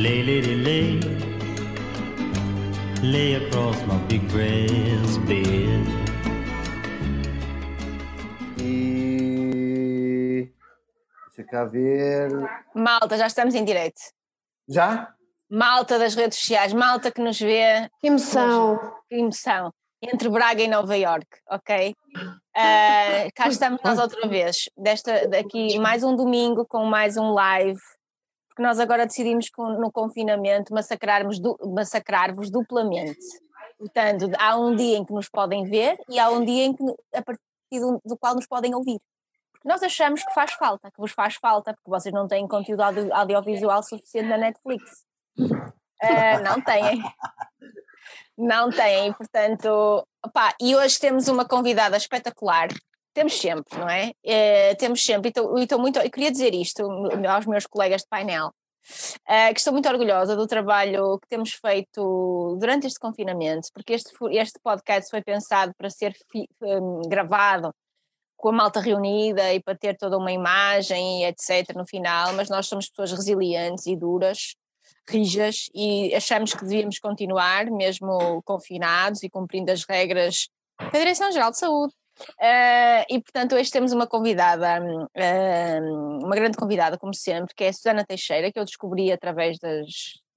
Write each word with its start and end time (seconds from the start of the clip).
Lay, 0.00 0.22
lady, 0.22 0.54
lay. 0.54 0.98
Lay 3.02 3.34
across 3.34 3.76
my 3.84 3.98
big 4.08 4.26
breast 4.28 5.20
bed. 5.26 5.84
E. 8.58 10.50
Deixa 11.36 11.50
cá 11.50 11.64
ver. 11.66 12.30
Malta, 12.74 13.18
já 13.18 13.26
estamos 13.26 13.54
em 13.54 13.62
direito. 13.62 14.00
Já? 14.66 15.12
Malta 15.50 15.98
das 15.98 16.14
redes 16.14 16.38
sociais, 16.38 16.72
malta 16.72 17.10
que 17.10 17.20
nos 17.20 17.38
vê. 17.38 17.86
Que 18.00 18.06
emoção! 18.06 18.78
Que 19.06 19.16
emoção. 19.16 19.70
Entre 20.00 20.30
Braga 20.30 20.62
e 20.62 20.68
Nova 20.68 20.96
York, 20.96 21.28
ok? 21.50 21.94
Uh, 22.56 23.28
cá 23.34 23.48
estamos 23.48 23.78
nós 23.84 23.98
outra 23.98 24.26
vez. 24.26 24.70
Desta, 24.78 25.28
daqui 25.28 25.78
mais 25.78 26.02
um 26.02 26.16
domingo 26.16 26.64
com 26.64 26.86
mais 26.86 27.18
um 27.18 27.34
live. 27.34 27.78
Porque 28.60 28.68
nós 28.68 28.78
agora 28.78 29.06
decidimos 29.06 29.48
no 29.56 29.90
confinamento 29.90 30.74
massacrarmos 30.74 31.40
du, 31.40 31.56
massacrar-vos 31.74 32.50
duplamente. 32.50 33.18
Portanto, 33.78 34.30
há 34.38 34.54
um 34.58 34.76
dia 34.76 34.98
em 34.98 35.04
que 35.04 35.14
nos 35.14 35.30
podem 35.30 35.64
ver 35.64 35.96
e 36.10 36.18
há 36.18 36.28
um 36.28 36.44
dia 36.44 36.64
em 36.66 36.74
que, 36.74 36.84
a 37.14 37.22
partir 37.22 37.40
do, 37.72 37.98
do 38.04 38.18
qual 38.18 38.34
nos 38.34 38.46
podem 38.46 38.74
ouvir. 38.74 39.00
Porque 39.50 39.66
nós 39.66 39.82
achamos 39.82 40.22
que 40.22 40.34
faz 40.34 40.52
falta, 40.52 40.90
que 40.90 40.98
vos 40.98 41.10
faz 41.12 41.36
falta, 41.36 41.72
porque 41.72 41.88
vocês 41.88 42.12
não 42.12 42.28
têm 42.28 42.46
conteúdo 42.46 42.82
audio, 42.82 43.14
audiovisual 43.14 43.82
suficiente 43.82 44.28
na 44.28 44.36
Netflix. 44.36 45.06
Uh, 45.38 46.42
não 46.44 46.60
têm. 46.60 47.02
Não 48.36 48.70
têm, 48.70 49.10
portanto. 49.14 50.06
Opa, 50.22 50.54
e 50.60 50.76
hoje 50.76 51.00
temos 51.00 51.28
uma 51.28 51.46
convidada 51.46 51.96
espetacular. 51.96 52.68
Temos 53.12 53.40
sempre, 53.40 53.78
não 53.78 53.88
é? 53.88 54.12
Uh, 54.24 54.76
temos 54.78 55.04
sempre, 55.04 55.32
e 55.56 55.62
estou 55.62 55.78
muito. 55.80 55.98
Eu 55.98 56.10
queria 56.10 56.30
dizer 56.30 56.54
isto 56.54 56.88
aos 57.26 57.46
meus 57.46 57.66
colegas 57.66 58.02
de 58.02 58.08
painel, 58.08 58.52
uh, 59.28 59.52
que 59.52 59.58
estou 59.58 59.72
muito 59.72 59.88
orgulhosa 59.88 60.36
do 60.36 60.46
trabalho 60.46 61.18
que 61.20 61.28
temos 61.28 61.52
feito 61.52 62.56
durante 62.58 62.86
este 62.86 62.98
confinamento, 62.98 63.68
porque 63.72 63.92
este, 63.92 64.10
este 64.32 64.58
podcast 64.62 65.10
foi 65.10 65.22
pensado 65.22 65.72
para 65.76 65.90
ser 65.90 66.14
fi, 66.30 66.48
um, 66.62 67.02
gravado 67.08 67.72
com 68.36 68.48
a 68.48 68.52
malta 68.52 68.80
reunida 68.80 69.52
e 69.52 69.62
para 69.62 69.76
ter 69.76 69.96
toda 69.96 70.16
uma 70.16 70.32
imagem 70.32 71.22
e 71.22 71.24
etc. 71.26 71.74
no 71.76 71.86
final, 71.86 72.32
mas 72.32 72.48
nós 72.48 72.66
somos 72.66 72.88
pessoas 72.88 73.12
resilientes 73.12 73.86
e 73.86 73.94
duras 73.94 74.54
rijas 75.08 75.68
e 75.74 76.14
achamos 76.14 76.54
que 76.54 76.64
devíamos 76.64 76.98
continuar, 76.98 77.66
mesmo 77.70 78.42
confinados 78.44 79.22
e 79.22 79.30
cumprindo 79.30 79.70
as 79.70 79.84
regras 79.84 80.48
da 80.78 80.98
Direção-Geral 80.98 81.50
de 81.50 81.58
Saúde. 81.58 81.94
Uh, 82.38 83.04
e 83.08 83.20
portanto, 83.20 83.54
hoje 83.54 83.70
temos 83.70 83.92
uma 83.92 84.06
convidada, 84.06 84.80
uh, 84.82 86.24
uma 86.24 86.34
grande 86.34 86.56
convidada, 86.56 86.98
como 86.98 87.14
sempre, 87.14 87.54
que 87.54 87.64
é 87.64 87.68
a 87.68 87.72
Susana 87.72 88.04
Teixeira, 88.04 88.52
que 88.52 88.58
eu 88.58 88.64
descobri 88.64 89.10
através 89.10 89.58
das, 89.58 89.88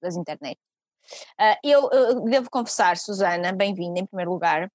das 0.02 0.16
internet. 0.16 0.58
Uh, 1.40 1.58
eu, 1.64 1.90
eu, 1.92 2.22
devo 2.22 2.50
confessar, 2.50 2.98
Susana, 2.98 3.52
bem-vinda 3.52 4.00
em 4.00 4.06
primeiro 4.06 4.31
lugar, 4.31 4.70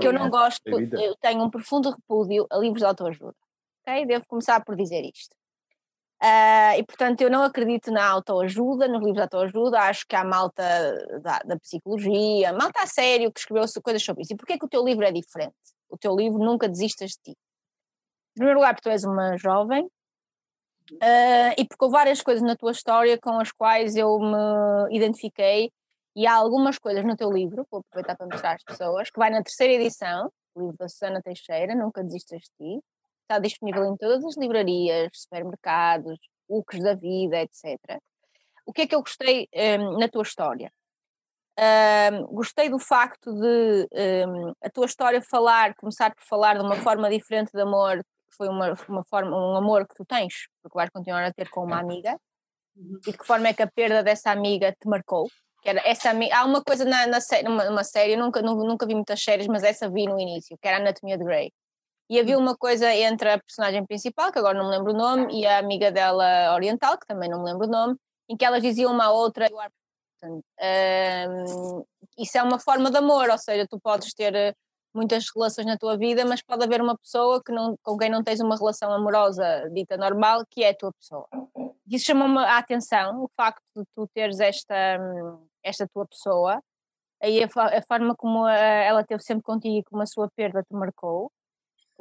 que 0.00 0.06
eu 0.06 0.12
não 0.12 0.30
gosto, 0.30 0.66
eu 0.66 1.14
tenho 1.20 1.42
um 1.42 1.50
profundo 1.50 1.90
repúdio 1.90 2.46
a 2.50 2.56
livros 2.56 2.80
de 2.80 2.86
autoajuda. 2.86 3.36
Okay? 3.82 4.06
Devo 4.06 4.24
começar 4.26 4.64
por 4.64 4.74
dizer 4.74 5.02
isto. 5.04 5.36
Uh, 6.22 6.78
e 6.78 6.84
portanto 6.84 7.20
eu 7.20 7.28
não 7.28 7.42
acredito 7.42 7.90
na 7.90 8.08
autoajuda, 8.08 8.86
nos 8.86 9.00
livros 9.00 9.14
de 9.14 9.22
autoajuda, 9.22 9.80
acho 9.80 10.06
que 10.06 10.14
há 10.14 10.22
malta 10.22 10.62
da, 11.20 11.40
da, 11.40 11.58
psicologia, 11.58 12.52
malta 12.52 12.80
a 12.80 12.86
sério 12.86 13.32
que 13.32 13.40
escreveu 13.40 13.66
coisas 13.82 14.04
sobre 14.04 14.22
isso. 14.22 14.32
E 14.32 14.36
porquê 14.36 14.56
que 14.56 14.64
o 14.64 14.68
teu 14.68 14.84
livro 14.84 15.04
é 15.04 15.10
diferente? 15.10 15.52
O 15.92 15.98
teu 15.98 16.16
livro 16.16 16.38
Nunca 16.38 16.68
Desistas 16.68 17.10
de 17.10 17.18
Ti. 17.22 17.30
Em 17.32 18.34
primeiro 18.34 18.58
lugar, 18.60 18.74
porque 18.74 18.88
tu 18.88 18.92
és 18.92 19.04
uma 19.04 19.36
jovem 19.36 19.84
uh, 19.84 21.52
e 21.58 21.66
porque 21.68 21.84
houve 21.84 21.92
várias 21.92 22.22
coisas 22.22 22.42
na 22.42 22.56
tua 22.56 22.72
história 22.72 23.18
com 23.20 23.38
as 23.38 23.52
quais 23.52 23.94
eu 23.94 24.18
me 24.18 24.96
identifiquei 24.96 25.70
e 26.16 26.26
há 26.26 26.34
algumas 26.34 26.78
coisas 26.78 27.04
no 27.04 27.14
teu 27.14 27.30
livro, 27.30 27.66
vou 27.70 27.80
aproveitar 27.80 28.16
para 28.16 28.26
mostrar 28.26 28.54
às 28.54 28.64
pessoas, 28.64 29.10
que 29.10 29.18
vai 29.18 29.30
na 29.30 29.42
terceira 29.42 29.74
edição, 29.74 30.30
o 30.54 30.60
livro 30.60 30.76
da 30.78 30.88
Susana 30.88 31.22
Teixeira, 31.22 31.74
Nunca 31.74 32.02
Desistas 32.02 32.40
de 32.40 32.78
Ti, 32.78 32.84
está 33.22 33.38
disponível 33.38 33.84
em 33.84 33.96
todas 33.96 34.24
as 34.24 34.36
livrarias, 34.36 35.10
supermercados, 35.12 36.18
UCs 36.48 36.82
da 36.82 36.94
vida, 36.94 37.40
etc. 37.40 37.78
O 38.66 38.72
que 38.72 38.82
é 38.82 38.86
que 38.86 38.94
eu 38.94 39.00
gostei 39.00 39.48
um, 39.78 39.98
na 39.98 40.08
tua 40.08 40.22
história? 40.22 40.70
Gostei 42.30 42.68
do 42.68 42.78
facto 42.78 43.32
de 43.32 43.88
um, 44.26 44.52
a 44.62 44.70
tua 44.70 44.86
história 44.86 45.20
falar, 45.22 45.74
começar 45.74 46.14
por 46.14 46.24
falar 46.24 46.58
de 46.58 46.64
uma 46.64 46.76
forma 46.76 47.10
diferente 47.10 47.50
de 47.52 47.60
amor, 47.60 47.98
que 47.98 48.36
foi 48.36 48.48
uma, 48.48 48.74
uma 48.88 49.04
forma, 49.04 49.36
um 49.36 49.56
amor 49.56 49.86
que 49.86 49.94
tu 49.94 50.04
tens, 50.04 50.48
porque 50.62 50.76
vais 50.76 50.90
continuar 50.90 51.24
a 51.24 51.32
ter 51.32 51.48
com 51.50 51.64
uma 51.64 51.78
amiga, 51.78 52.16
uhum. 52.76 52.98
e 53.06 53.12
de 53.12 53.18
que 53.18 53.26
forma 53.26 53.48
é 53.48 53.54
que 53.54 53.62
a 53.62 53.70
perda 53.70 54.02
dessa 54.02 54.30
amiga 54.30 54.72
te 54.72 54.88
marcou? 54.88 55.28
Que 55.62 55.68
era 55.68 55.82
essa 55.84 56.10
há 56.10 56.44
uma 56.44 56.62
coisa 56.62 56.84
na, 56.84 57.06
na 57.06 57.18
numa, 57.44 57.64
numa 57.66 57.84
série, 57.84 58.16
nunca, 58.16 58.42
nunca 58.42 58.86
vi 58.86 58.94
muitas 58.94 59.22
séries, 59.22 59.46
mas 59.46 59.62
essa 59.62 59.88
vi 59.88 60.06
no 60.06 60.18
início, 60.18 60.56
que 60.60 60.66
era 60.66 60.78
a 60.78 60.80
Anatomia 60.80 61.18
de 61.18 61.24
Grey 61.24 61.52
e 62.12 62.20
havia 62.20 62.36
uma 62.36 62.54
coisa 62.54 62.94
entre 62.94 63.30
a 63.30 63.38
personagem 63.38 63.86
principal, 63.86 64.30
que 64.30 64.38
agora 64.38 64.58
não 64.58 64.68
me 64.68 64.76
lembro 64.76 64.92
o 64.92 64.96
nome, 64.96 65.32
e 65.40 65.46
a 65.46 65.56
amiga 65.56 65.90
dela 65.90 66.52
oriental, 66.54 66.98
que 66.98 67.06
também 67.06 67.26
não 67.26 67.42
me 67.42 67.50
lembro 67.50 67.66
o 67.66 67.70
nome, 67.70 67.96
em 68.28 68.36
que 68.36 68.44
elas 68.44 68.62
diziam 68.62 68.92
uma 68.92 69.06
à 69.06 69.10
outra: 69.10 69.48
um, 70.22 71.84
Isso 72.18 72.38
é 72.38 72.42
uma 72.42 72.58
forma 72.58 72.90
de 72.90 72.96
amor, 72.98 73.28
ou 73.30 73.38
seja, 73.38 73.66
tu 73.68 73.80
podes 73.80 74.14
ter 74.14 74.34
eh, 74.34 74.54
muitas 74.94 75.26
relações 75.34 75.66
na 75.66 75.76
tua 75.78 75.96
vida, 75.96 76.24
mas 76.24 76.42
pode 76.42 76.64
haver 76.64 76.80
uma 76.80 76.96
pessoa 76.96 77.42
que 77.44 77.52
não, 77.52 77.76
com 77.82 77.96
quem 77.96 78.10
não 78.10 78.22
tens 78.22 78.40
uma 78.40 78.56
relação 78.56 78.92
amorosa 78.92 79.68
dita 79.72 79.96
normal, 79.96 80.44
que 80.50 80.62
é 80.64 80.70
a 80.70 80.76
tua 80.76 80.92
pessoa. 80.92 81.26
Isso 81.90 82.06
chamou-me 82.06 82.38
a 82.38 82.58
atenção, 82.58 83.22
o 83.22 83.28
facto 83.36 83.62
de 83.76 83.84
tu 83.94 84.08
teres 84.14 84.40
esta, 84.40 84.98
esta 85.62 85.86
tua 85.92 86.06
pessoa, 86.06 86.62
aí 87.22 87.42
a, 87.42 87.46
a 87.46 87.82
forma 87.82 88.14
como 88.16 88.44
a, 88.44 88.54
ela 88.54 89.04
teve 89.04 89.22
sempre 89.22 89.42
contigo 89.42 89.78
e 89.78 89.84
como 89.84 90.02
a 90.02 90.06
sua 90.06 90.28
perda 90.36 90.62
te 90.62 90.74
marcou 90.74 91.30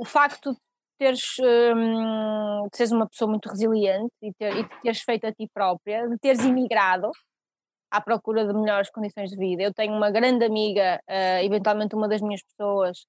o 0.02 0.06
facto 0.06 0.52
de 0.52 0.58
teres, 0.98 1.22
hum, 1.40 2.68
de 2.72 2.78
seres 2.78 2.92
uma 2.92 3.08
pessoa 3.08 3.30
muito 3.30 3.48
resiliente 3.50 4.14
e, 4.22 4.34
ter, 4.34 4.58
e 4.58 4.64
de 4.64 4.82
teres 4.82 5.02
feito 5.02 5.26
a 5.26 5.32
ti 5.32 5.48
própria, 5.54 6.08
de 6.08 6.18
teres 6.18 6.44
imigrado 6.44 7.12
à 7.92 8.00
procura 8.02 8.48
de 8.48 8.54
melhores 8.54 8.90
condições 8.90 9.30
de 9.30 9.38
vida. 9.38 9.62
Eu 9.62 9.74
tenho 9.74 9.94
uma 9.94 10.10
grande 10.10 10.46
amiga, 10.46 11.00
uh, 11.08 11.44
eventualmente 11.46 11.94
uma 11.94 12.08
das 12.08 12.22
minhas 12.22 12.42
pessoas, 12.42 13.06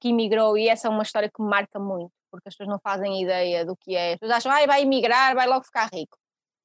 que 0.00 0.08
imigrou 0.08 0.58
e 0.58 0.68
essa 0.68 0.88
é 0.88 0.90
uma 0.90 1.02
história 1.02 1.30
que 1.32 1.42
me 1.42 1.48
marca 1.48 1.78
muito, 1.78 2.12
porque 2.30 2.48
as 2.48 2.54
pessoas 2.54 2.68
não 2.68 2.78
fazem 2.80 3.22
ideia 3.22 3.64
do 3.64 3.76
que 3.76 3.94
é. 3.96 4.14
As 4.14 4.18
pessoas 4.18 4.38
acham, 4.38 4.52
ah, 4.52 4.66
vai 4.66 4.82
emigrar, 4.82 5.34
vai 5.34 5.46
logo 5.46 5.64
ficar 5.64 5.88
rico. 5.92 6.18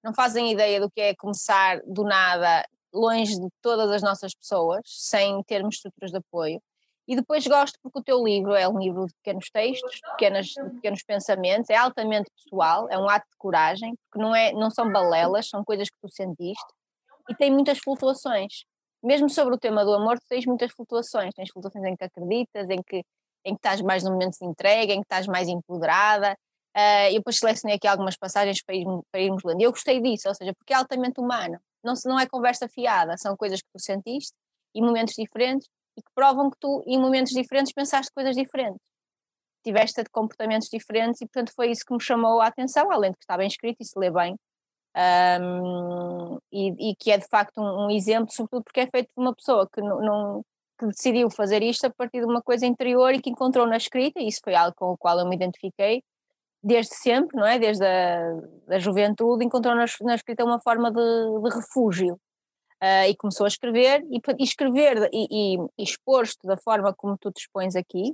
Não 0.04 0.14
fazem 0.14 0.52
ideia 0.52 0.80
do 0.82 0.90
que 0.90 1.00
é 1.00 1.16
começar 1.16 1.80
do 1.86 2.04
nada, 2.04 2.66
longe 2.94 3.40
de 3.40 3.48
todas 3.62 3.90
as 3.92 4.02
nossas 4.02 4.34
pessoas, 4.34 4.82
sem 4.86 5.42
termos 5.44 5.76
estruturas 5.76 6.12
de 6.12 6.18
apoio. 6.18 6.62
E 7.08 7.16
depois 7.16 7.46
gosto 7.46 7.78
porque 7.82 8.00
o 8.00 8.04
teu 8.04 8.24
livro 8.24 8.54
é 8.54 8.68
um 8.68 8.80
livro 8.80 9.06
de 9.06 9.14
pequenos 9.16 9.50
textos, 9.52 10.00
pequenas, 10.12 10.48
de 10.48 10.70
pequenos 10.76 11.04
pensamentos, 11.04 11.70
é 11.70 11.76
altamente 11.76 12.30
pessoal, 12.32 12.88
é 12.90 12.98
um 12.98 13.10
ato 13.10 13.28
de 13.30 13.38
coragem, 13.38 13.96
porque 14.10 14.24
não, 14.24 14.36
é, 14.36 14.54
não 14.54 14.70
são 14.70 14.92
balelas, 14.92 15.50
são 15.50 15.64
coisas 15.64 15.90
que 15.90 15.98
tu 16.02 16.10
sentiste, 16.10 16.74
e 17.30 17.36
tem 17.36 17.52
muitas 17.52 17.80
flutuações. 17.80 18.64
Mesmo 19.04 19.30
sobre 19.30 19.56
o 19.56 19.58
tema 19.58 19.84
do 19.84 19.94
amor, 19.94 20.20
tens 20.30 20.46
muitas 20.46 20.72
flutuações, 20.72 21.34
tens 21.34 21.50
flutuações 21.52 21.84
em 21.86 21.96
que 21.96 22.04
acreditas, 22.04 22.70
em 22.70 22.82
que, 22.84 22.98
em 23.46 23.54
que 23.54 23.60
estás 23.60 23.82
mais 23.82 24.04
no 24.04 24.12
momento 24.12 24.38
de 24.40 24.46
entrega, 24.46 24.94
em 24.94 25.00
que 25.00 25.06
estás 25.06 25.26
mais 25.28 25.48
empoderada, 25.48 26.34
uh, 26.78 27.10
e 27.12 27.16
depois 27.16 27.38
selecionei 27.38 27.78
aqui 27.78 27.88
algumas 27.88 28.16
passagens 28.16 28.64
para, 28.64 28.76
ir, 28.76 28.86
para 29.12 29.22
irmos 29.22 29.44
lendo. 29.44 29.62
E 29.62 29.64
eu 29.64 29.72
gostei 29.72 30.00
disso, 30.02 30.28
ou 30.30 30.36
seja, 30.36 30.54
porque 30.54 30.74
é 30.74 30.76
altamente 30.76 31.20
humano, 31.20 31.58
não, 31.84 31.94
não 32.06 32.20
é 32.20 32.28
conversa 32.28 32.68
fiada, 32.70 33.18
são 33.18 33.36
coisas 33.36 33.60
que 33.60 33.68
tu 33.74 33.82
sentiste, 33.82 34.34
e 34.74 34.82
momentos 34.82 35.16
diferentes, 35.18 35.68
e 35.98 36.02
que 36.02 36.12
provam 36.16 36.50
que 36.50 36.58
tu, 36.60 36.84
em 36.88 37.00
momentos 37.00 37.34
diferentes, 37.34 37.74
pensaste 37.74 38.12
coisas 38.14 38.36
diferentes. 38.36 38.80
Tiveste 39.64 40.04
comportamentos 40.12 40.70
diferentes 40.70 41.22
e, 41.22 41.26
portanto, 41.26 41.54
foi 41.56 41.72
isso 41.72 41.84
que 41.86 41.94
me 41.94 42.02
chamou 42.02 42.40
a 42.42 42.48
atenção, 42.48 42.92
além 42.92 43.12
de 43.12 43.18
que 43.18 43.24
está 43.24 43.38
bem 43.38 43.48
escrito 43.48 43.78
e 43.82 43.86
se 43.86 43.98
lê 44.00 44.10
bem. 44.10 44.36
Um, 44.94 46.38
e, 46.52 46.92
e, 46.92 46.96
que 46.96 47.12
é 47.12 47.18
de 47.18 47.28
facto 47.28 47.62
um, 47.62 47.86
um, 47.86 47.92
exemplo, 47.92 48.34
sobretudo 48.34 48.64
porque 48.64 48.82
é 48.82 48.88
feito 48.88 49.08
de 49.08 49.22
uma 49.22 49.34
pessoa 49.34 49.68
que, 49.72 49.82
não, 49.82 50.44
que 50.78 50.86
decidiu 50.88 51.30
fazer 51.30 51.64
isto 51.64 51.86
a 51.86 51.90
partir 51.90 52.20
de 52.20 52.26
uma 52.26 52.42
coisa 52.42 52.66
interior 52.66 53.14
e 53.14 53.22
que 53.22 53.30
encontrou 53.30 53.66
na 53.66 53.78
escrita, 53.78 54.20
e 54.20 54.28
isso 54.28 54.42
foi 54.44 54.54
algo 54.54 54.76
com 54.76 54.92
o 54.92 54.98
qual 54.98 55.18
eu 55.20 55.28
me 55.28 55.36
identifiquei 55.36 56.04
desde 56.64 56.96
sempre, 56.96 57.38
não 57.40 57.48
é? 57.48 57.58
Desde 57.58 57.86
a 57.86 58.36
da 58.68 58.80
juventude, 58.80 59.46
encontrou 59.46 59.76
na, 59.76 59.86
na 60.02 60.16
escrita 60.16 60.44
uma 60.44 60.60
forma 60.60 60.92
de, 60.92 61.00
de 61.00 61.56
refúgio 61.56 62.16
uh, 62.84 63.08
e 63.10 63.16
começou 63.16 63.46
a 63.46 63.48
escrever, 63.48 64.04
e, 64.12 64.22
e 64.40 64.44
escrever 64.44 65.10
e, 65.14 65.56
e, 65.56 65.58
e 65.78 65.84
expor-te 65.84 66.46
da 66.46 66.58
forma 66.58 66.94
como 66.94 67.18
tu 67.18 67.32
te 67.32 67.42
expões 67.42 67.76
aqui 67.76 68.14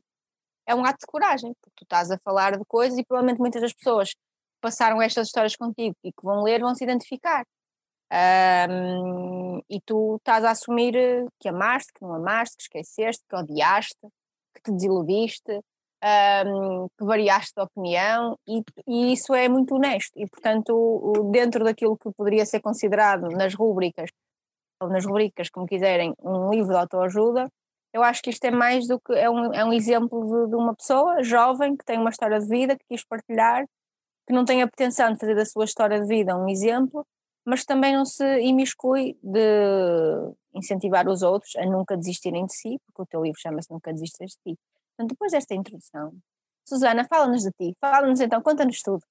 é 0.68 0.76
um 0.76 0.84
ato 0.84 1.00
de 1.00 1.08
coragem, 1.08 1.54
porque 1.62 1.76
tu 1.78 1.84
estás 1.84 2.12
a 2.12 2.20
falar 2.20 2.58
de 2.58 2.66
coisas 2.66 3.00
e 3.00 3.06
provavelmente 3.06 3.40
muitas 3.40 3.62
das 3.62 3.74
pessoas 3.74 4.14
passaram 4.62 5.02
estas 5.02 5.28
histórias 5.28 5.56
contigo 5.56 5.96
e 6.04 6.12
que 6.12 6.24
vão 6.24 6.44
ler 6.44 6.62
vão 6.62 6.76
se 6.76 6.84
identificar. 6.84 7.44
Um, 8.10 9.60
e 9.70 9.82
tu 9.86 10.16
estás 10.16 10.46
a 10.46 10.52
assumir 10.52 10.94
que 11.40 11.50
amaste, 11.50 11.92
que 11.94 12.02
não 12.02 12.16
amaste, 12.16 12.56
que 12.56 12.64
esqueceste, 12.64 13.24
que 13.30 13.36
odiaste, 13.36 14.00
que 14.56 14.62
te 14.64 14.72
desiludiste, 14.72 15.60
um, 16.46 16.88
que 16.98 17.04
variaste 17.04 17.54
de 17.56 17.62
opinião 17.62 18.38
e, 18.48 18.62
e, 18.88 19.14
isso 19.14 19.34
é 19.34 19.50
muito 19.50 19.76
honesto 19.76 20.12
e 20.16 20.28
portanto 20.28 21.30
dentro 21.32 21.64
daquilo 21.64 21.98
que 21.98 22.12
poderia 22.16 22.46
ser 22.46 22.62
considerado 22.62 23.30
nas 23.30 23.56
rubricas 23.56 24.10
ou 24.80 24.90
nas 24.90 25.06
rubricas, 25.06 25.50
como 25.50 25.66
quiserem, 25.66 26.14
um 26.22 26.52
livro 26.52 26.70
de 26.70 26.78
autoajuda, 26.78 27.48
eu 27.94 28.04
acho 28.04 28.22
que 28.22 28.30
isto 28.30 28.44
é 28.46 28.52
mais 28.52 28.88
do 28.88 29.00
que 29.00 29.14
é 29.14 29.30
um, 29.30 29.54
é 29.54 29.66
um 29.66 29.74
exemplo 29.74 30.24
de, 30.24 30.50
de 30.52 30.56
uma 30.56 30.76
pessoa 30.76 31.24
jovem 31.24 31.76
que 31.76 31.84
tem 31.84 31.98
uma 31.98 32.12
história 32.12 32.40
de 32.40 32.48
vida 32.48 32.76
que 32.76 32.86
quis 32.90 33.04
partilhar, 33.04 33.66
que 34.28 34.34
não 34.34 34.44
tem 34.44 34.62
a 34.62 34.68
pretensão 34.68 35.12
de 35.14 35.20
fazer 35.20 35.36
da 35.36 35.46
sua 35.46 35.64
história 35.64 36.02
de 36.02 36.06
vida 36.06 36.38
um 36.38 36.50
exemplo, 36.50 37.08
mas 37.46 37.64
também 37.64 37.96
não 37.96 38.04
se 38.04 38.26
imiscui 38.42 39.18
de 39.24 40.34
incentivar 40.54 41.08
os 41.08 41.22
outros 41.22 41.56
a 41.56 41.66
nunca 41.66 41.96
desistirem 41.96 42.46
de 42.46 42.54
si, 42.54 42.78
porque 42.86 43.02
o 43.02 43.06
teu 43.06 43.24
livro 43.24 43.40
chama-se 43.40 43.72
Nunca 43.72 43.94
Desistas 43.94 44.32
de 44.32 44.54
Ti. 44.54 44.60
Portanto, 44.90 45.12
depois 45.12 45.32
desta 45.32 45.56
introdução, 45.56 46.12
Susana, 46.68 47.06
fala-nos 47.06 47.44
de 47.44 47.52
ti, 47.52 47.78
fala-nos 47.80 48.20
então, 48.20 48.42
conta-nos 48.42 48.82
tudo. 48.82 49.02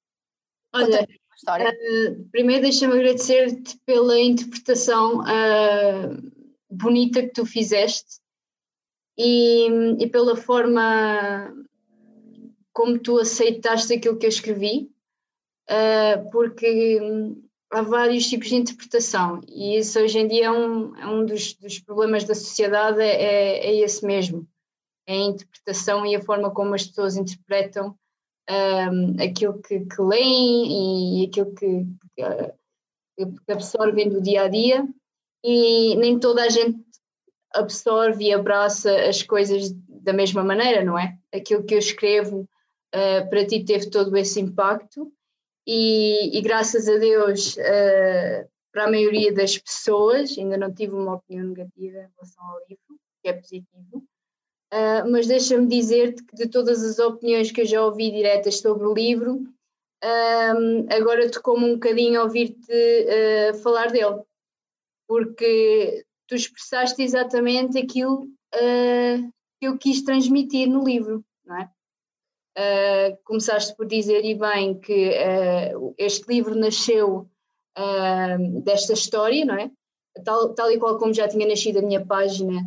Olha, 0.74 1.02
uh, 1.02 2.28
primeiro 2.30 2.62
deixa-me 2.62 2.94
agradecer-te 2.94 3.78
pela 3.86 4.18
interpretação 4.18 5.20
uh, 5.20 6.32
bonita 6.68 7.22
que 7.22 7.30
tu 7.30 7.46
fizeste 7.46 8.20
e, 9.16 9.68
e 9.98 10.06
pela 10.08 10.36
forma 10.36 11.54
como 12.74 12.98
tu 12.98 13.18
aceitaste 13.18 13.94
aquilo 13.94 14.18
que 14.18 14.26
eu 14.26 14.30
escrevi, 14.30 14.90
uh, 15.70 16.30
porque 16.30 17.00
há 17.70 17.82
vários 17.82 18.28
tipos 18.28 18.48
de 18.48 18.56
interpretação 18.56 19.40
e 19.48 19.78
isso 19.78 19.98
hoje 19.98 20.18
em 20.18 20.28
dia 20.28 20.46
é 20.46 20.50
um, 20.50 20.96
é 20.96 21.06
um 21.06 21.24
dos, 21.24 21.54
dos 21.54 21.78
problemas 21.78 22.24
da 22.24 22.34
sociedade, 22.34 23.00
é, 23.00 23.66
é 23.66 23.76
esse 23.76 24.04
mesmo. 24.04 24.46
É 25.08 25.12
a 25.12 25.16
interpretação 25.16 26.04
e 26.04 26.16
a 26.16 26.22
forma 26.22 26.50
como 26.50 26.74
as 26.74 26.86
pessoas 26.86 27.16
interpretam 27.16 27.96
um, 28.50 29.22
aquilo 29.22 29.60
que, 29.60 29.80
que, 29.80 30.02
leem 30.02 31.22
e 31.22 31.26
aquilo 31.26 31.54
que, 31.54 31.86
que, 32.16 33.52
absorvem 33.52 34.08
do 34.08 34.20
dia 34.20 34.42
a 34.42 34.48
dia. 34.48 34.86
E 35.44 35.94
nem 35.96 36.18
toda 36.18 36.42
a 36.42 36.48
gente 36.48 36.80
absorve 37.54 38.24
e 38.24 38.32
abraça 38.32 38.92
as 39.08 39.22
coisas 39.22 39.70
da 39.88 40.12
mesma 40.12 40.42
maneira, 40.42 40.84
não 40.84 40.98
é? 40.98 41.16
Aquilo 41.32 41.64
que 41.64 41.74
eu 41.74 41.78
escrevo 41.78 42.48
uh, 42.94 43.30
para 43.30 43.46
ti 43.46 43.64
teve 43.64 43.88
todo 43.90 44.16
esse 44.16 44.40
impacto 44.40 45.12
e, 45.66 46.38
e 46.38 46.40
graças 46.42 46.88
a 46.88 46.96
Deus 46.96 47.56
uh, 47.56 48.48
para 48.72 48.84
a 48.84 48.90
maioria 48.90 49.32
das 49.32 49.58
pessoas, 49.58 50.36
ainda 50.38 50.56
não 50.56 50.72
tive 50.72 50.94
uma 50.94 51.14
opinião 51.14 51.48
negativa 51.48 51.98
em 51.98 52.08
relação 52.14 52.44
ao 52.44 52.60
livro, 52.68 53.00
que 53.22 53.28
é 53.28 53.32
positivo, 53.32 54.06
Uh, 54.72 55.08
mas 55.08 55.28
deixa-me 55.28 55.68
dizer-te 55.68 56.24
que 56.24 56.34
de 56.34 56.48
todas 56.48 56.82
as 56.82 56.98
opiniões 56.98 57.52
que 57.52 57.60
eu 57.60 57.64
já 57.64 57.84
ouvi 57.84 58.10
diretas 58.10 58.58
sobre 58.58 58.84
o 58.84 58.92
livro, 58.92 59.44
um, 60.04 60.86
agora 60.90 61.30
tocou-me 61.30 61.64
um 61.64 61.74
bocadinho 61.74 62.20
ouvir-te 62.20 62.72
uh, 62.72 63.56
falar 63.62 63.92
dele, 63.92 64.22
porque 65.06 66.04
tu 66.26 66.34
expressaste 66.34 67.00
exatamente 67.00 67.78
aquilo 67.78 68.24
uh, 68.24 69.32
que 69.60 69.68
eu 69.68 69.78
quis 69.78 70.02
transmitir 70.02 70.68
no 70.68 70.84
livro, 70.84 71.24
é? 72.56 73.18
começaste 73.24 73.76
por 73.76 73.86
dizer 73.86 74.24
e 74.24 74.34
bem 74.34 74.78
que 74.80 75.12
este 75.98 76.26
livro 76.28 76.54
nasceu 76.54 77.28
desta 78.62 78.94
história, 78.94 79.44
não 79.44 79.54
é? 79.54 79.70
Tal, 80.24 80.54
tal 80.54 80.70
e 80.70 80.78
qual 80.78 80.96
como 80.98 81.12
já 81.12 81.28
tinha 81.28 81.46
nascido 81.46 81.78
a 81.78 81.82
minha 81.82 82.04
página 82.04 82.62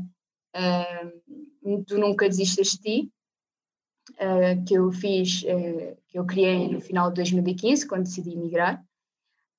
Tu 1.85 1.97
Nunca 1.97 2.27
Desistas 2.27 2.69
de 2.69 2.79
Ti, 2.79 3.11
uh, 4.13 4.65
que 4.65 4.73
eu 4.75 4.91
fiz, 4.91 5.43
uh, 5.43 5.97
que 6.07 6.17
eu 6.17 6.25
criei 6.25 6.67
no 6.69 6.81
final 6.81 7.09
de 7.09 7.15
2015, 7.15 7.87
quando 7.87 8.03
decidi 8.03 8.33
emigrar. 8.33 8.83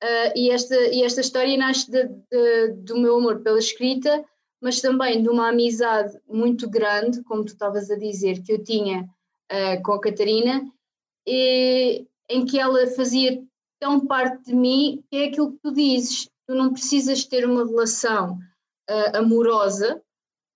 Uh, 0.03 0.33
e, 0.35 0.51
esta, 0.51 0.75
e 0.75 1.03
esta 1.03 1.21
história 1.21 1.57
nasce 1.57 1.91
de, 1.91 2.09
de, 2.09 2.73
do 2.85 2.99
meu 2.99 3.17
amor 3.17 3.41
pela 3.41 3.59
escrita, 3.59 4.25
mas 4.61 4.81
também 4.81 5.23
de 5.23 5.29
uma 5.29 5.49
amizade 5.49 6.19
muito 6.29 6.69
grande, 6.69 7.23
como 7.25 7.45
tu 7.45 7.53
estavas 7.53 7.91
a 7.91 7.97
dizer, 7.97 8.43
que 8.43 8.53
eu 8.53 8.63
tinha 8.63 9.09
com 9.85 9.93
a 9.93 10.01
Catarina, 10.01 10.65
e, 11.27 12.07
em 12.29 12.45
que 12.45 12.59
ela 12.59 12.87
fazia 12.89 13.43
tão 13.81 14.07
parte 14.07 14.45
de 14.47 14.55
mim, 14.55 15.03
que 15.11 15.17
é 15.17 15.25
aquilo 15.27 15.53
que 15.53 15.59
tu 15.63 15.73
dizes, 15.73 16.29
tu 16.47 16.55
não 16.55 16.73
precisas 16.73 17.25
ter 17.25 17.45
uma 17.45 17.67
relação 17.67 18.39
amorosa 19.15 20.03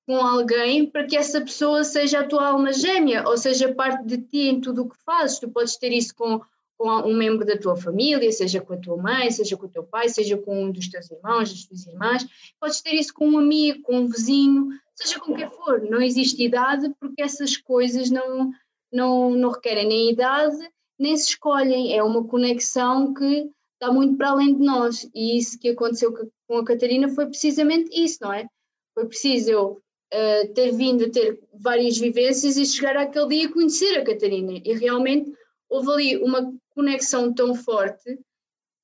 com 0.06 0.16
alguém 0.16 0.86
para 0.86 1.06
que 1.06 1.16
essa 1.16 1.40
pessoa 1.40 1.82
seja 1.82 2.20
a 2.20 2.26
tua 2.26 2.48
alma 2.48 2.72
gêmea, 2.72 3.26
ou 3.26 3.38
seja, 3.38 3.74
parte 3.74 4.04
de 4.06 4.18
ti 4.18 4.48
em 4.48 4.60
tudo 4.60 4.82
o 4.82 4.88
que 4.88 4.96
fazes. 5.04 5.38
Tu 5.38 5.48
podes 5.48 5.76
ter 5.76 5.92
isso 5.92 6.14
com, 6.14 6.40
com 6.76 6.88
um 7.08 7.14
membro 7.14 7.46
da 7.46 7.56
tua 7.56 7.76
família, 7.76 8.30
seja 8.30 8.60
com 8.60 8.74
a 8.74 8.76
tua 8.76 8.96
mãe, 8.96 9.30
seja 9.30 9.56
com 9.56 9.66
o 9.66 9.68
teu 9.68 9.82
pai, 9.82 10.08
seja 10.08 10.36
com 10.36 10.64
um 10.64 10.70
dos 10.70 10.88
teus 10.88 11.10
irmãos, 11.10 11.50
das 11.50 11.64
tuas 11.64 11.86
irmãs. 11.86 12.26
Podes 12.60 12.82
ter 12.82 12.94
isso 12.94 13.14
com 13.14 13.30
um 13.30 13.38
amigo, 13.38 13.82
com 13.82 14.00
um 14.00 14.06
vizinho, 14.06 14.68
seja 14.94 15.18
com 15.18 15.34
quem 15.34 15.48
for. 15.50 15.80
Não 15.80 16.02
existe 16.02 16.44
idade 16.44 16.92
porque 17.00 17.22
essas 17.22 17.56
coisas 17.56 18.10
não, 18.10 18.52
não, 18.94 19.30
não 19.30 19.50
requerem 19.50 19.88
nem 19.88 20.10
idade, 20.10 20.56
nem 20.98 21.16
se 21.16 21.30
escolhem. 21.30 21.96
É 21.96 22.02
uma 22.02 22.24
conexão 22.24 23.12
que 23.12 23.50
está 23.74 23.92
muito 23.92 24.16
para 24.16 24.30
além 24.30 24.54
de 24.54 24.64
nós. 24.64 25.08
E 25.14 25.36
isso 25.36 25.58
que 25.58 25.70
aconteceu 25.70 26.14
com 26.46 26.58
a 26.58 26.64
Catarina 26.64 27.08
foi 27.08 27.26
precisamente 27.26 27.90
isso, 27.92 28.18
não 28.22 28.32
é? 28.32 28.46
Foi 28.94 29.06
preciso 29.06 29.50
eu 29.50 29.64
uh, 29.72 30.54
ter 30.54 30.72
vindo 30.72 31.04
a 31.04 31.10
ter 31.10 31.40
várias 31.52 31.98
vivências 31.98 32.56
e 32.56 32.64
chegar 32.64 32.96
àquele 32.96 33.28
dia 33.28 33.44
e 33.44 33.48
conhecer 33.48 33.98
a 33.98 34.04
Catarina. 34.04 34.60
E 34.64 34.72
realmente 34.74 35.32
houve 35.68 35.90
ali 35.90 36.16
uma 36.18 36.52
conexão 36.70 37.32
tão 37.34 37.54
forte 37.54 38.18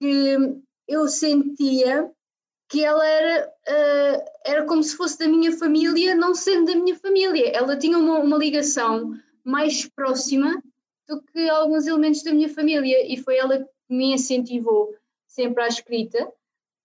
que 0.00 0.36
eu 0.88 1.06
sentia 1.06 2.10
que 2.68 2.84
ela 2.84 3.04
era, 3.04 3.48
uh, 3.48 4.24
era 4.44 4.64
como 4.64 4.82
se 4.82 4.96
fosse 4.96 5.18
da 5.18 5.26
minha 5.26 5.50
família, 5.56 6.14
não 6.14 6.34
sendo 6.34 6.72
da 6.72 6.78
minha 6.78 6.96
família. 6.96 7.48
Ela 7.50 7.76
tinha 7.76 7.98
uma, 7.98 8.20
uma 8.20 8.38
ligação 8.38 9.12
mais 9.44 9.86
próxima 9.88 10.62
do 11.08 11.20
que 11.22 11.48
alguns 11.48 11.86
elementos 11.86 12.22
da 12.22 12.32
minha 12.32 12.48
família 12.48 13.04
e 13.06 13.16
foi 13.16 13.36
ela 13.36 13.58
que 13.58 13.66
me 13.88 14.14
incentivou 14.14 14.94
sempre 15.26 15.62
à 15.62 15.68
escrita, 15.68 16.30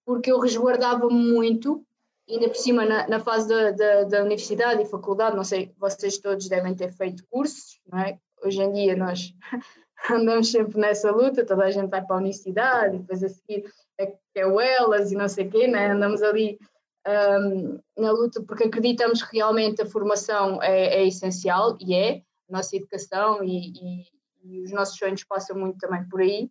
porque 0.06 0.32
eu 0.32 0.40
resguardava 0.40 1.10
muito 1.10 1.86
ainda 2.30 2.48
por 2.48 2.56
cima 2.56 2.86
na, 2.86 3.08
na 3.08 3.20
fase 3.20 3.48
da, 3.48 3.72
da, 3.72 4.04
da, 4.04 4.22
universidade 4.22 4.82
e 4.82 4.90
faculdade, 4.90 5.36
não 5.36 5.44
sei, 5.44 5.72
vocês 5.78 6.18
todos 6.18 6.50
devem 6.50 6.74
ter 6.74 6.92
feito 6.92 7.24
cursos, 7.30 7.80
não 7.88 8.00
é? 8.00 8.18
Hoje 8.44 8.62
em 8.62 8.72
dia 8.72 8.96
nós 8.96 9.34
andamos 10.10 10.52
sempre 10.52 10.80
nessa 10.80 11.12
luta, 11.12 11.46
toda 11.46 11.64
a 11.64 11.72
gente 11.72 11.90
vai 11.90 12.04
para 12.04 12.16
a 12.16 12.20
universidade 12.20 12.96
e 12.96 13.00
depois 13.00 13.24
a 13.24 13.30
seguir 13.30 13.72
é, 14.00 14.14
é 14.36 14.48
o 14.48 14.60
elas 14.60 15.12
e 15.12 15.16
não 15.16 15.28
sei 15.28 15.48
o 15.48 15.52
quê, 15.52 15.68
né? 15.68 15.92
andamos 15.92 16.22
ali 16.22 16.60
um, 17.08 17.80
na 17.98 18.12
luta 18.12 18.42
porque 18.42 18.66
acreditamos 18.66 19.22
que 19.24 19.38
realmente 19.38 19.82
a 19.82 19.86
formação 19.86 20.62
é, 20.62 21.02
é 21.02 21.08
essencial 21.08 21.78
e 21.80 21.94
é, 21.94 22.22
nossa 22.50 22.76
educação 22.76 23.44
e, 23.44 23.72
e, 23.72 24.06
e 24.44 24.62
os 24.64 24.72
nossos 24.72 24.98
sonhos 24.98 25.24
passam 25.24 25.58
muito 25.58 25.80
também 25.80 26.08
por 26.08 26.22
aí 26.22 26.50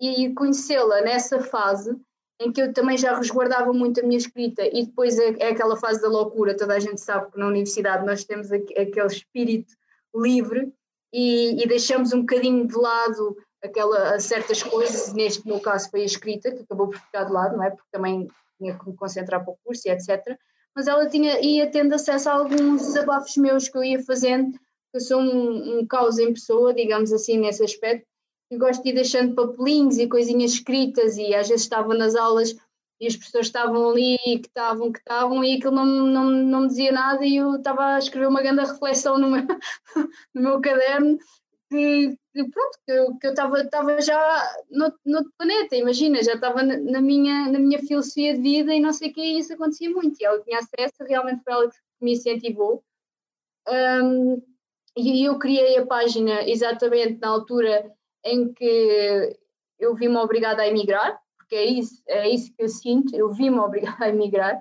e 0.00 0.32
conhecê-la 0.34 1.00
nessa 1.00 1.40
fase 1.40 1.96
em 2.38 2.52
que 2.52 2.60
eu 2.60 2.72
também 2.72 2.98
já 2.98 3.16
resguardava 3.16 3.72
muito 3.72 4.00
a 4.00 4.02
minha 4.02 4.18
escrita 4.18 4.62
e 4.66 4.84
depois 4.84 5.18
é, 5.18 5.36
é, 5.38 5.48
aquela 5.48 5.76
fase 5.76 6.02
da 6.02 6.08
loucura, 6.08 6.56
toda 6.56 6.74
a 6.74 6.78
gente 6.78 7.00
sabe 7.00 7.30
que 7.32 7.38
na 7.38 7.46
universidade 7.46 8.04
nós 8.04 8.24
temos 8.24 8.52
aquele 8.52 9.06
espírito 9.06 9.74
livre 10.14 10.72
e, 11.12 11.62
e 11.62 11.66
deixamos 11.66 12.12
um 12.12 12.20
bocadinho 12.20 12.66
de 12.66 12.76
lado 12.76 13.36
aquela, 13.62 14.18
certas 14.20 14.62
coisas, 14.62 15.12
neste 15.12 15.46
meu 15.46 15.60
caso 15.60 15.90
foi 15.90 16.02
a 16.02 16.06
escrita, 16.06 16.52
que 16.52 16.62
acabou 16.62 16.88
por 16.88 16.98
ficar 16.98 17.24
de 17.24 17.32
lado, 17.32 17.56
não 17.56 17.64
é? 17.64 17.70
Porque 17.70 17.88
também 17.90 18.28
tinha 18.58 18.78
que 18.78 18.88
me 18.88 18.96
concentrar 18.96 19.42
para 19.42 19.52
o 19.52 19.58
curso 19.64 19.88
e 19.88 19.90
etc. 19.90 20.38
Mas 20.74 20.86
ela 20.86 21.08
tinha, 21.08 21.40
ia 21.40 21.70
tendo 21.70 21.94
acesso 21.94 22.28
a 22.28 22.34
alguns 22.34 22.82
desabafos 22.82 23.36
meus 23.36 23.68
que 23.68 23.76
eu 23.76 23.84
ia 23.84 24.02
fazendo, 24.02 24.58
eu 24.94 25.00
sou 25.00 25.20
um, 25.20 25.78
um 25.78 25.86
caos 25.86 26.18
em 26.18 26.32
pessoa, 26.32 26.72
digamos 26.72 27.12
assim, 27.12 27.38
nesse 27.38 27.62
aspecto, 27.62 28.06
e 28.50 28.56
gosto 28.56 28.82
de 28.82 28.90
ir 28.90 28.94
deixando 28.94 29.34
papelinhos 29.34 29.98
e 29.98 30.08
coisinhas 30.08 30.52
escritas 30.52 31.16
e 31.16 31.34
às 31.34 31.48
vezes 31.48 31.64
estava 31.64 31.94
nas 31.94 32.14
aulas 32.14 32.54
e 33.00 33.06
as 33.06 33.16
pessoas 33.16 33.46
estavam 33.46 33.90
ali 33.90 34.16
que 34.24 34.46
estavam, 34.46 34.92
que 34.92 34.98
estavam 34.98 35.44
e 35.44 35.56
aquilo 35.56 35.74
não, 35.74 35.84
não, 35.84 36.30
não 36.30 36.60
me 36.62 36.68
dizia 36.68 36.92
nada 36.92 37.24
e 37.24 37.36
eu 37.36 37.56
estava 37.56 37.94
a 37.94 37.98
escrever 37.98 38.28
uma 38.28 38.42
grande 38.42 38.64
reflexão 38.64 39.18
no 39.18 39.30
meu, 39.30 39.44
no 40.34 40.42
meu 40.42 40.60
caderno 40.60 41.18
que, 41.68 42.16
pronto, 42.32 42.78
que 42.84 42.92
eu, 42.92 43.16
que 43.18 43.26
eu 43.26 43.30
estava, 43.30 43.60
estava 43.60 44.00
já 44.00 44.54
no, 44.70 44.92
no 45.04 45.30
planeta, 45.36 45.74
imagina, 45.76 46.22
já 46.22 46.34
estava 46.34 46.62
na, 46.62 46.76
na, 46.78 47.00
minha, 47.00 47.50
na 47.50 47.58
minha 47.58 47.80
filosofia 47.80 48.34
de 48.34 48.40
vida 48.40 48.74
e 48.74 48.80
não 48.80 48.92
sei 48.92 49.10
o 49.10 49.12
que 49.12 49.20
e 49.20 49.38
isso 49.40 49.52
acontecia 49.52 49.90
muito 49.90 50.16
e 50.20 50.24
ela 50.24 50.40
tinha 50.42 50.58
acesso, 50.58 51.04
realmente 51.06 51.42
foi 51.42 51.52
ela 51.52 51.68
que 51.68 51.76
me 52.00 52.12
incentivou. 52.12 52.84
Um, 53.68 54.40
e 54.96 55.24
eu 55.24 55.38
criei 55.38 55.78
a 55.78 55.86
página 55.86 56.48
exatamente 56.48 57.18
na 57.20 57.28
altura 57.28 57.92
em 58.24 58.52
que 58.52 59.36
eu 59.78 59.94
vi-me 59.94 60.16
obrigada 60.16 60.62
a 60.62 60.68
emigrar, 60.68 61.20
porque 61.36 61.54
é 61.54 61.64
isso, 61.64 62.02
é 62.08 62.28
isso 62.28 62.52
que 62.54 62.62
eu 62.62 62.68
sinto, 62.68 63.14
eu 63.14 63.30
vi-me 63.30 63.58
obrigada 63.58 64.06
a 64.06 64.08
emigrar, 64.08 64.56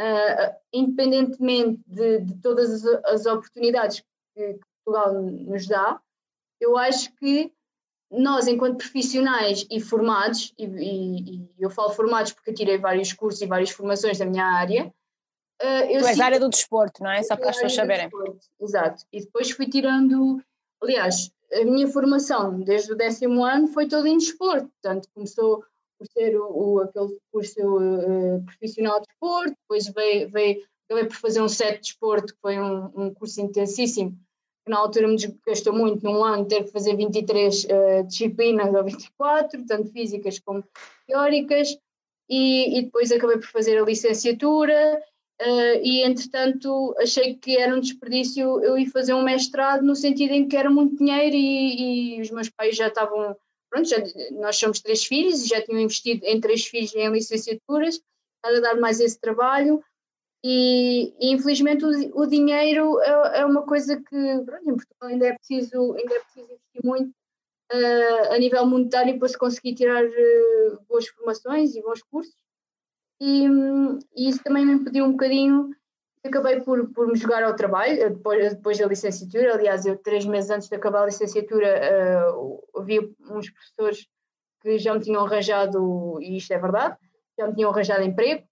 uh, 0.00 0.54
independentemente 0.72 1.82
de, 1.86 2.20
de, 2.20 2.40
todas 2.40 2.84
as, 3.04 3.26
oportunidades 3.26 4.02
que, 4.34 4.58
Portugal 4.84 5.14
nos 5.22 5.66
dá, 5.66 6.00
eu 6.60 6.76
acho 6.76 7.12
que 7.16 7.52
nós, 8.10 8.46
enquanto 8.46 8.78
profissionais 8.78 9.66
e 9.70 9.80
formados, 9.80 10.52
e, 10.58 10.64
e, 10.66 11.34
e, 11.36 11.50
eu 11.58 11.70
falo 11.70 11.90
formados 11.90 12.32
porque 12.32 12.52
tirei 12.52 12.78
vários 12.78 13.12
cursos 13.12 13.40
e 13.40 13.46
várias 13.46 13.70
formações 13.70 14.18
da 14.18 14.26
minha 14.26 14.44
área. 14.44 14.92
Uh, 15.64 15.98
tu 15.98 16.06
és 16.06 16.20
área 16.20 16.38
do 16.38 16.50
desporto, 16.50 17.02
não 17.02 17.10
é? 17.10 17.22
Só 17.22 17.36
para 17.36 17.50
as 17.50 17.56
pessoas 17.56 17.74
saberem. 17.74 18.10
Exato. 18.60 19.04
E 19.12 19.20
depois 19.20 19.50
fui 19.50 19.66
tirando, 19.66 20.42
aliás, 20.82 21.30
a 21.52 21.64
minha 21.64 21.86
formação 21.88 22.60
desde 22.60 22.92
o 22.92 22.96
décimo 22.96 23.44
ano 23.44 23.68
foi 23.68 23.86
toda 23.86 24.08
em 24.08 24.18
desporto, 24.18 24.68
portanto 24.68 25.08
começou 25.14 25.64
por 25.98 26.06
ser 26.08 26.36
o, 26.36 26.46
o 26.50 26.80
aquele 26.80 27.16
curso 27.32 27.60
uh, 27.60 28.44
profissional 28.44 29.00
de 29.00 29.06
desporto, 29.06 29.56
depois 29.62 29.86
veio, 29.88 30.30
veio, 30.30 30.62
acabei 30.86 31.06
por 31.06 31.16
fazer 31.16 31.40
um 31.40 31.48
set 31.48 31.74
de 31.76 31.80
desporto, 31.82 32.34
que 32.34 32.40
foi 32.40 32.58
um, 32.58 32.90
um 32.94 33.14
curso 33.14 33.40
intensíssimo, 33.40 34.10
que 34.64 34.70
na 34.70 34.78
altura 34.78 35.08
me 35.08 35.16
desgastou 35.16 35.72
muito 35.72 36.04
num 36.04 36.24
ano 36.24 36.46
ter 36.46 36.64
que 36.64 36.72
fazer 36.72 36.96
23 36.96 37.64
uh, 37.64 37.68
eh, 37.68 38.02
disciplinas 38.02 38.74
ou 38.74 38.84
24, 38.84 39.64
tanto 39.66 39.92
físicas 39.92 40.38
como 40.40 40.64
teóricas, 41.06 41.78
e, 42.28 42.78
e 42.78 42.82
depois 42.82 43.12
acabei 43.12 43.36
por 43.36 43.48
fazer 43.48 43.78
a 43.78 43.84
licenciatura 43.84 45.00
Uh, 45.40 45.82
e 45.82 46.02
entretanto 46.04 46.94
achei 46.96 47.34
que 47.34 47.56
era 47.56 47.74
um 47.74 47.80
desperdício 47.80 48.62
eu 48.62 48.78
ir 48.78 48.86
fazer 48.86 49.14
um 49.14 49.24
mestrado 49.24 49.82
no 49.82 49.96
sentido 49.96 50.32
em 50.32 50.46
que 50.46 50.56
era 50.56 50.70
muito 50.70 50.96
dinheiro 50.96 51.34
e, 51.34 52.18
e 52.18 52.20
os 52.20 52.30
meus 52.30 52.48
pais 52.48 52.76
já 52.76 52.86
estavam 52.86 53.36
pronto, 53.68 53.88
já, 53.88 53.96
nós 54.30 54.56
somos 54.56 54.80
três 54.80 55.04
filhos 55.04 55.42
e 55.42 55.48
já 55.48 55.60
tinham 55.60 55.80
investido 55.80 56.24
em 56.24 56.40
três 56.40 56.64
filhos 56.64 56.94
em 56.94 57.10
licenciaturas 57.10 58.00
para 58.40 58.60
dar 58.60 58.76
mais 58.76 59.00
esse 59.00 59.18
trabalho. 59.18 59.82
E, 60.44 61.12
e 61.18 61.32
infelizmente 61.32 61.84
o, 61.84 62.20
o 62.20 62.26
dinheiro 62.26 63.00
é, 63.00 63.40
é, 63.40 63.46
uma 63.46 63.62
coisa 63.62 63.96
que 63.96 64.42
pronto, 64.44 64.70
em 64.70 64.76
Portugal 64.76 65.08
ainda 65.08 65.26
é 65.28 65.32
preciso 65.32 65.94
ainda 65.94 66.14
é 66.14 66.20
preciso 66.20 66.52
investir 66.52 66.84
muito 66.84 67.10
uh, 67.72 68.32
a 68.32 68.38
nível 68.38 68.66
monetário 68.66 69.18
para 69.18 69.28
se 69.28 69.38
conseguir 69.38 69.74
tirar 69.74 70.04
uh, 70.04 70.78
boas 70.86 71.08
formações 71.08 71.74
e 71.74 71.82
bons 71.82 72.02
cursos 72.02 72.43
e, 73.24 73.46
e, 74.14 74.28
isso 74.28 74.42
também 74.42 74.66
me 74.66 74.74
impediu 74.74 75.06
um 75.06 75.12
bocadinho. 75.12 75.74
Acabei 76.22 76.60
por, 76.60 76.92
por 76.92 77.06
me 77.06 77.16
jogar 77.16 77.42
ao 77.42 77.56
trabalho, 77.56 78.14
depois, 78.14 78.54
depois 78.54 78.78
da 78.78 78.86
licenciatura. 78.86 79.54
Aliás, 79.54 79.86
eu, 79.86 79.96
três 79.96 80.26
meses 80.26 80.50
antes 80.50 80.68
de 80.68 80.76
acabar 80.76 81.02
a 81.02 81.06
licenciatura, 81.06 81.80
uh, 82.36 82.62
havia 82.78 83.00
uns 83.30 83.50
professores 83.50 84.06
que 84.60 84.78
já 84.78 84.94
me 84.94 85.00
tinham 85.00 85.24
arranjado, 85.24 86.18
e 86.20 86.36
isto 86.36 86.52
é 86.52 86.58
verdade, 86.58 86.96
já 87.38 87.46
me 87.46 87.54
tinham 87.54 87.70
arranjado 87.70 88.02
emprego. 88.02 88.44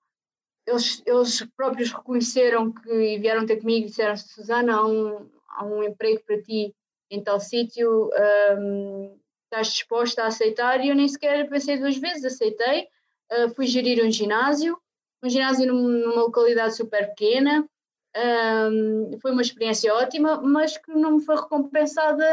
Eles, 0.67 1.03
eles 1.05 1.47
próprios 1.57 1.93
reconheceram 1.93 2.73
que 2.73 2.91
e 2.91 3.19
vieram 3.19 3.45
ter 3.45 3.57
comigo 3.57 3.87
e 3.87 3.91
disseram: 3.91 4.17
Susana, 4.17 4.77
há 4.77 4.87
um, 4.87 5.31
há 5.49 5.65
um 5.65 5.83
emprego 5.83 6.23
para 6.27 6.41
ti 6.41 6.75
em 7.11 7.23
tal 7.23 7.41
sítio, 7.41 8.11
um, 8.59 9.19
estás 9.45 9.69
disposta 9.69 10.23
a 10.23 10.29
aceitar? 10.29 10.83
E 10.83 10.89
eu 10.89 10.95
nem 10.95 11.09
sequer 11.09 11.49
pensei 11.49 11.79
duas 11.79 11.97
vezes, 11.97 12.25
aceitei 12.25 12.89
uh, 13.33 13.55
fui 13.55 13.67
gerir 13.67 14.05
um 14.05 14.11
ginásio, 14.11 14.79
um 15.23 15.29
ginásio 15.29 15.67
numa 15.73 16.23
localidade 16.23 16.77
super 16.77 17.09
pequena, 17.09 17.67
um, 18.15 19.19
foi 19.21 19.33
uma 19.33 19.43
experiência 19.43 19.93
ótima, 19.95 20.41
mas 20.43 20.77
que 20.77 20.93
não 20.93 21.17
me 21.17 21.25
foi 21.25 21.37
recompensada 21.37 22.25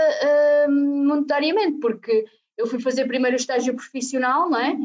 um, 0.67 1.05
monetariamente, 1.05 1.79
porque 1.79 2.25
eu 2.57 2.67
fui 2.67 2.81
fazer 2.81 3.07
primeiro 3.07 3.37
o 3.37 3.39
estágio 3.39 3.75
profissional, 3.75 4.49
não 4.49 4.59
é? 4.59 4.75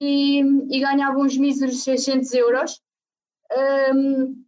E, 0.00 0.40
e 0.40 0.80
ganhava 0.80 1.18
uns 1.18 1.36
míseros 1.36 1.84
600 1.84 2.32
euros, 2.32 2.80
um, 3.94 4.42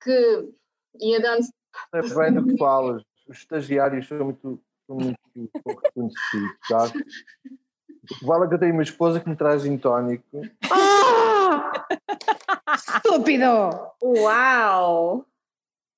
que 0.00 0.48
ia 1.00 1.20
dando. 1.20 1.46
É 1.92 2.02
bem 2.02 2.32
do 2.32 2.46
que 2.46 2.56
falas, 2.56 3.02
os 3.28 3.38
estagiários 3.38 4.06
são 4.06 4.24
muito, 4.24 4.62
são 4.86 4.96
muito 4.96 5.18
pouco 5.64 5.82
reconhecidos, 5.82 6.56
tá? 6.68 6.84
Vale 8.22 8.48
que 8.48 8.54
eu 8.54 8.58
tenho 8.58 8.72
uma 8.72 8.82
esposa 8.82 9.20
que 9.20 9.28
me 9.28 9.36
traz 9.36 9.62
gin 9.62 9.78
tónico. 9.78 10.42
Ah! 10.70 11.86
Estúpido! 12.76 13.92
Uau! 14.02 15.26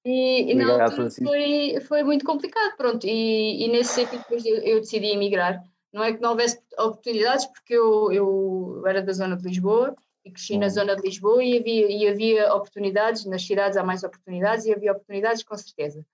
E, 0.05 0.53
e 0.53 0.55
na 0.55 0.85
altura 0.85 1.11
foi, 1.11 1.81
foi 1.81 2.03
muito 2.05 2.25
complicado, 2.25 2.77
pronto. 2.77 3.05
E, 3.07 3.65
e 3.65 3.69
nesse 3.69 3.95
sentido 3.95 4.21
depois 4.21 4.47
eu, 4.47 4.57
eu, 4.59 4.81
decidi 4.81 5.07
emigrar. 5.09 5.61
Não 5.93 6.05
é 6.05 6.13
que 6.13 6.21
não 6.21 6.31
houvesse 6.31 6.61
oportunidades, 6.79 7.47
porque 7.47 7.75
eu, 7.75 8.13
eu 8.13 8.85
era 8.87 9.03
da 9.03 9.13
zona 9.13 9.37
de 9.37 9.43
Lisboa 9.43 9.97
e 10.25 10.31
cresci 10.31 10.59
na 10.59 10.69
zona 10.69 10.95
de 10.95 11.03
Lisboa 11.03 11.43
e 11.43 11.59
havia, 11.59 11.91
e 11.91 12.09
havia 12.09 12.55
oportunidades, 12.55 13.25
nas 13.25 13.45
cidades 13.45 13.77
há 13.77 13.83
mais 13.83 14.05
oportunidades 14.05 14.65
e 14.67 14.73
havia 14.73 14.93
oportunidades 14.93 15.43
com 15.43 15.57
certeza. 15.57 16.07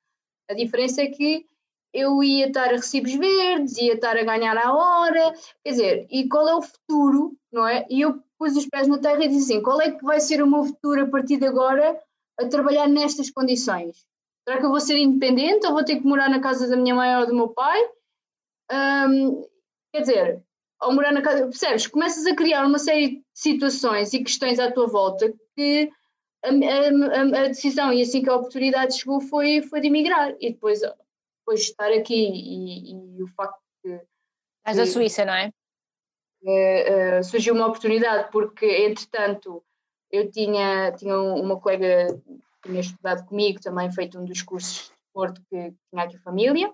A 0.48 0.54
diferença 0.54 1.02
é 1.02 1.06
que 1.08 1.46
eu 1.92 2.22
ia 2.22 2.46
estar 2.46 2.68
a 2.68 2.76
recibos 2.76 3.12
verdes, 3.14 3.76
ia 3.78 3.94
estar 3.94 4.16
a 4.16 4.24
ganhar 4.24 4.56
a 4.56 4.72
hora, 4.72 5.34
quer 5.62 5.70
dizer, 5.70 6.06
e 6.10 6.28
qual 6.28 6.48
é 6.48 6.54
o 6.54 6.62
futuro, 6.62 7.36
não 7.52 7.66
é? 7.66 7.86
E 7.90 8.00
eu 8.00 8.22
pus 8.38 8.56
os 8.56 8.66
pés 8.66 8.88
na 8.88 8.98
terra 8.98 9.24
e 9.24 9.28
disse 9.28 9.52
assim, 9.52 9.62
qual 9.62 9.80
é 9.80 9.90
que 9.90 10.04
vai 10.04 10.20
ser 10.20 10.42
o 10.42 10.50
meu 10.50 10.64
futuro 10.64 11.02
a 11.02 11.08
partir 11.08 11.36
de 11.36 11.46
agora 11.46 12.00
a 12.38 12.46
trabalhar 12.46 12.88
nestas 12.88 13.30
condições? 13.30 14.06
Será 14.46 14.58
que 14.58 14.66
eu 14.66 14.70
vou 14.70 14.80
ser 14.80 14.96
independente 14.98 15.66
ou 15.66 15.74
vou 15.74 15.84
ter 15.84 15.96
que 15.96 16.06
morar 16.06 16.28
na 16.28 16.40
casa 16.40 16.66
da 16.66 16.76
minha 16.76 16.94
mãe 16.94 17.16
ou 17.16 17.26
do 17.26 17.34
meu 17.34 17.48
pai? 17.48 17.80
Quer 19.92 20.00
dizer, 20.00 20.42
ao 20.80 20.92
morar 20.92 21.12
na 21.12 21.22
casa, 21.22 21.44
percebes? 21.44 21.86
Começas 21.86 22.26
a 22.26 22.34
criar 22.34 22.66
uma 22.66 22.78
série 22.78 23.16
de 23.16 23.24
situações 23.34 24.12
e 24.12 24.24
questões 24.24 24.58
à 24.58 24.70
tua 24.70 24.88
volta 24.88 25.32
que 25.54 25.90
a, 26.44 26.48
a, 26.48 27.42
a, 27.44 27.48
decisão 27.48 27.92
e 27.92 28.02
assim 28.02 28.22
que 28.22 28.28
a 28.28 28.34
oportunidade 28.34 28.98
chegou 28.98 29.20
foi, 29.20 29.62
foi 29.62 29.80
de 29.80 29.86
emigrar. 29.86 30.34
E 30.40 30.50
depois 30.50 30.80
depois 31.42 31.60
de 31.60 31.66
estar 31.66 31.92
aqui 31.92 32.14
e, 32.14 33.18
e 33.18 33.22
o 33.22 33.26
facto 33.28 33.60
de. 33.84 34.00
Estás 34.58 34.76
da 34.76 34.86
Suíça, 34.86 35.24
não 35.24 35.34
é? 35.34 35.50
Uh, 36.44 37.20
uh, 37.20 37.24
surgiu 37.24 37.54
uma 37.54 37.66
oportunidade 37.66 38.30
porque, 38.32 38.66
entretanto, 38.66 39.62
eu 40.10 40.30
tinha, 40.30 40.92
tinha 40.92 41.18
uma 41.18 41.60
colega 41.60 42.20
que 42.62 42.68
tinha 42.68 42.80
estudado 42.80 43.26
comigo, 43.26 43.60
também 43.60 43.90
feito 43.92 44.18
um 44.18 44.24
dos 44.24 44.42
cursos 44.42 44.88
de 44.88 44.92
Porto 45.12 45.40
que 45.50 45.74
tinha 45.90 46.04
aqui 46.04 46.18
família, 46.18 46.72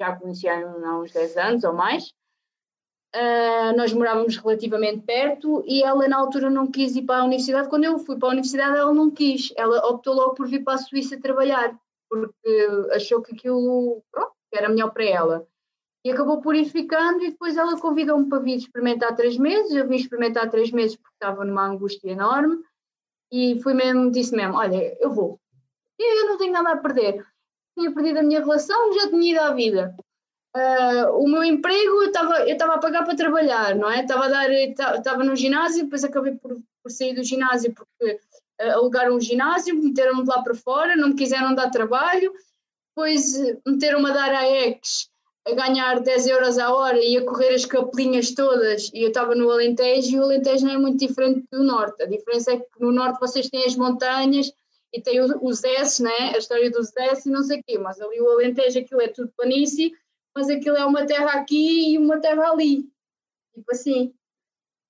já 0.00 0.08
a 0.08 0.16
conhecia 0.16 0.54
há 0.54 0.98
uns 0.98 1.12
10 1.12 1.36
anos 1.36 1.64
ou 1.64 1.72
mais. 1.72 2.14
Uh, 3.14 3.74
nós 3.76 3.92
morávamos 3.92 4.36
relativamente 4.36 5.02
perto 5.02 5.64
e 5.66 5.82
ela 5.82 6.06
na 6.06 6.18
altura 6.18 6.50
não 6.50 6.70
quis 6.70 6.94
ir 6.96 7.02
para 7.02 7.22
a 7.22 7.24
universidade. 7.24 7.68
Quando 7.68 7.84
eu 7.84 7.98
fui 7.98 8.18
para 8.18 8.28
a 8.28 8.32
universidade, 8.32 8.76
ela 8.76 8.92
não 8.92 9.10
quis. 9.10 9.52
Ela 9.56 9.86
optou 9.86 10.14
logo 10.14 10.34
por 10.34 10.46
vir 10.46 10.62
para 10.62 10.74
a 10.74 10.78
Suíça 10.78 11.18
trabalhar 11.18 11.78
porque 12.08 12.68
achou 12.92 13.22
que 13.22 13.34
aquilo 13.34 14.02
pronto, 14.10 14.32
era 14.52 14.68
melhor 14.68 14.90
para 14.92 15.04
ela. 15.04 15.46
E 16.04 16.10
acabou 16.10 16.40
por 16.40 16.54
ir 16.54 16.66
ficando 16.66 17.24
e 17.24 17.30
depois 17.30 17.56
ela 17.56 17.80
convidou-me 17.80 18.28
para 18.28 18.38
vir 18.38 18.56
experimentar 18.56 19.14
três 19.16 19.36
meses. 19.36 19.72
Eu 19.72 19.88
vim 19.88 19.96
experimentar 19.96 20.48
três 20.48 20.70
meses 20.70 20.96
porque 20.96 21.14
estava 21.14 21.44
numa 21.44 21.66
angústia 21.66 22.10
enorme 22.10 22.62
e 23.32 23.60
fui 23.62 23.74
mesmo, 23.74 24.10
disse 24.10 24.34
mesmo, 24.34 24.56
olha, 24.56 24.96
eu 25.00 25.10
vou. 25.10 25.40
Eu 25.98 26.26
não 26.26 26.38
tenho 26.38 26.52
nada 26.52 26.72
a 26.72 26.76
perder. 26.76 27.26
Tinha 27.76 27.92
perdido 27.92 28.20
a 28.20 28.22
minha 28.22 28.40
relação, 28.40 28.92
já 28.92 29.08
tinha 29.08 29.32
ido 29.32 29.40
à 29.40 29.52
vida. 29.52 29.96
Uh, 30.56 31.18
o 31.18 31.28
meu 31.28 31.44
emprego 31.44 32.02
eu 32.02 32.06
estava 32.06 32.40
eu 32.48 32.52
estava 32.52 32.74
a 32.74 32.78
pagar 32.78 33.04
para 33.04 33.16
trabalhar, 33.16 33.74
não 33.74 33.90
é? 33.90 34.00
Estava 34.00 34.24
a 34.24 34.28
dar, 34.28 34.50
estava 34.50 35.22
no 35.22 35.36
ginásio, 35.36 35.84
depois 35.84 36.02
acabei 36.02 36.34
por, 36.36 36.56
por 36.82 36.90
sair 36.90 37.14
do 37.14 37.22
ginásio 37.22 37.74
porque 37.74 38.18
alugaram 38.60 39.16
um 39.16 39.20
ginásio, 39.20 39.80
meteram-me 39.80 40.24
lá 40.26 40.42
para 40.42 40.54
fora, 40.54 40.96
não 40.96 41.08
me 41.08 41.16
quiseram 41.16 41.54
dar 41.54 41.70
trabalho, 41.70 42.32
depois 42.90 43.38
eh, 43.38 43.58
meteram-me 43.66 44.10
a 44.10 44.14
dar 44.14 44.34
a 44.34 44.48
ex 44.48 45.10
a 45.46 45.54
ganhar 45.54 46.00
10 46.00 46.26
euros 46.26 46.58
a 46.58 46.74
hora 46.74 46.98
e 46.98 47.16
a 47.16 47.24
correr 47.24 47.54
as 47.54 47.64
capelinhas 47.64 48.32
todas. 48.32 48.90
E 48.92 49.02
eu 49.02 49.08
estava 49.08 49.32
no 49.34 49.48
Alentejo 49.48 50.16
e 50.16 50.18
o 50.18 50.24
Alentejo 50.24 50.66
não 50.66 50.74
é 50.74 50.78
muito 50.78 51.06
diferente 51.06 51.46
do 51.52 51.62
Norte, 51.62 52.02
a 52.02 52.06
diferença 52.06 52.52
é 52.52 52.56
que 52.58 52.66
no 52.80 52.90
Norte 52.90 53.20
vocês 53.20 53.48
têm 53.48 53.64
as 53.64 53.76
montanhas 53.76 54.52
e 54.92 55.00
tem 55.00 55.20
os 55.20 55.62
S, 55.62 56.02
né? 56.02 56.32
a 56.34 56.38
história 56.38 56.70
dos 56.70 56.94
S 56.96 57.28
e 57.28 57.32
não 57.32 57.42
sei 57.42 57.60
o 57.60 57.62
quê, 57.64 57.78
mas 57.78 58.00
ali 58.00 58.20
o 58.20 58.30
Alentejo 58.30 58.80
aquilo 58.80 59.00
é 59.00 59.08
tudo 59.08 59.32
planície, 59.36 59.92
mas 60.34 60.50
aquilo 60.50 60.76
é 60.76 60.84
uma 60.84 61.06
terra 61.06 61.32
aqui 61.32 61.92
e 61.92 61.98
uma 61.98 62.20
terra 62.20 62.50
ali, 62.50 62.82
tipo 63.54 63.70
assim. 63.70 64.12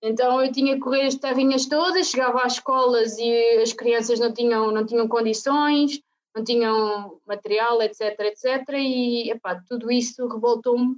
Então 0.03 0.45
eu 0.45 0.53
tinha 0.53 0.75
que 0.75 0.81
correr 0.81 1.07
as 1.07 1.15
terrinhas 1.15 1.67
todas, 1.67 2.09
chegava 2.09 2.43
às 2.43 2.55
escolas 2.55 3.17
e 3.19 3.59
as 3.63 3.73
crianças 3.73 4.21
não 4.21 4.33
tinham, 4.33 4.71
não 4.71 4.85
tinham 4.85 5.09
condições, 5.09 6.01
não 6.35 6.45
tinham 6.45 7.21
material, 7.27 7.81
etc, 7.83 8.19
etc. 8.21 8.69
E 8.75 9.31
epá, 9.31 9.61
tudo 9.69 9.91
isso 9.91 10.27
revoltou-me. 10.29 10.97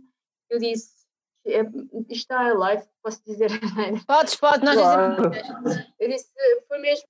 Eu 0.51 0.59
disse, 0.59 0.91
é, 1.47 1.61
isto 1.61 2.13
está 2.13 2.53
live, 2.53 2.85
posso 3.03 3.23
dizer? 3.25 3.51
Podes, 4.07 4.35
pode, 4.35 4.65
nós 4.65 4.75
claro. 4.77 5.31
dizemos. 5.31 5.87
Eu 5.99 6.09
disse, 6.09 6.29
foi 6.67 6.79
mesmo 6.79 7.09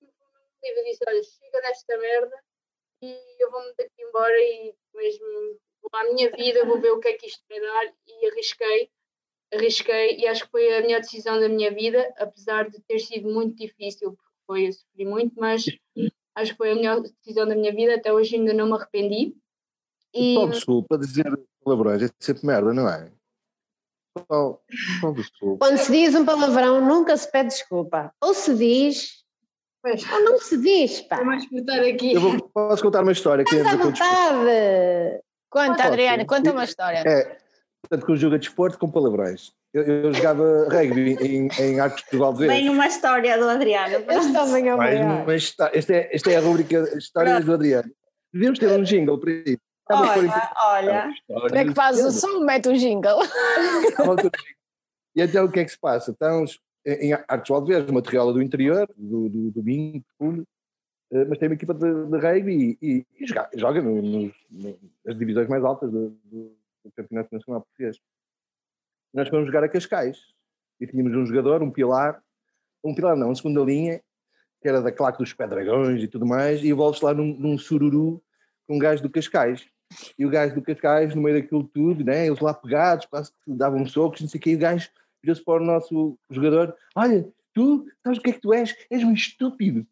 eu 0.62 0.85
disse, 0.85 1.04
olha, 1.07 1.23
chega 1.23 1.61
desta 1.61 1.97
merda 1.97 2.45
e 3.02 3.42
eu 3.42 3.50
vou-me 3.50 3.73
daqui 3.76 4.02
embora 4.02 4.38
e 4.38 4.75
mesmo 4.95 5.26
vou 5.80 6.00
à 6.00 6.04
minha 6.04 6.30
vida, 6.30 6.64
vou 6.64 6.80
ver 6.80 6.90
o 6.90 7.00
que 7.00 7.09
é 7.09 7.12
que 7.14 7.26
isto 7.26 7.42
vai 7.49 7.61
dar 7.61 7.95
e 8.07 8.26
arrisquei 8.26 8.90
arrisquei 9.52 10.19
e 10.19 10.26
acho 10.26 10.45
que 10.45 10.50
foi 10.50 10.76
a 10.76 10.81
melhor 10.81 11.00
decisão 11.00 11.38
da 11.40 11.49
minha 11.49 11.73
vida, 11.73 12.12
apesar 12.19 12.69
de 12.69 12.81
ter 12.83 12.99
sido 12.99 13.28
muito 13.28 13.57
difícil, 13.57 14.12
porque 14.12 14.28
foi, 14.47 14.69
eu 14.69 14.73
sofri 14.73 15.05
muito, 15.05 15.35
mas 15.38 15.64
acho 16.35 16.52
que 16.52 16.57
foi 16.57 16.73
a 16.73 16.75
melhor 16.75 17.00
decisão 17.00 17.47
da 17.47 17.55
minha 17.55 17.73
vida, 17.73 17.95
até 17.95 18.12
hoje 18.12 18.37
ainda 18.37 18.52
não 18.52 18.67
me 18.67 18.75
arrependi. 18.75 19.35
E 20.14 20.35
Só 20.35 20.47
desculpa 20.47 20.99
dizer 20.99 21.26
palavrões, 21.64 22.02
é 22.02 22.09
sempre 22.21 22.47
merda, 22.47 22.73
não 22.73 22.88
é? 22.88 23.11
Só, 24.26 24.61
só 25.00 25.11
desculpa. 25.12 25.67
Quando 25.67 25.78
se 25.78 25.93
diz 25.93 26.14
um 26.14 26.25
palavrão, 26.25 26.81
nunca 26.81 27.17
se 27.17 27.31
pede 27.31 27.50
desculpa. 27.50 28.12
Ou 28.21 28.35
se 28.35 28.55
diz, 28.55 29.25
pois, 29.83 30.02
ou 30.11 30.25
não 30.25 30.38
se 30.38 30.57
diz, 30.57 31.02
pá. 31.02 31.17
vamos 31.17 31.47
botar 31.50 31.81
aqui. 31.83 32.14
Eu 32.14 32.21
vou, 32.21 32.49
posso 32.49 32.83
contar 32.83 33.02
uma 33.02 33.12
história 33.12 33.43
Estás 33.43 33.67
à 33.67 33.76
desporto. 33.76 33.99
vontade. 33.99 35.23
Conta? 35.50 35.85
Adriana, 35.85 36.26
conta 36.26 36.52
uma 36.52 36.64
história. 36.64 37.02
É, 37.07 37.38
portanto, 37.83 38.07
conjuga 38.07 38.39
desporto 38.39 38.79
com 38.79 38.91
palavrões. 38.91 39.53
Eu, 39.73 39.83
eu 39.83 40.13
jogava 40.13 40.67
rugby 40.71 41.13
em, 41.21 41.49
em 41.61 41.81
Arcos 41.81 42.03
de 42.11 42.17
uma 42.71 42.87
história 42.87 43.37
do 43.39 43.45
Adriano. 43.49 43.97
Este 44.09 44.37
homem 44.39 44.69
é 44.69 44.75
o 44.75 44.79
histó- 45.33 45.71
Esta 45.73 45.95
é, 45.95 46.09
esta 46.15 46.31
é 46.31 46.37
a 46.37 46.41
rubrica 46.41 46.97
Histórias 46.97 47.45
do 47.45 47.53
Adriano. 47.55 47.91
Devíamos 48.33 48.59
ter 48.59 48.71
um 48.79 48.83
jingle 48.83 49.19
para 49.19 49.31
isso. 49.33 49.59
Olha, 49.91 50.51
olha. 50.57 51.11
Como 51.27 51.57
é 51.57 51.65
que 51.65 51.75
fazes 51.75 52.05
o 52.05 52.11
som? 52.13 52.41
Mete 52.41 52.69
o 52.69 52.77
jingle. 52.77 53.21
E 55.17 55.23
então 55.23 55.45
o 55.47 55.51
que 55.51 55.61
é 55.61 55.65
que 55.65 55.71
se 55.71 55.79
passa? 55.79 56.11
Estamos 56.13 56.61
em 56.87 57.13
Arcos 57.13 57.45
de 57.45 57.53
Valdevez, 57.53 57.89
uma 57.91 58.03
terriola 58.03 58.33
do 58.33 58.43
interior, 58.43 58.89
do, 58.97 59.29
do, 59.29 59.51
do 59.51 59.63
Minho, 59.63 60.03
Puno, 60.19 60.45
eh, 61.13 61.25
mas 61.27 61.39
tem 61.39 61.49
uma 61.49 61.55
equipa 61.55 61.75
de, 61.75 61.81
de 62.07 62.19
rugby 62.19 62.79
e, 62.81 62.87
e- 62.87 63.07
e 63.21 63.27
joga, 63.27 63.49
joga 63.55 63.83
nas 63.83 65.19
divisões 65.19 65.49
mais 65.49 65.65
altas 65.65 65.91
do, 65.91 66.11
do- 66.25 66.57
do 66.88 66.95
Campeonato 66.95 67.28
Nacional 67.33 67.62
Português. 67.62 67.99
Nós 69.12 69.28
fomos 69.28 69.47
jogar 69.47 69.64
a 69.64 69.68
Cascais 69.68 70.18
e 70.80 70.87
tínhamos 70.87 71.14
um 71.14 71.26
jogador, 71.26 71.62
um 71.62 71.71
pilar, 71.71 72.23
um 72.85 72.95
pilar 72.95 73.16
não, 73.16 73.28
uma 73.28 73.35
segunda 73.35 73.61
linha, 73.62 74.00
que 74.61 74.68
era 74.68 74.80
da 74.80 74.92
claque 74.92 75.18
dos 75.18 75.33
Pedragões 75.33 76.02
e 76.02 76.09
tudo 76.09 76.26
mais, 76.26 76.62
e 76.62 76.68
envolves 76.68 77.00
lá 77.00 77.14
num, 77.14 77.35
num 77.35 77.59
sururu 77.59 78.23
com 78.66 78.76
um 78.76 78.78
gajo 78.78 79.02
do 79.02 79.11
Cascais. 79.11 79.66
E 80.18 80.26
o 80.26 80.30
gajo 80.30 80.54
do 80.54 80.62
Cascais, 80.62 81.14
no 81.14 81.23
meio 81.23 81.40
daquilo 81.40 81.64
tudo, 81.64 82.04
né, 82.04 82.26
eles 82.26 82.40
lá 82.40 82.52
pegados, 82.52 83.07
quase 83.07 83.33
que 83.45 83.52
davam 83.52 83.87
socos, 83.87 84.21
não 84.21 84.28
sei 84.28 84.38
o 84.38 84.42
que, 84.42 84.50
e 84.50 84.57
o 84.57 84.59
gajo 84.59 84.90
virou-se 85.23 85.42
para 85.42 85.62
o 85.62 85.66
nosso 85.66 86.18
jogador: 86.30 86.76
Olha, 86.95 87.26
tu, 87.54 87.87
sabes 88.02 88.18
o 88.18 88.23
que 88.23 88.30
é 88.30 88.33
que 88.35 88.40
tu 88.40 88.52
és? 88.52 88.76
És 88.90 89.02
um 89.02 89.12
estúpido. 89.12 89.87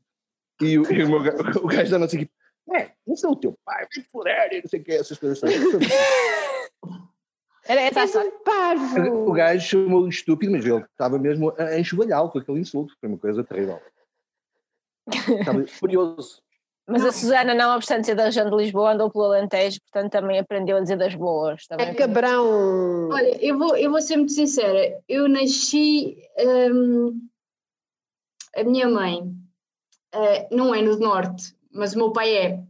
E 0.60 0.78
o, 0.78 0.92
e 0.92 1.02
o, 1.04 1.08
meu 1.08 1.20
o 1.64 1.66
gajo 1.66 1.90
da 1.90 1.98
nossa 1.98 2.16
equipe: 2.16 2.32
É, 2.74 2.90
não 3.06 3.16
sou 3.16 3.32
o 3.32 3.36
teu 3.36 3.58
pai, 3.64 3.86
vai 3.94 4.04
furar, 4.04 4.52
e 4.52 4.60
não 4.60 4.68
sei 4.68 4.80
o 4.80 4.84
que, 4.84 4.92
essas 4.92 5.18
coisas. 5.18 5.40
Era 7.68 7.80
essa 7.80 8.00
a 8.00 8.02
És 8.02 8.10
história. 8.10 8.30
um 8.30 8.44
parvo. 8.44 9.30
O 9.30 9.32
gajo 9.32 9.66
chamou-o 9.68 10.08
estúpido, 10.08 10.52
mas 10.52 10.64
ele 10.64 10.84
estava 10.84 11.18
mesmo 11.18 11.52
a 11.58 11.78
enxovalhá-lo 11.78 12.30
com 12.30 12.38
aquele 12.38 12.60
insulto, 12.60 12.94
foi 13.00 13.08
uma 13.08 13.18
coisa 13.18 13.42
terrível. 13.42 13.80
Estava 15.08 15.66
furioso. 15.66 16.42
Mas 16.88 17.04
a 17.04 17.10
Susana, 17.10 17.52
não 17.52 17.74
obstante 17.74 18.06
ser 18.06 18.14
da 18.14 18.26
região 18.26 18.48
de 18.48 18.56
Lisboa, 18.56 18.92
andou 18.92 19.10
pelo 19.10 19.24
Alentejo, 19.24 19.80
portanto 19.90 20.12
também 20.12 20.38
aprendeu 20.38 20.76
a 20.76 20.80
dizer 20.80 20.96
das 20.96 21.16
boas. 21.16 21.66
Também. 21.66 21.88
É 21.88 21.94
cabrão. 21.94 23.08
Olha, 23.08 23.44
eu 23.44 23.58
vou, 23.58 23.76
eu 23.76 23.90
vou 23.90 24.00
ser 24.00 24.16
muito 24.16 24.32
sincera. 24.32 25.02
Eu 25.08 25.28
nasci. 25.28 26.16
hum, 26.38 27.20
a 28.54 28.62
minha 28.62 28.88
mãe 28.88 29.20
eh, 30.12 30.48
não 30.52 30.72
é 30.72 30.80
no 30.80 30.96
norte, 30.96 31.54
mas 31.72 31.94
o 31.94 31.98
meu 31.98 32.12
pai 32.12 32.34
é. 32.36 32.62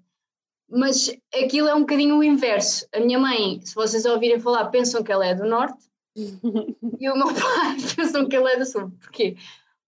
Mas 0.69 1.11
aquilo 1.35 1.69
é 1.69 1.75
um 1.75 1.81
bocadinho 1.81 2.19
o 2.19 2.25
inverso. 2.25 2.87
A 2.93 3.01
minha 3.01 3.19
mãe, 3.19 3.61
se 3.65 3.75
vocês 3.75 4.05
ouvirem 4.05 4.41
falar, 4.41 4.67
pensam 4.67 5.03
que 5.03 5.13
ela 5.13 5.27
é 5.27 5.35
do 5.35 5.45
norte 5.45 5.79
e 6.17 7.11
o 7.11 7.17
meu 7.17 7.29
pai 7.29 7.77
pensam 7.97 8.29
que 8.29 8.37
ele 8.37 8.51
é 8.53 8.57
do 8.59 8.67
sul. 8.67 8.91
Porquê? 9.01 9.37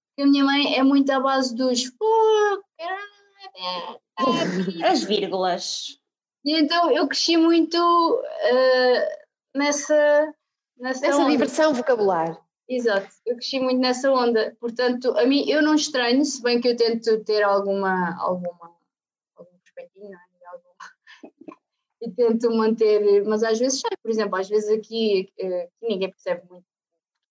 Porque 0.08 0.22
a 0.22 0.26
minha 0.26 0.44
mãe 0.44 0.76
é 0.76 0.82
muito 0.82 1.10
à 1.10 1.20
base 1.20 1.54
dos. 1.54 1.92
"Oh, 2.00 2.62
caralho, 2.78 4.84
As 4.84 5.02
vírgulas. 5.04 5.98
E 6.44 6.56
então 6.58 6.90
eu 6.90 7.06
cresci 7.08 7.36
muito 7.36 8.22
eh, 8.42 9.26
nessa, 9.54 10.32
nessa, 10.78 11.06
Essa 11.06 11.18
onda. 11.18 11.30
diversão 11.30 11.74
vocabular. 11.74 12.40
Exato, 12.68 13.08
eu 13.26 13.34
cresci 13.36 13.58
muito 13.60 13.80
nessa 13.80 14.10
onda. 14.10 14.56
Portanto, 14.60 15.16
a 15.18 15.26
mim 15.26 15.48
eu 15.48 15.62
não 15.62 15.74
estranho, 15.74 16.24
se 16.24 16.42
bem 16.42 16.60
que 16.60 16.68
eu 16.68 16.76
tento 16.76 17.22
ter 17.24 17.42
alguma, 17.42 18.16
alguma, 18.20 18.74
algum 19.36 19.56
respeitinho, 19.64 20.10
não 20.10 20.18
é? 20.18 20.46
Alguma- 20.52 20.74
e 22.00 22.10
tento 22.10 22.50
manter, 22.50 23.24
mas 23.24 23.42
às 23.42 23.58
vezes 23.58 23.80
sai, 23.80 23.90
por 24.02 24.10
exemplo, 24.10 24.36
às 24.36 24.48
vezes 24.48 24.70
aqui, 24.70 25.32
eh, 25.38 25.62
aqui 25.62 25.88
ninguém 25.88 26.10
percebe 26.10 26.42
muito 26.48 26.64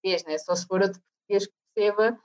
português, 0.02 0.24
né? 0.26 0.38
só 0.38 0.56
se 0.56 0.68
for 0.68 0.82
outro 0.82 1.02
português 1.02 1.48
que 1.48 1.54
perceba. 1.74 2.20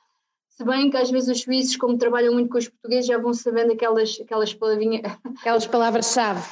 Se 0.48 0.64
bem 0.64 0.90
que 0.90 0.96
às 0.96 1.10
vezes 1.10 1.28
os 1.28 1.42
suíços, 1.42 1.76
como 1.76 1.96
trabalham 1.96 2.34
muito 2.34 2.50
com 2.50 2.58
os 2.58 2.68
portugueses, 2.68 3.06
já 3.06 3.18
vão 3.18 3.32
sabendo 3.32 3.72
aquelas, 3.72 4.20
aquelas 4.20 4.52
palavrinhas, 4.52 5.02
Aquelas 5.40 5.66
palavras-chave. 5.66 6.42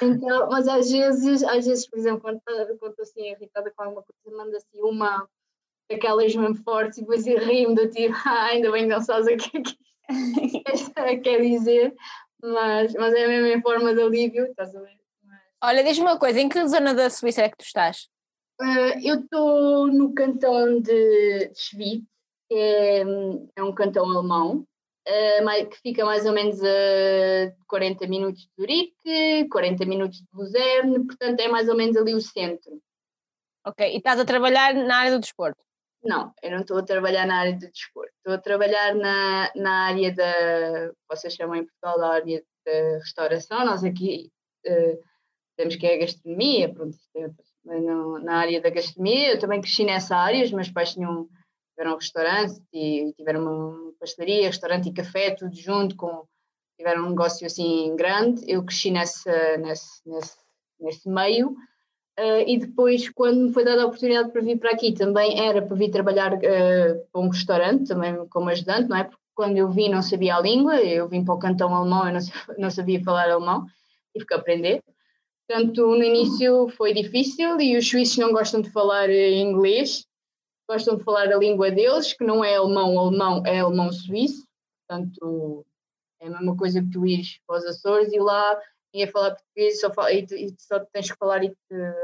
Então, 0.00 0.48
mas 0.50 0.68
às 0.68 0.90
vezes, 0.90 1.42
às 1.42 1.66
vezes, 1.66 1.88
por 1.88 1.98
exemplo, 1.98 2.20
quando 2.20 2.38
estou 2.38 2.78
quando 2.78 2.92
estou 2.92 3.02
assim 3.02 3.32
irritada 3.32 3.72
com 3.74 3.82
alguma 3.82 4.02
coisa, 4.02 4.36
manda 4.36 4.56
assim 4.56 4.80
uma 4.80 5.28
daquelas 5.90 6.34
mesmo 6.34 6.54
fortes 6.62 6.98
e 6.98 7.00
depois 7.00 7.26
rimo 7.26 7.74
do 7.74 7.90
tipo, 7.90 8.14
ah, 8.24 8.44
ainda 8.44 8.70
bem 8.70 8.84
que 8.84 8.94
não 8.94 9.00
sabes 9.00 9.26
o 9.26 9.36
que 9.36 9.62
é 10.96 11.16
que 11.16 11.22
quer 11.22 11.40
dizer, 11.40 11.94
mas, 12.42 12.92
mas 12.94 13.14
é 13.14 13.24
a 13.24 13.28
mesma 13.28 13.62
forma 13.62 13.94
de 13.94 14.02
alívio, 14.02 14.44
estás 14.46 14.74
a 14.74 14.80
ver? 14.80 14.98
Mas, 15.24 15.40
Olha, 15.62 15.84
diz-me 15.84 16.04
uma 16.04 16.18
coisa, 16.18 16.40
em 16.40 16.48
que 16.48 16.66
zona 16.68 16.94
da 16.94 17.10
Suíça 17.10 17.42
é 17.42 17.48
que 17.50 17.56
tu 17.58 17.64
estás? 17.64 18.08
eh, 18.60 19.00
eu 19.08 19.20
estou 19.20 19.86
no 19.88 20.12
cantão 20.14 20.80
de, 20.80 21.50
Schwyz, 21.54 22.02
que 22.48 22.54
é, 22.54 23.00
é 23.56 23.62
um 23.62 23.72
cantão 23.74 24.04
alemão, 24.10 24.66
mai- 25.42 25.66
que 25.66 25.76
fica 25.80 26.04
mais 26.04 26.24
ou 26.26 26.32
menos 26.32 26.62
a 26.62 27.52
40 27.66 28.06
minutos 28.06 28.42
de 28.42 28.50
Zurique, 28.58 29.48
40 29.50 29.84
minutos 29.84 30.18
de 30.18 30.26
Luzerne, 30.32 31.06
portanto 31.06 31.40
é 31.40 31.48
mais 31.48 31.68
ou 31.68 31.76
menos 31.76 31.96
ali 31.96 32.14
o 32.14 32.20
centro. 32.20 32.80
Ok, 33.64 33.86
e 33.92 33.96
estás 33.98 34.18
a 34.20 34.24
trabalhar 34.24 34.72
na 34.74 34.96
área 34.98 35.12
do 35.12 35.18
desporto? 35.20 35.60
Não, 36.02 36.32
eu 36.42 36.50
não 36.50 36.60
estou 36.60 36.78
a 36.78 36.82
trabalhar 36.82 37.26
na 37.26 37.40
área 37.40 37.52
de 37.52 37.70
desporto, 37.70 38.12
estou 38.16 38.32
a 38.32 38.38
trabalhar 38.38 38.94
na, 38.94 39.52
na 39.54 39.86
área 39.86 40.14
da, 40.14 40.92
vocês 41.08 41.34
chamam 41.34 41.56
em 41.56 41.66
Portugal 41.66 41.98
da 41.98 42.14
área 42.14 42.42
da 42.64 42.98
restauração, 42.98 43.66
nós 43.66 43.84
aqui 43.84 44.32
eh, 44.64 44.98
temos 45.56 45.76
que 45.76 45.86
é 45.86 45.96
a 45.96 45.98
gastronomia, 45.98 46.72
pronto, 46.72 46.96
mas 47.64 47.84
na 48.24 48.38
área 48.38 48.60
da 48.62 48.70
gastronomia, 48.70 49.32
eu 49.32 49.38
também 49.38 49.60
cresci 49.60 49.84
nessa 49.84 50.16
área, 50.16 50.42
os 50.42 50.52
meus 50.52 50.70
pais 50.70 50.94
tinham, 50.94 51.28
tiveram 51.76 51.92
um 51.92 51.98
restaurante 51.98 52.62
e 52.72 53.12
tiveram 53.14 53.42
uma 53.42 53.92
pastelaria, 54.00 54.46
restaurante 54.46 54.88
e 54.88 54.94
café, 54.94 55.34
tudo 55.34 55.54
junto, 55.54 55.96
com, 55.96 56.24
tiveram 56.78 57.04
um 57.04 57.10
negócio 57.10 57.46
assim 57.46 57.94
grande, 57.94 58.42
eu 58.50 58.64
cresci 58.64 58.90
nessa, 58.90 59.58
nesse, 59.58 60.00
nesse, 60.08 60.36
nesse 60.80 61.08
meio, 61.10 61.54
Uh, 62.18 62.44
e 62.46 62.58
depois, 62.58 63.08
quando 63.08 63.46
me 63.46 63.52
foi 63.52 63.64
dada 63.64 63.82
a 63.82 63.86
oportunidade 63.86 64.30
para 64.30 64.42
vir 64.42 64.58
para 64.58 64.72
aqui, 64.72 64.92
também 64.92 65.40
era 65.40 65.62
para 65.62 65.76
vir 65.76 65.90
trabalhar 65.90 66.34
uh, 66.34 67.06
para 67.10 67.20
um 67.20 67.28
restaurante, 67.28 67.88
também 67.88 68.26
como 68.28 68.50
ajudante, 68.50 68.88
não 68.88 68.96
é? 68.96 69.04
Porque 69.04 69.22
quando 69.34 69.56
eu 69.56 69.70
vim 69.70 69.88
não 69.88 70.02
sabia 70.02 70.36
a 70.36 70.40
língua, 70.40 70.80
eu 70.82 71.08
vim 71.08 71.24
para 71.24 71.34
o 71.34 71.38
cantão 71.38 71.74
alemão, 71.74 72.06
eu 72.06 72.12
não, 72.12 72.20
não 72.58 72.70
sabia 72.70 73.02
falar 73.02 73.30
alemão, 73.30 73.64
tive 74.12 74.26
que 74.26 74.34
aprender. 74.34 74.82
Portanto, 75.48 75.84
no 75.84 76.02
início 76.02 76.68
foi 76.76 76.92
difícil 76.92 77.60
e 77.60 77.76
os 77.76 77.88
suíços 77.88 78.18
não 78.18 78.32
gostam 78.32 78.60
de 78.60 78.70
falar 78.70 79.10
eh, 79.10 79.40
inglês, 79.40 80.04
gostam 80.68 80.96
de 80.96 81.02
falar 81.02 81.26
a 81.32 81.36
língua 81.36 81.70
deles, 81.70 82.12
que 82.12 82.22
não 82.22 82.44
é 82.44 82.54
alemão 82.54 82.96
alemão, 82.98 83.42
é 83.44 83.58
alemão 83.58 83.90
suíço. 83.90 84.46
Portanto, 84.86 85.66
é 86.20 86.28
a 86.28 86.30
mesma 86.30 86.56
coisa 86.56 86.80
que 86.80 86.90
tu 86.90 87.04
ires 87.04 87.40
para 87.46 87.58
os 87.58 87.64
Açores 87.64 88.12
e 88.12 88.18
lá 88.20 88.56
ia 88.92 89.10
falar 89.10 89.30
português 89.32 89.80
só 89.80 89.92
fala, 89.92 90.12
e, 90.12 90.26
tu- 90.26 90.34
e 90.34 90.54
só 90.58 90.80
tens 90.92 91.10
que 91.10 91.16
falar 91.16 91.44
e- 91.44 91.56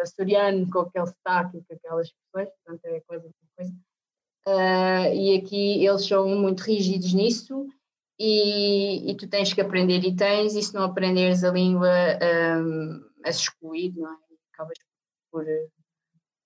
açoriano 0.03 0.69
com 0.71 0.81
aquele 0.81 1.07
sotaque 1.07 1.59
e 1.59 1.63
com 1.65 1.75
aquelas 1.75 2.09
expressões, 2.09 2.55
portanto 2.65 2.85
é 2.87 3.01
quase 3.01 3.25
a 3.25 3.29
mesma 3.29 3.49
coisa. 3.57 3.75
Ah, 4.49 5.09
e 5.11 5.37
aqui 5.37 5.85
eles 5.85 6.07
são 6.07 6.29
muito 6.29 6.61
rígidos 6.63 7.13
nisso 7.13 7.69
e, 8.19 9.11
e 9.11 9.17
tu 9.17 9.29
tens 9.29 9.53
que 9.53 9.61
aprender 9.61 10.05
e 10.05 10.15
tens, 10.15 10.55
e 10.55 10.63
se 10.63 10.73
não 10.73 10.85
aprenderes 10.85 11.43
a 11.43 11.51
língua 11.51 11.91
um, 12.59 13.05
és 13.25 13.37
excluído, 13.37 14.01
não 14.03 14.13
é? 14.13 14.17
Acabas 14.53 14.79
por 15.33 15.47
eh, 15.47 15.67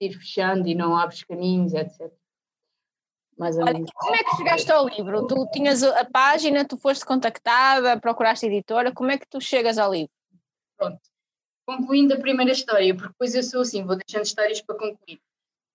ir 0.00 0.12
fechando 0.18 0.66
e 0.66 0.74
não 0.74 0.96
abres 0.96 1.22
caminhos, 1.22 1.74
etc. 1.74 2.11
Mais 3.38 3.57
ou 3.57 3.64
menos. 3.64 3.90
como 3.94 4.14
é 4.16 4.24
que 4.24 4.37
chegaste 4.37 4.72
ao 4.72 4.88
livro? 4.88 5.26
Tu 5.26 5.48
tinhas 5.53 5.83
a 5.83 6.05
página, 6.05 6.64
tu 6.64 6.76
foste 6.76 7.05
contactada, 7.05 8.00
procuraste 8.00 8.46
editora, 8.46 8.92
como 8.92 9.11
é 9.11 9.18
que 9.18 9.29
tu 9.29 9.40
chegas 9.40 9.79
ao 9.79 9.92
livro? 9.92 10.11
Pronto. 10.80 11.00
Concluindo 11.66 12.14
a 12.14 12.18
primeira 12.18 12.52
história, 12.52 12.94
porque 12.94 13.12
depois 13.12 13.34
eu 13.34 13.42
sou 13.42 13.60
assim, 13.60 13.84
vou 13.84 13.96
deixando 13.96 14.24
histórias 14.24 14.62
para 14.62 14.78
concluir. 14.78 15.20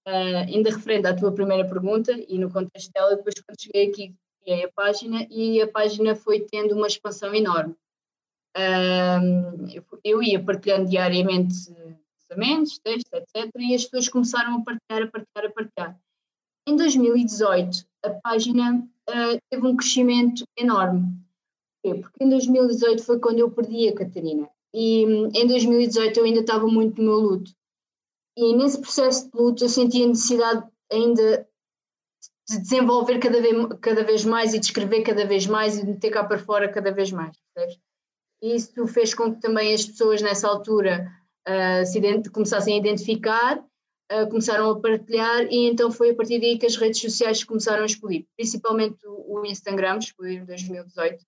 Ah, 0.07 0.41
ainda 0.47 0.71
referente 0.71 1.07
à 1.07 1.15
tua 1.15 1.31
primeira 1.31 1.67
pergunta 1.67 2.11
e 2.27 2.39
no 2.39 2.51
contexto 2.51 2.91
dela, 2.91 3.15
depois 3.15 3.35
quando 3.35 3.61
cheguei 3.61 3.89
aqui 3.89 4.15
criei 4.41 4.65
a 4.65 4.71
página 4.71 5.27
e 5.29 5.61
a 5.61 5.67
página 5.67 6.15
foi 6.15 6.41
tendo 6.41 6.75
uma 6.75 6.87
expansão 6.87 7.33
enorme. 7.33 7.75
Ah, 8.55 9.19
eu, 10.03 10.23
ia 10.23 10.43
partilhando 10.43 10.89
diariamente 10.89 11.55
pensamentos, 12.19 12.79
textos, 12.79 13.13
etc. 13.13 13.51
E 13.59 13.75
as 13.75 13.83
pessoas 13.83 14.09
começaram 14.09 14.55
a 14.55 14.63
partilhar, 14.63 15.07
a 15.07 15.11
partilhar, 15.11 15.45
a 15.45 15.53
partilhar. 15.53 15.99
Em 16.67 16.75
2018, 16.75 17.85
a 18.03 18.09
página 18.09 18.87
ah, 19.07 19.37
teve 19.51 19.67
um 19.67 19.75
crescimento 19.75 20.43
enorme. 20.57 21.25
Porquê? 21.83 22.01
Porque 22.01 22.23
em 22.23 22.29
2018 22.29 23.03
foi 23.03 23.19
quando 23.19 23.39
eu 23.39 23.51
perdi 23.51 23.87
a 23.87 23.95
Catarina. 23.95 24.49
E 24.77 25.05
hum, 25.05 25.29
em 25.33 25.47
2018 25.47 26.19
eu 26.19 26.25
ainda 26.25 26.41
estava 26.41 26.67
muito 26.67 27.01
no 27.01 27.07
meu 27.07 27.19
luto. 27.19 27.51
E 28.37 28.53
nesse 28.57 28.81
processo 28.81 29.31
de 29.31 29.37
luto 29.37 29.63
eu 29.63 29.69
senti 29.69 30.03
a 30.03 30.07
necessidade 30.07 30.67
ainda 30.91 31.47
de 32.49 32.59
desenvolver 32.59 33.17
cada 33.19 33.41
vez, 33.41 33.55
cada 33.81 34.03
vez 34.03 34.25
mais 34.25 34.53
e 34.53 34.59
de 34.59 34.65
escrever 34.65 35.01
cada 35.01 35.25
vez 35.25 35.47
mais 35.47 35.77
e 35.77 35.85
de 35.85 35.91
meter 35.91 36.11
cá 36.11 36.25
para 36.25 36.37
fora 36.37 36.69
cada 36.69 36.91
vez 36.91 37.09
mais. 37.09 37.37
Percebes? 37.55 37.79
E 38.43 38.55
isso 38.55 38.85
fez 38.87 39.13
com 39.13 39.33
que 39.33 39.39
também 39.39 39.73
as 39.73 39.85
pessoas 39.85 40.21
nessa 40.21 40.49
altura 40.49 41.09
uh, 41.47 41.85
se 41.85 42.29
começassem 42.29 42.75
a 42.75 42.77
identificar, 42.77 43.57
uh, 43.59 44.29
começaram 44.29 44.69
a 44.69 44.79
partilhar 44.79 45.47
e 45.49 45.69
então 45.69 45.89
foi 45.89 46.11
a 46.11 46.15
partir 46.15 46.41
daí 46.41 46.57
que 46.57 46.65
as 46.65 46.75
redes 46.75 46.99
sociais 46.99 47.45
começaram 47.45 47.83
a 47.83 47.85
explodir, 47.85 48.25
principalmente 48.35 48.97
o, 49.07 49.39
o 49.39 49.45
Instagram, 49.45 49.99
explodiu 49.99 50.41
em 50.41 50.45
2018. 50.45 51.25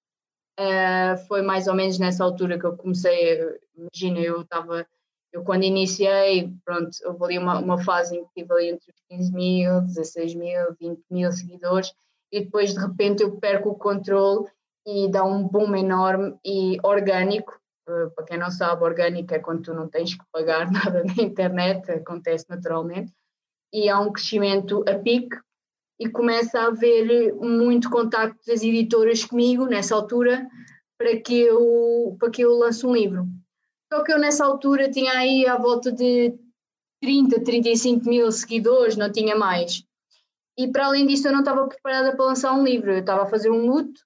Uh, 0.59 1.17
foi 1.27 1.41
mais 1.41 1.67
ou 1.67 1.75
menos 1.75 1.99
nessa 1.99 2.23
altura 2.23 2.57
que 2.57 2.65
eu 2.65 2.75
comecei, 2.75 3.39
imagina, 3.75 4.19
eu 4.19 4.41
estava 4.41 4.87
eu 5.31 5.43
quando 5.43 5.63
iniciei, 5.63 6.51
pronto, 6.65 6.89
houve 7.05 7.23
ali 7.25 7.37
uma, 7.37 7.59
uma 7.59 7.77
fase 7.83 8.15
em 8.15 8.23
que 8.25 8.31
tive 8.35 8.53
ali 8.53 8.69
entre 8.69 8.93
15 9.09 9.33
mil, 9.33 9.81
16 9.81 10.33
mil, 10.35 10.75
20 10.79 11.03
mil 11.11 11.31
seguidores 11.31 11.93
e 12.31 12.41
depois 12.41 12.73
de 12.73 12.79
repente 12.79 13.23
eu 13.23 13.37
perco 13.37 13.69
o 13.69 13.75
controle 13.75 14.47
e 14.85 15.09
dá 15.09 15.23
um 15.23 15.47
boom 15.47 15.75
enorme 15.75 16.37
e 16.43 16.77
orgânico. 16.83 17.53
Uh, 17.87 18.09
para 18.15 18.25
quem 18.25 18.37
não 18.37 18.49
sabe, 18.51 18.83
orgânico 18.83 19.33
é 19.33 19.39
quando 19.39 19.61
tu 19.61 19.73
não 19.73 19.87
tens 19.87 20.15
que 20.15 20.23
pagar 20.31 20.69
nada 20.71 21.03
na 21.03 21.23
internet, 21.23 21.89
acontece 21.91 22.45
naturalmente, 22.49 23.13
e 23.71 23.89
há 23.89 23.99
um 23.99 24.11
crescimento 24.11 24.83
a 24.89 24.95
pique 24.95 25.37
e 25.99 26.09
começa 26.09 26.59
a 26.59 26.67
haver 26.67 27.33
muito 27.35 27.89
contacto 27.89 28.39
das 28.45 28.61
editoras 28.61 29.23
comigo 29.23 29.65
nessa 29.65 29.95
altura 29.95 30.47
para 30.97 31.19
que 31.19 31.39
eu, 31.39 32.15
para 32.19 32.29
que 32.29 32.41
eu 32.41 32.53
lance 32.57 32.85
um 32.85 32.93
livro. 32.93 33.27
Só 33.91 34.03
que 34.03 34.11
eu 34.11 34.19
nessa 34.19 34.45
altura 34.45 34.91
tinha 34.91 35.13
aí 35.13 35.47
à 35.47 35.57
volta 35.57 35.91
de 35.91 36.37
30, 37.01 37.43
35 37.43 38.07
mil 38.07 38.31
seguidores, 38.31 38.97
não 38.97 39.11
tinha 39.11 39.35
mais. 39.35 39.83
E 40.57 40.67
para 40.67 40.87
além 40.87 41.05
disso 41.05 41.27
eu 41.27 41.31
não 41.31 41.39
estava 41.39 41.67
preparada 41.67 42.15
para 42.15 42.25
lançar 42.25 42.53
um 42.53 42.63
livro, 42.63 42.91
eu 42.91 42.99
estava 42.99 43.23
a 43.23 43.27
fazer 43.27 43.51
um 43.51 43.65
luto 43.65 44.01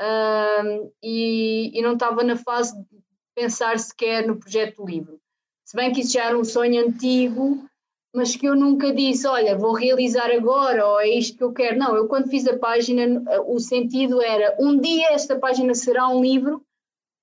um, 0.00 0.92
e, 1.02 1.70
e, 1.74 1.82
não 1.82 1.94
estava 1.94 2.22
na 2.22 2.36
fase 2.36 2.78
de 2.78 3.02
pensar 3.34 3.78
sequer 3.78 4.26
no 4.26 4.38
projeto 4.38 4.76
do 4.76 4.86
livro. 4.86 5.18
Se 5.64 5.76
bem 5.76 5.92
que 5.92 6.02
isso 6.02 6.12
já 6.12 6.26
era 6.26 6.38
um 6.38 6.44
sonho 6.44 6.86
antigo, 6.86 7.68
mas 8.16 8.34
que 8.34 8.46
eu 8.46 8.56
nunca 8.56 8.94
disse, 8.94 9.26
olha, 9.26 9.58
vou 9.58 9.74
realizar 9.74 10.30
agora, 10.30 10.86
ou 10.86 10.98
é 10.98 11.06
isto 11.06 11.36
que 11.36 11.44
eu 11.44 11.52
quero. 11.52 11.78
Não, 11.78 11.94
eu 11.94 12.08
quando 12.08 12.30
fiz 12.30 12.46
a 12.48 12.58
página, 12.58 13.22
o 13.46 13.60
sentido 13.60 14.22
era, 14.22 14.56
um 14.58 14.80
dia 14.80 15.12
esta 15.12 15.38
página 15.38 15.74
será 15.74 16.08
um 16.08 16.22
livro, 16.22 16.64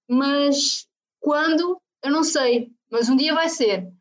mas 0.07 0.87
quando, 1.19 1.81
eu 2.03 2.11
não 2.11 2.23
sei, 2.23 2.71
mas 2.91 3.09
um 3.09 3.15
dia 3.15 3.33
vai 3.33 3.49
ser. 3.49 3.91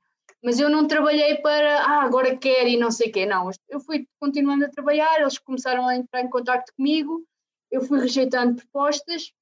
Mas 0.44 0.60
eu 0.60 0.68
não 0.68 0.86
trabalhei 0.86 1.36
para, 1.36 1.82
ah, 1.82 2.02
agora 2.02 2.36
quero 2.36 2.68
e 2.68 2.76
não 2.76 2.90
sei 2.90 3.08
o 3.08 3.12
quê. 3.12 3.24
Não, 3.24 3.48
eu 3.70 3.80
fui 3.80 4.06
continuando 4.20 4.66
a 4.66 4.70
trabalhar, 4.70 5.18
eles 5.18 5.38
começaram 5.38 5.88
a 5.88 5.96
entrar 5.96 6.20
em 6.20 6.28
contato 6.28 6.74
comigo, 6.76 7.24
eu 7.70 7.80
fui 7.80 8.00
rejeitando 8.00 8.56
propostas 8.56 9.32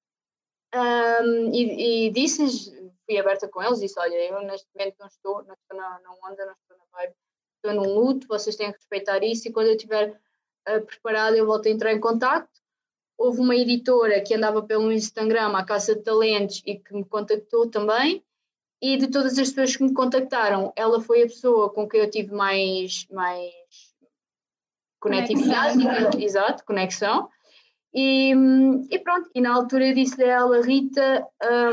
um, 0.73 1.53
e, 1.53 2.07
e 2.07 2.11
disse 2.11 2.71
fui 3.05 3.19
aberta 3.19 3.49
com 3.49 3.61
eles, 3.61 3.81
disse, 3.81 3.99
olha, 3.99 4.15
eu 4.15 4.41
neste 4.43 4.69
momento 4.73 4.95
não 5.01 5.09
estou, 5.09 5.43
não 5.43 5.55
estou 5.55 5.77
na, 5.77 5.99
na 5.99 6.11
onda, 6.13 6.47
não 6.47 6.53
estou 6.53 6.79
na 6.79 6.85
vibe, 6.93 7.15
estou 7.63 7.75
num 7.75 7.95
luto, 7.95 8.27
vocês 8.27 8.57
têm 8.57 8.73
que 8.73 8.79
respeitar 8.79 9.23
isso 9.23 9.49
e 9.49 9.53
quando 9.53 9.69
eu 9.69 9.77
estiver 9.77 10.11
uh, 10.69 10.81
preparada 10.85 11.37
eu 11.37 11.47
volto 11.47 11.67
a 11.67 11.71
entrar 11.71 11.93
em 11.93 12.01
contato. 12.01 12.49
Houve 13.17 13.41
uma 13.41 13.55
editora 13.55 14.21
que 14.23 14.35
andava 14.35 14.63
pelo 14.63 14.91
Instagram, 14.91 15.53
a 15.55 15.65
Caça 15.65 15.95
de 15.95 16.03
Talentos, 16.03 16.63
e 16.65 16.77
que 16.77 16.95
me 16.95 17.05
contactou 17.05 17.69
também, 17.69 18.25
e 18.81 18.97
de 18.97 19.09
todas 19.09 19.39
as 19.39 19.51
pessoas 19.51 19.77
que 19.77 19.83
me 19.83 19.93
contactaram, 19.93 20.73
ela 20.75 21.03
foi 21.03 21.23
a 21.23 21.27
pessoa 21.27 21.69
com 21.69 21.87
quem 21.87 22.01
eu 22.01 22.11
tive 22.11 22.33
mais, 22.33 23.07
mais 23.11 23.53
conectividade, 24.99 25.83
conexão. 25.83 26.11
exato, 26.21 26.65
conexão. 26.65 27.29
E, 27.93 28.33
e, 28.91 28.99
pronto, 29.01 29.29
e 29.35 29.41
na 29.43 29.55
altura 29.55 29.89
eu 29.89 29.95
disse 29.95 30.23
a 30.23 30.27
ela, 30.27 30.63
Rita, 30.63 31.27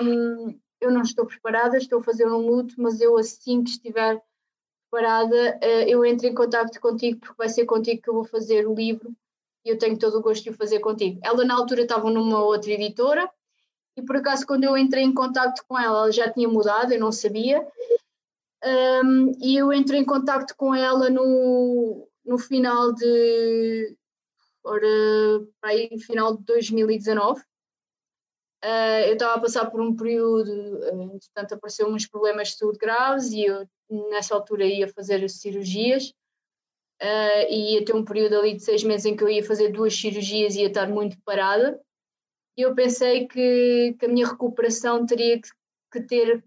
um, 0.03 0.59
eu 0.81 0.91
não 0.91 1.01
estou 1.01 1.25
preparada, 1.25 1.77
estou 1.77 1.99
a 1.99 2.03
fazer 2.03 2.27
um 2.27 2.45
luto, 2.45 2.75
mas 2.77 2.99
eu 2.99 3.17
assim 3.17 3.63
que 3.63 3.69
estiver 3.69 4.21
preparada, 4.89 5.59
uh, 5.63 5.87
eu 5.87 6.03
entro 6.05 6.27
em 6.27 6.33
contato 6.33 6.79
contigo, 6.79 7.19
porque 7.19 7.35
vai 7.37 7.49
ser 7.49 7.65
contigo 7.65 8.01
que 8.01 8.09
eu 8.09 8.13
vou 8.13 8.25
fazer 8.25 8.67
o 8.67 8.73
livro 8.73 9.13
e 9.65 9.69
eu 9.69 9.77
tenho 9.77 9.97
todo 9.97 10.17
o 10.17 10.21
gosto 10.21 10.43
de 10.43 10.49
o 10.49 10.53
fazer 10.53 10.79
contigo. 10.79 11.19
Ela 11.23 11.45
na 11.45 11.55
altura 11.55 11.83
estava 11.83 12.09
numa 12.09 12.41
outra 12.43 12.71
editora 12.71 13.29
e 13.95 14.01
por 14.01 14.17
acaso 14.17 14.45
quando 14.45 14.63
eu 14.63 14.77
entrei 14.77 15.03
em 15.03 15.13
contato 15.13 15.63
com 15.67 15.77
ela, 15.77 15.99
ela 15.99 16.11
já 16.11 16.31
tinha 16.31 16.47
mudado, 16.47 16.93
eu 16.93 16.99
não 16.99 17.11
sabia, 17.11 17.67
um, 18.63 19.31
e 19.39 19.57
eu 19.57 19.71
entrei 19.71 19.99
em 19.99 20.05
contato 20.05 20.55
com 20.55 20.73
ela 20.73 21.09
no, 21.09 22.07
no 22.25 22.37
final 22.37 22.93
de 22.93 23.95
ora, 24.63 24.87
para 25.61 25.71
aí 25.71 25.99
final 25.99 26.35
de 26.37 26.43
2019. 26.43 27.39
Uh, 27.39 27.43
ah, 28.63 29.01
eu 29.07 29.13
estava 29.13 29.35
a 29.35 29.39
passar 29.39 29.69
por 29.69 29.79
um 29.79 29.95
período, 29.95 30.51
uh, 30.51 31.15
entretanto 31.15 31.53
apareceram 31.53 31.91
uns 31.93 32.07
problemas 32.07 32.49
de 32.49 32.57
saúde 32.57 32.79
graves 32.79 33.31
e 33.31 33.43
eu 33.45 33.67
nessa 33.89 34.35
altura 34.35 34.65
ia 34.65 34.87
fazer 34.87 35.27
cirurgias 35.29 36.13
uh, 37.01 37.45
e 37.49 37.75
ia 37.75 37.85
ter 37.85 37.95
um 37.95 38.03
período 38.03 38.37
ali 38.37 38.55
de 38.55 38.63
seis 38.63 38.83
meses 38.83 39.05
em 39.05 39.15
que 39.15 39.23
eu 39.23 39.29
ia 39.29 39.43
fazer 39.43 39.69
duas 39.71 39.95
cirurgias 39.95 40.55
e 40.55 40.61
ia 40.61 40.67
estar 40.67 40.87
muito 40.87 41.17
parada. 41.23 41.79
E 42.57 42.61
eu 42.61 42.73
pensei 42.73 43.27
que, 43.27 43.95
que 43.99 44.05
a 44.05 44.09
minha 44.09 44.27
recuperação 44.27 45.05
teria 45.05 45.39
que, 45.39 45.49
que 45.91 46.01
ter 46.01 46.43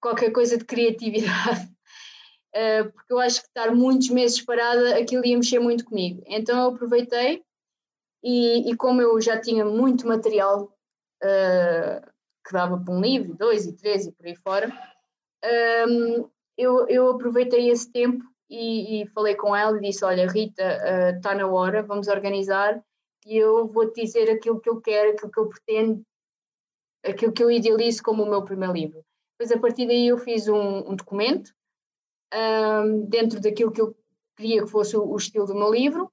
qualquer 0.00 0.32
coisa 0.32 0.58
de 0.58 0.64
criatividade 0.64 1.72
uh, 2.54 2.90
porque 2.92 3.12
eu 3.12 3.20
acho 3.20 3.40
que 3.40 3.48
estar 3.48 3.74
muitos 3.74 4.08
meses 4.08 4.44
parada 4.44 4.96
aquilo 4.96 5.24
ia 5.24 5.36
mexer 5.36 5.60
muito 5.60 5.84
comigo. 5.84 6.22
Então 6.26 6.60
eu 6.60 6.74
aproveitei 6.74 7.42
e, 8.22 8.70
e 8.70 8.76
como 8.76 9.00
eu 9.00 9.20
já 9.20 9.40
tinha 9.40 9.64
muito 9.64 10.06
material 10.06 10.76
uh, 11.22 12.12
que 12.44 12.52
dava 12.52 12.78
para 12.78 12.94
um 12.94 13.00
livro, 13.00 13.34
dois 13.36 13.66
e 13.66 13.72
três 13.72 14.06
e 14.06 14.12
por 14.12 14.26
aí 14.26 14.36
fora, 14.36 14.72
um, 15.88 16.28
eu, 16.62 16.86
eu 16.88 17.10
aproveitei 17.10 17.70
esse 17.70 17.90
tempo 17.90 18.24
e, 18.48 19.02
e, 19.02 19.06
falei 19.08 19.34
com 19.34 19.54
ela 19.54 19.76
e 19.78 19.80
disse: 19.80 20.04
Olha, 20.04 20.26
Rita, 20.26 20.62
está 21.16 21.32
uh, 21.32 21.36
na 21.36 21.46
hora, 21.46 21.82
vamos 21.82 22.08
organizar 22.08 22.82
e 23.26 23.36
eu 23.36 23.66
vou-te 23.68 24.02
dizer 24.02 24.30
aquilo 24.30 24.60
que 24.60 24.68
eu 24.68 24.80
quero, 24.80 25.12
aquilo 25.12 25.30
que 25.30 25.40
eu 25.40 25.48
pretendo, 25.48 26.02
aquilo 27.04 27.32
que 27.32 27.42
eu 27.42 27.50
idealizo 27.50 28.02
como 28.02 28.22
o 28.22 28.28
meu 28.28 28.44
primeiro 28.44 28.74
livro. 28.74 29.04
Depois, 29.38 29.56
a 29.56 29.60
partir 29.60 29.86
daí, 29.86 30.08
eu 30.08 30.18
fiz 30.18 30.48
um, 30.48 30.90
um 30.90 30.96
documento 30.96 31.52
um, 32.34 33.04
dentro 33.06 33.40
daquilo 33.40 33.72
que 33.72 33.80
eu 33.80 33.96
queria 34.36 34.62
que 34.62 34.70
fosse 34.70 34.96
o, 34.96 35.04
o 35.04 35.16
estilo 35.16 35.46
do 35.46 35.54
meu 35.54 35.70
livro 35.70 36.10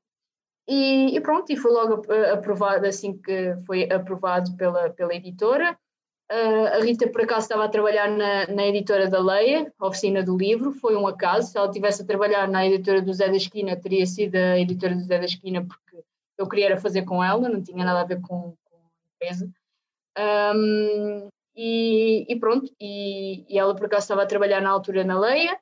e, 0.68 1.16
e, 1.16 1.22
pronto, 1.22 1.52
e 1.52 1.58
foi 1.58 1.72
logo 1.72 2.06
aprovado 2.32 2.86
assim 2.86 3.18
que 3.18 3.56
foi 3.66 3.92
aprovado 3.92 4.56
pela, 4.56 4.92
pela 4.92 5.16
editora. 5.16 5.76
Uh, 6.32 6.68
a 6.78 6.80
Rita, 6.84 7.10
por 7.10 7.22
acaso, 7.22 7.42
estava 7.42 7.66
a 7.66 7.70
trabalhar 7.70 8.08
na, 8.08 8.46
na 8.48 8.68
editora 8.68 9.10
da 9.10 9.20
Leia, 9.20 9.74
a 9.80 9.88
oficina 9.88 10.22
do 10.22 10.38
livro, 10.38 10.72
foi 10.72 10.96
um 10.96 11.08
acaso. 11.08 11.52
Se 11.52 11.58
ela 11.58 11.68
estivesse 11.68 12.04
a 12.04 12.06
trabalhar 12.06 12.48
na 12.48 12.68
editora 12.68 13.02
do 13.02 13.12
Zé 13.12 13.28
da 13.28 13.36
Esquina, 13.36 13.76
teria 13.76 14.06
sido 14.06 14.36
a 14.36 14.60
editora 14.60 14.94
do 14.94 15.02
Zé 15.02 15.18
da 15.18 15.26
Esquina, 15.26 15.66
porque 15.66 16.04
eu 16.38 16.48
queria 16.48 16.78
fazer 16.78 17.02
com 17.02 17.24
ela, 17.24 17.50
não 17.50 17.64
tinha 17.64 17.84
nada 17.84 18.02
a 18.02 18.06
ver 18.06 18.22
com, 18.22 18.56
com 18.64 18.78
a 18.78 19.16
empresa. 19.16 19.50
Um, 20.56 21.30
e, 21.56 22.26
e, 22.30 22.40
pronto, 22.40 22.72
e, 22.80 23.46
e, 23.50 23.58
ela 23.58 23.76
por 23.76 23.88
acaso 23.88 24.04
estava 24.04 24.22
a 24.22 24.28
trabalhar 24.28 24.62
na 24.62 24.70
altura 24.70 25.04
na 25.04 25.20
Leia, 25.20 25.60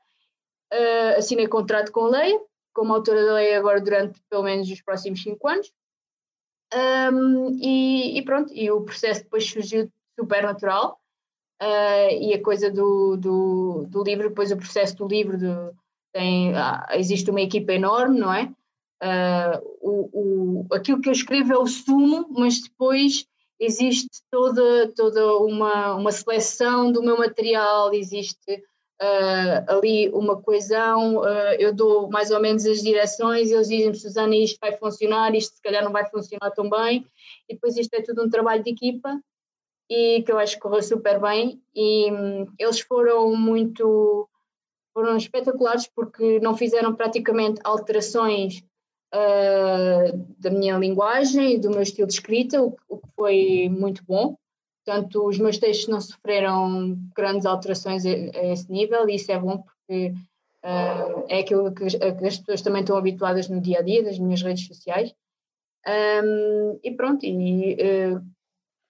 uh, 0.74 1.18
assinei 1.18 1.48
contrato 1.48 1.94
com 1.94 2.06
a 2.06 2.10
Leia, 2.10 2.42
como 2.74 2.94
autora 2.94 3.26
da 3.26 3.34
lei 3.34 3.56
agora 3.56 3.80
durante 3.80 4.22
pelo 4.30 4.44
menos 4.44 4.70
os 4.70 4.82
próximos 4.82 5.24
cinco 5.24 5.48
anos. 5.48 5.72
Um, 6.74 7.58
e, 7.60 8.20
e, 8.20 8.22
pronto, 8.24 8.54
e 8.54 8.70
o 8.70 8.82
processo 8.82 9.24
depois 9.24 9.50
surgiu 9.50 9.90
super 10.18 10.44
natural. 10.44 11.00
Uh, 11.62 12.14
e 12.22 12.34
a 12.36 12.42
coisa 12.42 12.70
do, 12.70 13.18
do, 13.18 13.86
do, 13.90 14.04
livro, 14.04 14.30
depois 14.30 14.52
o 14.52 14.58
processo 14.58 14.96
do 14.96 15.08
livro, 15.08 15.38
do, 15.40 15.74
tem, 16.14 16.56
ah, 16.56 16.86
existe 16.94 17.32
uma 17.32 17.42
equipa 17.42 17.74
enorme, 17.74 18.20
não 18.20 18.32
é? 18.32 18.44
Uh, 19.02 19.78
o, 19.82 20.10
o, 20.14 20.74
aquilo 20.74 21.02
que 21.02 21.10
eu 21.10 21.14
escrevo 21.14 21.54
é 21.54 21.58
o 21.58 21.66
sumo, 21.66 22.28
mas 22.30 22.62
depois 22.62 23.26
existe 23.60 24.22
toda, 24.30 24.92
toda 24.96 25.38
uma, 25.38 25.96
uma 25.96 26.12
seleção 26.12 26.92
do 26.92 27.02
meu 27.02 27.18
material, 27.18 27.92
existe 27.92 28.64
uh, 29.02 29.66
ali 29.68 30.10
uma 30.10 30.40
coesão, 30.40 31.24
eu 31.58 31.74
dou 31.74 32.08
mais 32.10 32.30
ou 32.30 32.40
menos 32.40 32.68
as 32.68 32.82
direções, 32.84 33.50
eles 33.50 33.68
dizem-me, 33.68 33.96
Susana, 33.96 34.36
isto 34.36 34.60
vai 34.62 34.78
funcionar, 34.78 35.34
isto 35.34 35.56
se 35.56 35.62
calhar 35.62 35.84
não 35.84 35.92
vai 35.92 36.08
funcionar 36.08 36.52
tão 36.52 36.70
bem, 36.70 37.04
e 37.50 37.56
depois 37.56 37.76
isto 37.78 37.94
é 37.96 38.02
tudo 38.04 38.24
um 38.24 38.30
trabalho 38.30 38.64
de 38.64 38.70
equipa, 38.70 39.20
e 39.90 40.22
que 40.24 40.32
eu 40.32 40.38
acho 40.38 40.56
que 40.56 40.62
correu 40.62 40.82
super 40.82 41.20
bem, 41.20 41.62
e 41.76 42.12
um, 42.12 42.48
eles 42.60 42.80
foram 42.82 43.36
muito, 43.36 44.28
foram 44.94 45.16
espetaculares 45.16 45.88
porque 45.88 46.40
não 46.40 46.58
fizeram 46.58 46.94
praticamente 46.94 47.62
alterações 47.64 48.64
uh, 49.14 50.36
da 50.38 50.50
minha 50.50 50.78
linguagem 50.78 51.56
e 51.56 51.60
do 51.60 51.70
meu 51.70 51.82
estilo 51.82 52.08
de 52.08 52.14
escrita, 52.14 52.62
o, 52.62 52.76
o 52.90 52.98
que 52.98 53.08
foi 53.16 53.70
muito 53.70 54.04
bom, 54.06 54.36
portanto, 54.86 55.26
os 55.26 55.38
meus 55.38 55.58
textos 55.58 55.88
não 55.88 56.02
sofreram 56.02 56.98
grandes 57.16 57.46
alterações 57.46 58.06
a, 58.06 58.10
a 58.10 58.52
esse 58.52 58.72
nível, 58.72 59.08
e 59.08 59.16
isso 59.16 59.32
é 59.32 59.40
bom 59.40 59.64
porque 59.64 60.14
uh, 60.64 61.26
é 61.30 61.40
aquilo 61.40 61.74
que, 61.74 61.86
que, 61.98 62.26
as 62.26 62.38
pessoas 62.38 62.62
também 62.62 62.82
estão 62.82 62.98
habituadas 62.98 63.48
no 63.48 63.62
dia 63.62 63.80
a 63.80 63.82
dia, 63.82 64.04
nas 64.04 64.20
minhas 64.20 64.42
redes 64.42 64.68
sociais. 64.68 65.14
Um, 65.88 66.80
e 66.84 66.92
pronto, 66.92 67.26
e 67.26 67.76
uh, 67.76 68.22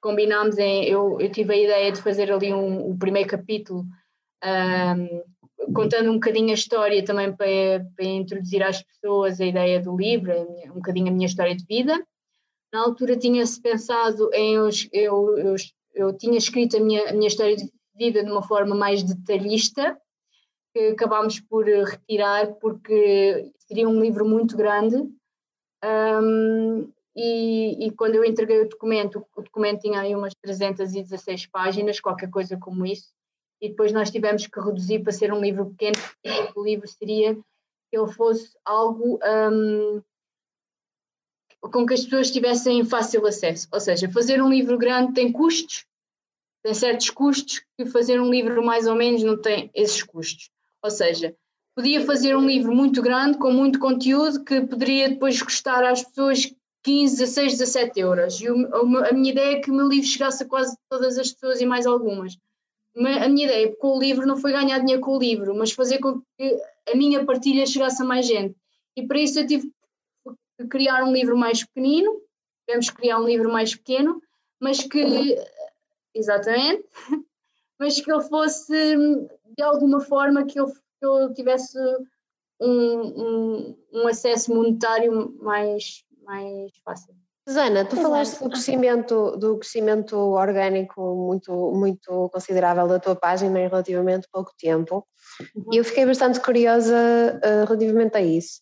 combinámos 0.02 0.58
em. 0.58 0.86
Eu, 0.86 1.20
eu 1.20 1.32
tive 1.32 1.54
a 1.54 1.58
ideia 1.58 1.92
de 1.92 2.02
fazer 2.02 2.32
ali 2.32 2.54
um, 2.54 2.90
o 2.90 2.98
primeiro 2.98 3.30
capítulo, 3.30 3.86
um, 4.44 5.74
contando 5.74 6.10
um 6.10 6.16
bocadinho 6.16 6.52
a 6.52 6.54
história 6.54 7.04
também 7.04 7.36
para, 7.36 7.86
para 7.96 8.06
introduzir 8.06 8.64
às 8.64 8.82
pessoas 8.82 9.40
a 9.40 9.46
ideia 9.46 9.82
do 9.82 9.96
livro, 9.96 10.34
um 10.72 10.76
bocadinho 10.76 11.08
a 11.08 11.12
minha 11.12 11.28
história 11.28 11.56
de 11.56 11.66
vida. 11.66 12.02
Na 12.72 12.82
altura 12.82 13.18
tinha-se 13.18 13.62
pensado 13.62 14.30
em. 14.34 14.54
Eu, 14.54 14.70
eu, 14.92 15.38
eu, 15.38 15.56
eu, 15.96 16.18
tinha 16.18 16.38
escrito 16.38 16.78
a 16.78 16.80
minha, 16.80 17.10
a 17.10 17.14
minha 17.14 17.28
história 17.28 17.56
de 17.56 17.72
vida 17.96 18.24
de 18.24 18.32
uma 18.32 18.44
forma 18.44 18.76
mais 18.76 19.04
detalhista, 19.04 19.98
que 20.74 20.90
acabámos 20.90 21.40
por 21.40 21.66
retirar 21.66 22.54
porque 22.56 23.52
seria 23.60 23.88
um 23.88 24.00
livro 24.02 24.26
muito 24.26 24.56
grande. 24.56 24.98
Um, 25.84 26.92
e, 27.20 27.88
e, 27.88 27.92
quando 27.92 28.14
eu 28.14 28.24
entreguei 28.24 28.62
o 28.62 28.70
documento, 28.70 29.26
o 29.36 29.42
documento 29.42 29.82
tinha 29.82 30.02
aí 30.02 30.16
umas 30.16 30.36
316 30.40 31.48
páginas, 31.48 32.00
qualquer 32.00 32.30
coisa 32.30 32.56
como 32.58 32.86
isso, 32.86 33.12
e 33.60 33.70
depois 33.70 33.92
nós 33.92 34.12
tivemos 34.12 34.46
que 34.46 34.60
reduzir 34.60 35.00
para 35.00 35.12
ser 35.12 35.34
um 35.34 35.42
livro 35.42 35.66
pequeno, 35.72 35.98
o 36.56 36.64
livro 36.64 36.88
seria 36.88 37.34
que 37.34 37.98
ele 37.98 38.12
fosse 38.12 38.52
algo 38.64 39.20
um, 39.52 40.02
com 41.60 41.88
que 41.88 41.96
as 41.96 42.04
pessoas 42.04 42.30
tivessem 42.30 42.86
fácil 42.86 43.26
acesso. 43.26 43.68
Ou 43.72 43.80
seja, 43.80 44.08
fazer 44.12 44.40
um 44.40 44.50
livro 44.50 44.78
grande 44.78 45.14
tem 45.14 45.32
custos, 45.32 45.88
tem 46.64 46.76
certos 46.76 47.10
custos, 47.10 47.64
que 47.76 47.86
fazer 47.88 48.22
um 48.22 48.30
livro 48.30 48.64
mais 48.64 48.86
ou 48.86 48.94
menos 48.94 49.24
não 49.24 49.42
tem 49.42 49.72
esses 49.74 50.04
custos. 50.04 50.52
Ou 50.84 50.92
seja, 50.92 51.36
podia 51.76 52.06
fazer 52.06 52.38
um 52.38 52.46
livro 52.46 52.76
muito 52.76 53.02
grande, 53.02 53.40
com 53.40 53.52
muito 53.52 53.80
conteúdo, 53.80 54.44
que 54.44 54.62
poderia 54.62 55.10
depois 55.10 55.42
custar 55.42 55.84
às 55.84 56.04
pessoas 56.04 56.54
15, 56.88 57.18
16, 57.18 57.58
17 57.58 58.00
euros. 58.00 58.40
E 58.40 58.50
o, 58.50 58.98
a 59.04 59.12
minha 59.12 59.32
ideia 59.32 59.58
é 59.58 59.60
que 59.60 59.70
o 59.70 59.74
meu 59.74 59.90
livro 59.90 60.08
chegasse 60.08 60.44
a 60.44 60.48
quase 60.48 60.78
todas 60.90 61.18
as 61.18 61.34
pessoas 61.34 61.60
e 61.60 61.66
mais 61.66 61.86
algumas. 61.86 62.38
A 62.96 63.28
minha 63.28 63.46
ideia 63.46 63.76
com 63.76 63.98
o 63.98 64.00
livro 64.00 64.26
não 64.26 64.38
foi 64.38 64.54
ganhar 64.54 64.80
dinheiro 64.80 65.02
com 65.02 65.18
o 65.18 65.20
livro, 65.20 65.54
mas 65.54 65.74
fazer 65.74 66.00
com 66.00 66.22
que 66.38 66.62
a 66.90 66.96
minha 66.96 67.26
partilha 67.26 67.66
chegasse 67.66 68.02
a 68.02 68.06
mais 68.06 68.26
gente. 68.26 68.56
E 68.96 69.06
para 69.06 69.20
isso 69.20 69.38
eu 69.38 69.46
tive 69.46 69.70
que 70.58 70.68
criar 70.70 71.04
um 71.04 71.12
livro 71.12 71.38
mais 71.38 71.62
pequenino, 71.62 72.22
tivemos 72.66 72.90
que 72.90 72.96
criar 72.96 73.20
um 73.20 73.28
livro 73.28 73.52
mais 73.52 73.76
pequeno, 73.76 74.22
mas 74.60 74.82
que, 74.82 75.38
exatamente, 76.16 76.86
mas 77.78 78.00
que 78.00 78.10
ele 78.10 78.24
fosse 78.24 78.96
de 79.58 79.62
alguma 79.62 80.00
forma 80.00 80.46
que 80.46 80.58
eu, 80.58 80.68
que 80.68 81.06
eu 81.06 81.34
tivesse 81.34 81.78
um, 82.62 83.02
um, 83.02 83.78
um 83.94 84.08
acesso 84.08 84.56
monetário 84.56 85.38
mais, 85.42 86.04
mais 86.28 86.72
fácil. 86.84 87.16
Susana, 87.48 87.86
tu 87.86 87.96
falaste 87.96 88.44
do 88.44 88.50
crescimento, 88.50 89.38
do 89.38 89.58
crescimento 89.58 90.18
orgânico 90.18 91.16
muito, 91.16 91.72
muito 91.72 92.30
considerável 92.30 92.90
da 92.90 93.00
tua 93.00 93.16
página 93.16 93.58
em 93.62 93.70
relativamente 93.70 94.28
pouco 94.30 94.52
tempo 94.60 95.08
uhum. 95.56 95.74
e 95.74 95.78
eu 95.78 95.86
fiquei 95.86 96.06
bastante 96.06 96.42
curiosa 96.42 96.94
uh, 96.94 97.66
relativamente 97.66 98.18
a 98.18 98.22
isso. 98.22 98.60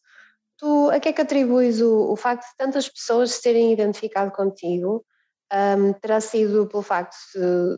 Tu, 0.60 0.90
a 0.92 1.00
que 1.00 1.10
é 1.10 1.14
que 1.14 1.22
atribuis 1.22 1.82
o, 1.82 2.12
o 2.12 2.16
facto 2.16 2.44
de 2.44 2.56
tantas 2.58 2.88
pessoas 2.88 3.32
se 3.32 3.42
terem 3.42 3.74
identificado 3.74 4.32
contigo? 4.32 5.04
Um, 5.52 5.94
terá 5.94 6.22
sido 6.22 6.68
pelo 6.68 6.84
facto 6.84 7.16
de, 7.34 7.78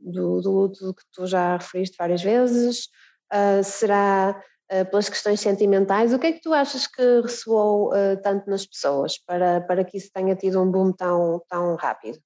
do, 0.00 0.40
do 0.40 0.50
luto 0.50 0.94
que 0.94 1.02
tu 1.12 1.26
já 1.26 1.58
referiste 1.58 1.96
várias 1.98 2.22
vezes? 2.22 2.88
Uh, 3.32 3.62
será 3.62 4.42
pelas 4.90 5.08
questões 5.08 5.40
sentimentais. 5.40 6.12
O 6.12 6.18
que 6.18 6.26
é 6.26 6.32
que 6.32 6.40
tu 6.40 6.52
achas 6.52 6.86
que 6.86 7.20
ressoou 7.20 7.90
uh, 7.90 8.20
tanto 8.22 8.50
nas 8.50 8.66
pessoas 8.66 9.18
para, 9.18 9.60
para 9.60 9.84
que 9.84 9.96
isso 9.96 10.10
tenha 10.12 10.34
tido 10.34 10.60
um 10.60 10.70
boom 10.70 10.92
tão, 10.92 11.42
tão 11.48 11.76
rápido? 11.76 12.18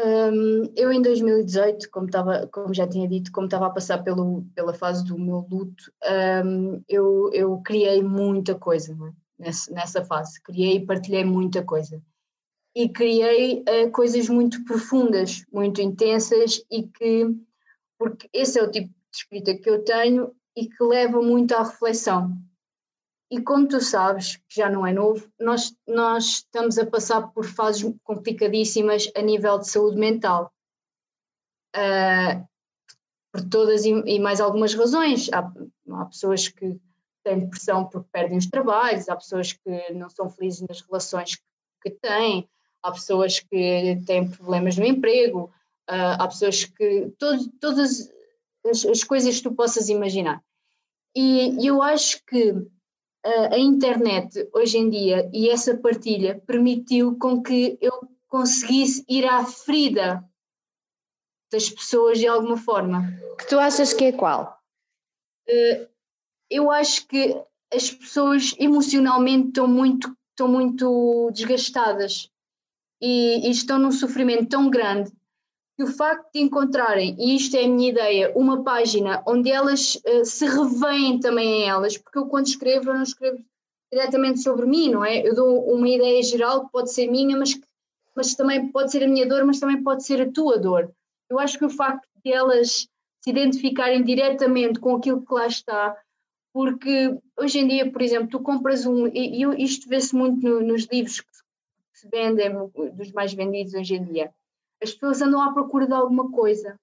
Um, 0.00 0.72
eu 0.76 0.92
em 0.92 1.02
2018, 1.02 1.90
como, 1.90 2.08
tava, 2.08 2.46
como 2.52 2.72
já 2.72 2.86
tinha 2.86 3.08
dito, 3.08 3.32
como 3.32 3.48
estava 3.48 3.66
a 3.66 3.70
passar 3.70 3.98
pelo, 4.04 4.44
pela 4.54 4.72
fase 4.72 5.04
do 5.04 5.18
meu 5.18 5.44
luto, 5.50 5.92
um, 6.44 6.80
eu, 6.88 7.30
eu 7.32 7.60
criei 7.62 8.00
muita 8.00 8.54
coisa 8.54 8.92
é? 8.92 9.12
nessa, 9.36 9.72
nessa 9.72 10.04
fase, 10.04 10.40
criei 10.40 10.76
e 10.76 10.86
partilhei 10.86 11.24
muita 11.24 11.64
coisa. 11.64 12.00
E 12.76 12.88
criei 12.88 13.62
uh, 13.62 13.90
coisas 13.90 14.28
muito 14.28 14.64
profundas, 14.64 15.44
muito 15.52 15.80
intensas 15.82 16.62
e 16.70 16.84
que, 16.84 17.26
porque 17.98 18.28
esse 18.32 18.56
é 18.56 18.62
o 18.62 18.70
tipo 18.70 18.88
de 18.88 18.94
escrita 19.12 19.56
que 19.56 19.68
eu 19.68 19.82
tenho 19.82 20.32
e 20.58 20.68
que 20.68 20.82
leva 20.82 21.22
muito 21.22 21.54
à 21.54 21.62
reflexão. 21.62 22.36
E 23.30 23.40
como 23.40 23.68
tu 23.68 23.80
sabes, 23.80 24.36
que 24.36 24.56
já 24.56 24.68
não 24.68 24.84
é 24.84 24.92
novo, 24.92 25.30
nós, 25.38 25.72
nós 25.86 26.24
estamos 26.24 26.78
a 26.78 26.86
passar 26.86 27.28
por 27.28 27.44
fases 27.44 27.94
complicadíssimas 28.02 29.08
a 29.14 29.22
nível 29.22 29.58
de 29.58 29.70
saúde 29.70 29.96
mental. 29.96 30.52
Uh, 31.76 32.44
por 33.30 33.48
todas 33.48 33.84
e, 33.84 33.90
e, 33.90 34.18
mais 34.18 34.40
algumas 34.40 34.74
razões. 34.74 35.30
Há, 35.32 35.48
há, 35.92 36.04
pessoas 36.06 36.48
que 36.48 36.76
têm 37.22 37.40
depressão 37.40 37.84
porque 37.84 38.08
perdem 38.10 38.38
os 38.38 38.48
trabalhos, 38.48 39.08
há 39.08 39.14
pessoas 39.14 39.52
que 39.52 39.92
não 39.92 40.08
são 40.10 40.28
felizes 40.28 40.66
nas 40.66 40.80
relações 40.80 41.38
que, 41.80 41.90
têm, 41.90 42.48
há 42.82 42.90
pessoas 42.90 43.38
que 43.38 44.02
têm 44.06 44.28
problemas 44.28 44.76
no 44.76 44.84
emprego, 44.84 45.52
uh, 45.88 46.18
há 46.18 46.26
pessoas 46.26 46.64
que. 46.64 47.12
Todo, 47.16 47.48
todas 47.60 48.10
as, 48.66 48.84
as 48.84 49.04
coisas 49.04 49.36
que 49.36 49.42
tu 49.42 49.54
possas 49.54 49.88
imaginar. 49.88 50.42
E 51.20 51.66
eu 51.66 51.82
acho 51.82 52.24
que 52.24 52.54
a, 53.26 53.54
a 53.56 53.58
internet 53.58 54.48
hoje 54.52 54.78
em 54.78 54.88
dia 54.88 55.28
e 55.34 55.48
essa 55.50 55.76
partilha 55.76 56.40
permitiu 56.46 57.18
com 57.18 57.42
que 57.42 57.76
eu 57.80 58.08
conseguisse 58.28 59.04
ir 59.08 59.24
à 59.26 59.44
ferida 59.44 60.24
das 61.50 61.68
pessoas 61.68 62.20
de 62.20 62.28
alguma 62.28 62.56
forma. 62.56 63.02
Que 63.36 63.48
tu 63.48 63.58
achas 63.58 63.92
que 63.92 64.04
é 64.04 64.12
qual? 64.12 64.62
Uh, 65.48 65.88
eu 66.48 66.70
acho 66.70 67.04
que 67.08 67.34
as 67.74 67.90
pessoas 67.90 68.54
emocionalmente 68.56 69.48
estão 69.48 69.66
muito, 69.66 70.16
estão 70.30 70.46
muito 70.46 71.32
desgastadas 71.32 72.30
e, 73.02 73.44
e 73.44 73.50
estão 73.50 73.76
num 73.80 73.90
sofrimento 73.90 74.50
tão 74.50 74.70
grande 74.70 75.10
que 75.78 75.84
o 75.84 75.86
facto 75.86 76.32
de 76.34 76.40
encontrarem, 76.40 77.14
e 77.20 77.36
isto 77.36 77.56
é 77.56 77.64
a 77.64 77.68
minha 77.68 77.90
ideia, 77.90 78.32
uma 78.34 78.64
página 78.64 79.22
onde 79.24 79.48
elas 79.48 79.94
uh, 79.94 80.24
se 80.24 80.44
revêem 80.44 81.20
também 81.20 81.62
em 81.62 81.68
elas, 81.68 81.96
porque 81.96 82.18
eu 82.18 82.26
quando 82.26 82.48
escrevo, 82.48 82.90
eu 82.90 82.94
não 82.94 83.04
escrevo 83.04 83.38
diretamente 83.92 84.42
sobre 84.42 84.66
mim, 84.66 84.90
não 84.90 85.04
é? 85.04 85.24
Eu 85.24 85.36
dou 85.36 85.72
uma 85.72 85.88
ideia 85.88 86.20
geral 86.20 86.66
que 86.66 86.72
pode 86.72 86.92
ser 86.92 87.06
minha, 87.06 87.36
mas, 87.36 87.56
mas 88.16 88.34
também 88.34 88.72
pode 88.72 88.90
ser 88.90 89.04
a 89.04 89.06
minha 89.06 89.24
dor, 89.24 89.44
mas 89.44 89.60
também 89.60 89.80
pode 89.80 90.04
ser 90.04 90.20
a 90.20 90.32
tua 90.32 90.58
dor. 90.58 90.90
Eu 91.30 91.38
acho 91.38 91.56
que 91.56 91.64
o 91.64 91.70
facto 91.70 92.08
de 92.24 92.32
elas 92.32 92.88
se 93.22 93.30
identificarem 93.30 94.02
diretamente 94.02 94.80
com 94.80 94.96
aquilo 94.96 95.24
que 95.24 95.32
lá 95.32 95.46
está, 95.46 95.96
porque 96.52 97.16
hoje 97.38 97.60
em 97.60 97.68
dia, 97.68 97.88
por 97.88 98.02
exemplo, 98.02 98.28
tu 98.28 98.40
compras 98.40 98.84
um, 98.84 99.06
e, 99.06 99.44
e 99.44 99.62
isto 99.62 99.88
vê-se 99.88 100.12
muito 100.12 100.42
no, 100.42 100.60
nos 100.60 100.86
livros 100.86 101.20
que 101.20 101.28
se 101.94 102.08
vendem, 102.08 102.50
dos 102.94 103.12
mais 103.12 103.32
vendidos 103.32 103.74
hoje 103.74 103.94
em 103.94 104.02
dia 104.02 104.32
as 104.82 104.92
pessoas 104.92 105.20
andam 105.22 105.40
à 105.40 105.52
procura 105.52 105.86
de 105.86 105.92
alguma 105.92 106.30
coisa. 106.30 106.78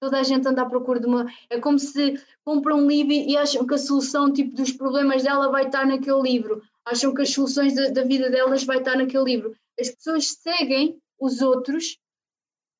Toda 0.00 0.18
a 0.18 0.22
gente 0.22 0.48
anda 0.48 0.62
à 0.62 0.66
procura 0.66 0.98
de 0.98 1.06
uma. 1.06 1.26
É 1.50 1.60
como 1.60 1.78
se 1.78 2.18
compram 2.44 2.78
um 2.78 2.86
livro 2.86 3.12
e 3.12 3.36
acham 3.36 3.66
que 3.66 3.74
a 3.74 3.78
solução 3.78 4.32
tipo, 4.32 4.56
dos 4.56 4.72
problemas 4.72 5.22
dela 5.22 5.50
vai 5.50 5.66
estar 5.66 5.86
naquele 5.86 6.22
livro. 6.22 6.62
Acham 6.84 7.12
que 7.12 7.22
as 7.22 7.30
soluções 7.30 7.74
da, 7.74 7.88
da 7.90 8.02
vida 8.02 8.30
delas 8.30 8.64
vai 8.64 8.78
estar 8.78 8.96
naquele 8.96 9.24
livro. 9.24 9.54
As 9.78 9.90
pessoas 9.90 10.28
seguem 10.28 10.98
os 11.20 11.42
outros 11.42 11.98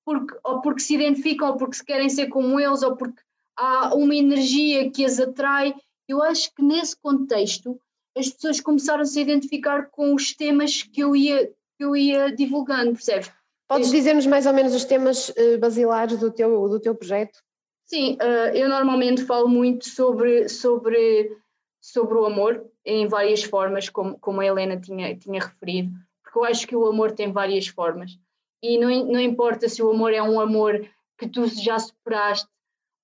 porque, 0.04 0.34
ou 0.42 0.60
porque 0.62 0.80
se 0.80 0.94
identificam, 0.94 1.50
ou 1.50 1.56
porque 1.56 1.76
se 1.76 1.84
querem 1.84 2.08
ser 2.08 2.28
como 2.28 2.58
eles, 2.58 2.82
ou 2.82 2.96
porque 2.96 3.20
há 3.56 3.94
uma 3.94 4.14
energia 4.14 4.90
que 4.90 5.04
as 5.04 5.20
atrai. 5.20 5.74
Eu 6.08 6.22
acho 6.22 6.52
que 6.54 6.62
nesse 6.62 6.96
contexto 6.96 7.78
as 8.16 8.30
pessoas 8.30 8.60
começaram 8.60 9.02
a 9.02 9.04
se 9.04 9.20
identificar 9.20 9.90
com 9.90 10.14
os 10.14 10.34
temas 10.34 10.82
que 10.82 11.00
eu 11.00 11.14
ia, 11.14 11.46
que 11.46 11.84
eu 11.84 11.94
ia 11.94 12.34
divulgando, 12.34 12.92
percebes? 12.92 13.30
Podes 13.70 13.92
dizer-nos 13.92 14.26
mais 14.26 14.46
ou 14.46 14.52
menos 14.52 14.74
os 14.74 14.84
temas 14.84 15.28
uh, 15.28 15.56
basilares 15.60 16.18
do 16.18 16.28
teu, 16.28 16.68
do 16.68 16.80
teu 16.80 16.92
projeto? 16.92 17.38
Sim, 17.86 18.18
uh, 18.20 18.52
eu 18.52 18.68
normalmente 18.68 19.24
falo 19.24 19.48
muito 19.48 19.88
sobre, 19.88 20.48
sobre, 20.48 21.36
sobre 21.80 22.18
o 22.18 22.26
amor 22.26 22.66
em 22.84 23.06
várias 23.06 23.44
formas, 23.44 23.88
como, 23.88 24.18
como 24.18 24.40
a 24.40 24.44
Helena 24.44 24.76
tinha, 24.76 25.16
tinha 25.16 25.40
referido, 25.40 25.92
porque 26.20 26.36
eu 26.36 26.44
acho 26.44 26.66
que 26.66 26.74
o 26.74 26.84
amor 26.84 27.12
tem 27.12 27.30
várias 27.30 27.68
formas. 27.68 28.18
E 28.60 28.76
não, 28.76 28.88
não 29.06 29.20
importa 29.20 29.68
se 29.68 29.80
o 29.80 29.90
amor 29.90 30.12
é 30.12 30.20
um 30.20 30.40
amor 30.40 30.84
que 31.16 31.28
tu 31.28 31.46
já 31.46 31.78
superaste, 31.78 32.48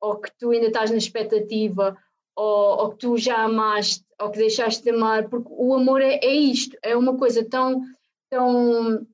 ou 0.01 0.17
que 0.17 0.33
tu 0.37 0.51
ainda 0.51 0.67
estás 0.67 0.91
na 0.91 0.97
expectativa, 0.97 1.97
ou, 2.35 2.79
ou 2.79 2.91
que 2.91 2.99
tu 2.99 3.17
já 3.17 3.45
amaste, 3.45 4.05
ou 4.21 4.33
que 4.33 4.39
deixaste 4.39 4.83
de 4.83 4.91
amar, 4.91 5.29
porque 5.29 5.49
o 5.49 5.75
amor 5.75 6.03
é, 6.03 6.17
é 6.17 6.35
isto, 6.35 6.77
é 6.83 6.97
uma 6.97 7.17
coisa 7.17 7.49
tão, 7.49 7.83
tão 8.29 9.07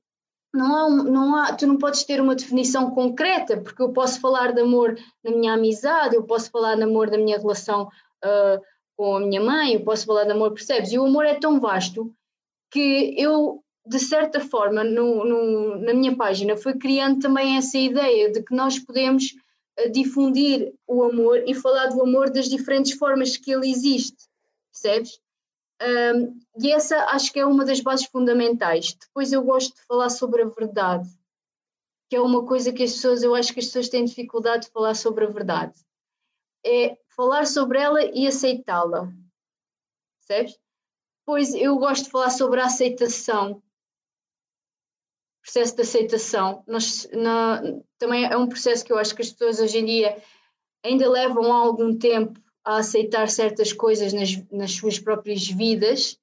não 0.53 0.75
há, 0.75 0.89
não 1.03 1.35
há, 1.35 1.53
tu 1.55 1.65
não 1.65 1.77
podes 1.77 2.03
ter 2.03 2.21
uma 2.21 2.35
definição 2.35 2.91
concreta, 2.91 3.57
porque 3.59 3.81
eu 3.81 3.91
posso 3.91 4.19
falar 4.21 4.51
de 4.53 4.61
amor 4.61 4.95
na 5.23 5.31
minha 5.31 5.53
amizade, 5.53 6.15
eu 6.15 6.23
posso 6.23 6.51
falar 6.51 6.75
de 6.75 6.83
amor 6.83 7.09
na 7.09 7.17
minha 7.17 7.37
relação 7.39 7.89
ah, 8.23 8.59
com 8.95 9.15
a 9.17 9.19
minha 9.19 9.41
mãe, 9.41 9.73
eu 9.73 9.83
posso 9.83 10.05
falar 10.05 10.25
de 10.25 10.31
amor, 10.31 10.51
percebes? 10.53 10.91
E 10.91 10.99
o 10.99 11.05
amor 11.05 11.25
é 11.25 11.33
tão 11.35 11.59
vasto 11.59 12.13
que 12.71 13.15
eu, 13.17 13.63
de 13.85 13.99
certa 13.99 14.39
forma, 14.39 14.83
no, 14.83 15.25
no- 15.25 15.77
na 15.79 15.93
minha 15.93 16.15
página, 16.15 16.55
fui 16.55 16.75
criando 16.77 17.19
também 17.19 17.57
essa 17.57 17.77
ideia 17.77 18.31
de 18.31 18.43
que 18.43 18.55
nós 18.55 18.77
podemos 18.79 19.33
ah, 19.79 19.89
difundir 19.89 20.71
o 20.87 21.03
amor 21.03 21.43
e 21.47 21.53
falar 21.55 21.87
do 21.87 22.01
amor 22.01 22.29
das 22.29 22.47
diferentes 22.47 22.93
formas 22.93 23.35
que 23.37 23.51
ele 23.51 23.69
existe, 23.71 24.17
percebes? 24.71 25.19
Um, 25.81 26.39
e 26.61 26.71
essa 26.71 26.97
acho 27.09 27.31
que 27.33 27.39
é 27.39 27.45
uma 27.45 27.65
das 27.65 27.79
bases 27.81 28.05
fundamentais. 28.05 28.93
Depois 28.93 29.33
eu 29.33 29.43
gosto 29.43 29.75
de 29.75 29.81
falar 29.85 30.09
sobre 30.09 30.41
a 30.41 30.45
verdade, 30.45 31.09
que 32.09 32.15
é 32.15 32.21
uma 32.21 32.45
coisa 32.45 32.71
que 32.71 32.83
as 32.83 32.93
pessoas, 32.93 33.23
eu 33.23 33.35
acho 33.35 33.53
que 33.53 33.59
as 33.59 33.65
pessoas 33.65 33.89
têm 33.89 34.05
dificuldade 34.05 34.65
de 34.65 34.71
falar 34.71 34.93
sobre 34.95 35.25
a 35.25 35.29
verdade. 35.29 35.73
É 36.65 36.97
falar 37.15 37.45
sobre 37.45 37.79
ela 37.79 38.03
e 38.03 38.25
aceitá-la. 38.27 39.11
Percebes? 40.19 40.57
Depois 41.19 41.53
eu 41.53 41.77
gosto 41.77 42.05
de 42.05 42.11
falar 42.11 42.29
sobre 42.29 42.61
a 42.61 42.65
aceitação. 42.65 43.61
Processo 45.41 45.75
de 45.75 45.81
aceitação. 45.81 46.63
Nós, 46.67 47.09
na- 47.11 47.61
também 47.97 48.25
é 48.25 48.37
um 48.37 48.47
processo 48.47 48.85
que 48.85 48.93
eu 48.93 48.97
acho 48.97 49.13
que 49.15 49.21
as 49.21 49.31
pessoas 49.31 49.59
hoje 49.59 49.79
em 49.79 49.85
dia 49.85 50.21
ainda 50.83 51.09
levam 51.09 51.51
algum 51.51 51.97
tempo 51.97 52.39
a 52.65 52.77
aceitar 52.77 53.29
certas 53.29 53.73
coisas 53.73 54.13
nas, 54.13 54.41
nas 54.51 54.71
suas 54.71 54.99
próprias 54.99 55.47
vidas. 55.47 56.19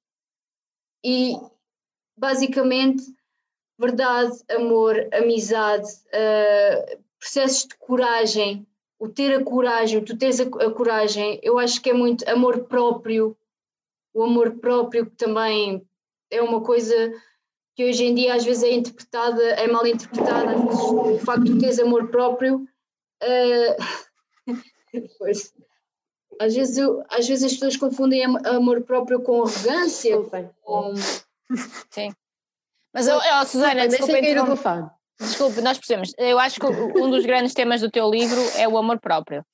E 1.03 1.35
basicamente 2.17 3.03
verdade, 3.79 4.37
amor, 4.51 4.95
amizade, 5.11 5.87
eh, 6.13 6.99
processos 7.19 7.65
de 7.67 7.75
coragem, 7.77 8.67
o 8.99 9.09
ter 9.09 9.33
a 9.33 9.43
coragem, 9.43 10.03
tu 10.03 10.15
teres 10.15 10.39
a, 10.39 10.43
a 10.43 10.71
coragem, 10.71 11.39
eu 11.41 11.57
acho 11.57 11.81
que 11.81 11.89
é 11.89 11.93
muito 11.93 12.27
amor 12.29 12.65
próprio, 12.65 13.35
o 14.13 14.23
amor 14.23 14.51
próprio 14.59 15.07
que 15.07 15.15
também 15.15 15.83
é 16.29 16.41
uma 16.43 16.61
coisa 16.61 16.93
que 17.75 17.83
hoje 17.83 18.03
em 18.05 18.13
dia 18.13 18.35
às 18.35 18.45
vezes 18.45 18.63
é 18.63 18.71
interpretada, 18.71 19.41
é 19.41 19.67
mal 19.67 19.87
interpretada, 19.87 20.55
vezes 20.55 20.79
o 20.79 21.17
facto 21.17 21.45
de 21.45 21.59
teres 21.59 21.79
amor 21.79 22.09
próprio 22.09 22.67
pois, 25.17 25.53
às 26.39 26.53
vezes, 26.55 26.77
eu- 26.77 27.03
às 27.09 27.27
vezes 27.27 27.43
as 27.43 27.53
pessoas 27.53 27.77
confundem 27.77 28.23
am- 28.25 28.37
amor 28.45 28.81
próprio 28.83 29.21
com 29.21 29.43
arrogância, 29.43 30.17
com 30.63 30.93
Mas, 32.93 33.07
oh, 33.07 33.17
oh, 33.41 33.45
Susana, 33.45 33.87
desculpa, 33.87 34.17
interrom- 34.19 34.45
telefone. 34.45 34.89
desculpe, 35.19 35.61
nós 35.61 35.77
percebemos. 35.77 36.13
Eu 36.17 36.39
acho 36.39 36.59
que 36.59 36.65
um 36.65 37.09
dos 37.09 37.25
grandes 37.25 37.53
temas 37.53 37.81
do 37.81 37.89
teu 37.89 38.09
livro 38.09 38.39
é 38.57 38.67
o 38.67 38.77
amor 38.77 38.99
próprio. 38.99 39.45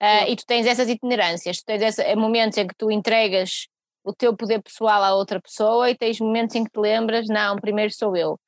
Ah, 0.00 0.28
e 0.28 0.36
tu 0.36 0.44
tens 0.46 0.66
essas 0.66 0.88
itinerâncias, 0.88 1.58
tu 1.58 1.64
tens 1.66 1.80
essa, 1.82 2.02
é 2.02 2.14
momentos 2.14 2.58
em 2.58 2.66
que 2.66 2.74
tu 2.76 2.90
entregas 2.90 3.66
o 4.04 4.12
teu 4.12 4.36
poder 4.36 4.60
pessoal 4.62 5.02
a 5.02 5.14
outra 5.14 5.40
pessoa 5.40 5.88
e 5.90 5.96
tens 5.96 6.20
momentos 6.20 6.54
em 6.56 6.64
que 6.64 6.70
te 6.70 6.78
lembras, 6.78 7.26
não, 7.28 7.56
primeiro 7.56 7.92
sou 7.92 8.14
eu. 8.16 8.38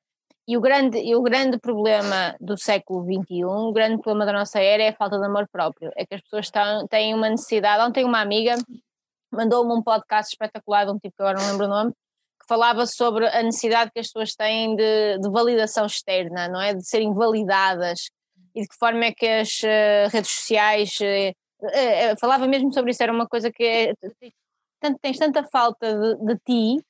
E 0.48 0.56
o 0.56 0.60
grande, 0.60 0.98
e 0.98 1.14
o 1.16 1.22
grande 1.22 1.58
problema 1.58 2.36
do 2.40 2.56
século 2.56 3.04
XXI, 3.04 3.44
o 3.44 3.72
grande 3.72 4.00
problema 4.00 4.26
da 4.26 4.32
nossa 4.32 4.60
era 4.60 4.82
é 4.84 4.88
a 4.88 4.94
falta 4.94 5.18
de 5.18 5.26
amor 5.26 5.48
próprio. 5.50 5.90
É 5.96 6.06
que 6.06 6.14
as 6.14 6.20
pessoas 6.20 6.50
têm 6.88 7.14
uma 7.14 7.28
necessidade. 7.28 7.82
Ontem 7.82 8.04
uma 8.04 8.20
amiga 8.20 8.54
mandou-me 9.32 9.72
um 9.72 9.82
podcast 9.82 10.32
espetacular 10.32 10.84
de 10.84 10.92
um 10.92 10.98
tipo 10.98 11.16
que 11.16 11.22
agora 11.22 11.38
não 11.38 11.50
lembro 11.50 11.66
o 11.66 11.68
nome, 11.68 11.92
que 11.92 12.46
falava 12.48 12.86
sobre 12.86 13.26
a 13.26 13.42
necessidade 13.42 13.90
que 13.92 13.98
as 13.98 14.06
pessoas 14.06 14.34
têm 14.34 14.76
de, 14.76 15.18
de 15.18 15.28
validação 15.30 15.86
externa, 15.86 16.48
não 16.48 16.60
é? 16.60 16.74
De 16.74 16.86
serem 16.86 17.12
validadas 17.12 18.08
e 18.54 18.62
de 18.62 18.68
que 18.68 18.76
forma 18.78 19.04
é 19.04 19.12
que 19.12 19.26
as 19.26 19.62
eh, 19.64 20.08
redes 20.08 20.30
sociais. 20.30 20.98
eh, 21.00 21.34
eh, 21.72 22.16
falava 22.18 22.46
mesmo 22.46 22.72
sobre 22.72 22.90
isso, 22.90 23.02
era 23.02 23.12
uma 23.12 23.26
coisa 23.26 23.52
que 23.52 23.62
é, 23.64 23.94
tanto, 24.80 24.98
tens 25.00 25.18
tanta 25.18 25.44
falta 25.44 25.94
de, 25.94 26.16
de 26.24 26.38
ti. 26.38 26.84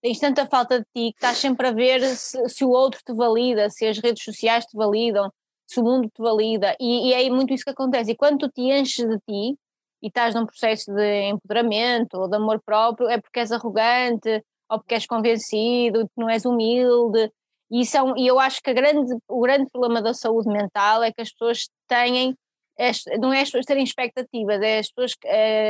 Tens 0.00 0.18
tanta 0.18 0.46
falta 0.46 0.80
de 0.80 0.84
ti 0.94 1.12
que 1.12 1.18
estás 1.18 1.38
sempre 1.38 1.68
a 1.68 1.72
ver 1.72 2.00
se, 2.16 2.48
se 2.48 2.64
o 2.64 2.70
outro 2.70 3.00
te 3.04 3.12
valida, 3.12 3.70
se 3.70 3.86
as 3.86 3.98
redes 3.98 4.22
sociais 4.22 4.64
te 4.64 4.76
validam, 4.76 5.30
se 5.66 5.80
o 5.80 5.84
mundo 5.84 6.08
te 6.08 6.22
valida, 6.22 6.74
e, 6.80 7.08
e 7.08 7.12
é 7.12 7.28
muito 7.30 7.52
isso 7.52 7.64
que 7.64 7.70
acontece. 7.70 8.12
E 8.12 8.16
quando 8.16 8.38
tu 8.38 8.48
te 8.48 8.62
enches 8.62 9.06
de 9.06 9.18
ti 9.18 9.58
e 10.02 10.08
estás 10.08 10.34
num 10.34 10.46
processo 10.46 10.92
de 10.92 11.28
empoderamento 11.30 12.14
ou 12.14 12.28
de 12.28 12.36
amor 12.36 12.60
próprio, 12.64 13.08
é 13.08 13.20
porque 13.20 13.40
és 13.40 13.52
arrogante 13.52 14.42
ou 14.70 14.78
porque 14.78 14.94
és 14.94 15.06
convencido, 15.06 16.06
que 16.08 16.20
não 16.20 16.28
és 16.30 16.44
humilde. 16.44 17.30
E, 17.70 17.80
isso 17.82 17.96
é 17.98 18.00
e 18.16 18.26
eu 18.26 18.38
acho 18.38 18.62
que 18.62 18.72
grande, 18.72 19.14
o 19.28 19.40
grande 19.40 19.70
problema 19.70 20.00
da 20.00 20.14
saúde 20.14 20.48
mental 20.48 21.02
é 21.02 21.12
que 21.12 21.20
as 21.20 21.30
pessoas 21.32 21.68
têm, 21.86 22.34
não 23.20 23.32
é 23.32 23.40
as 23.40 23.48
pessoas 23.48 23.64
terem 23.64 23.82
expectativas, 23.82 24.60
é 24.62 24.78
as 24.78 24.88
pessoas 24.88 25.14
que 25.14 25.28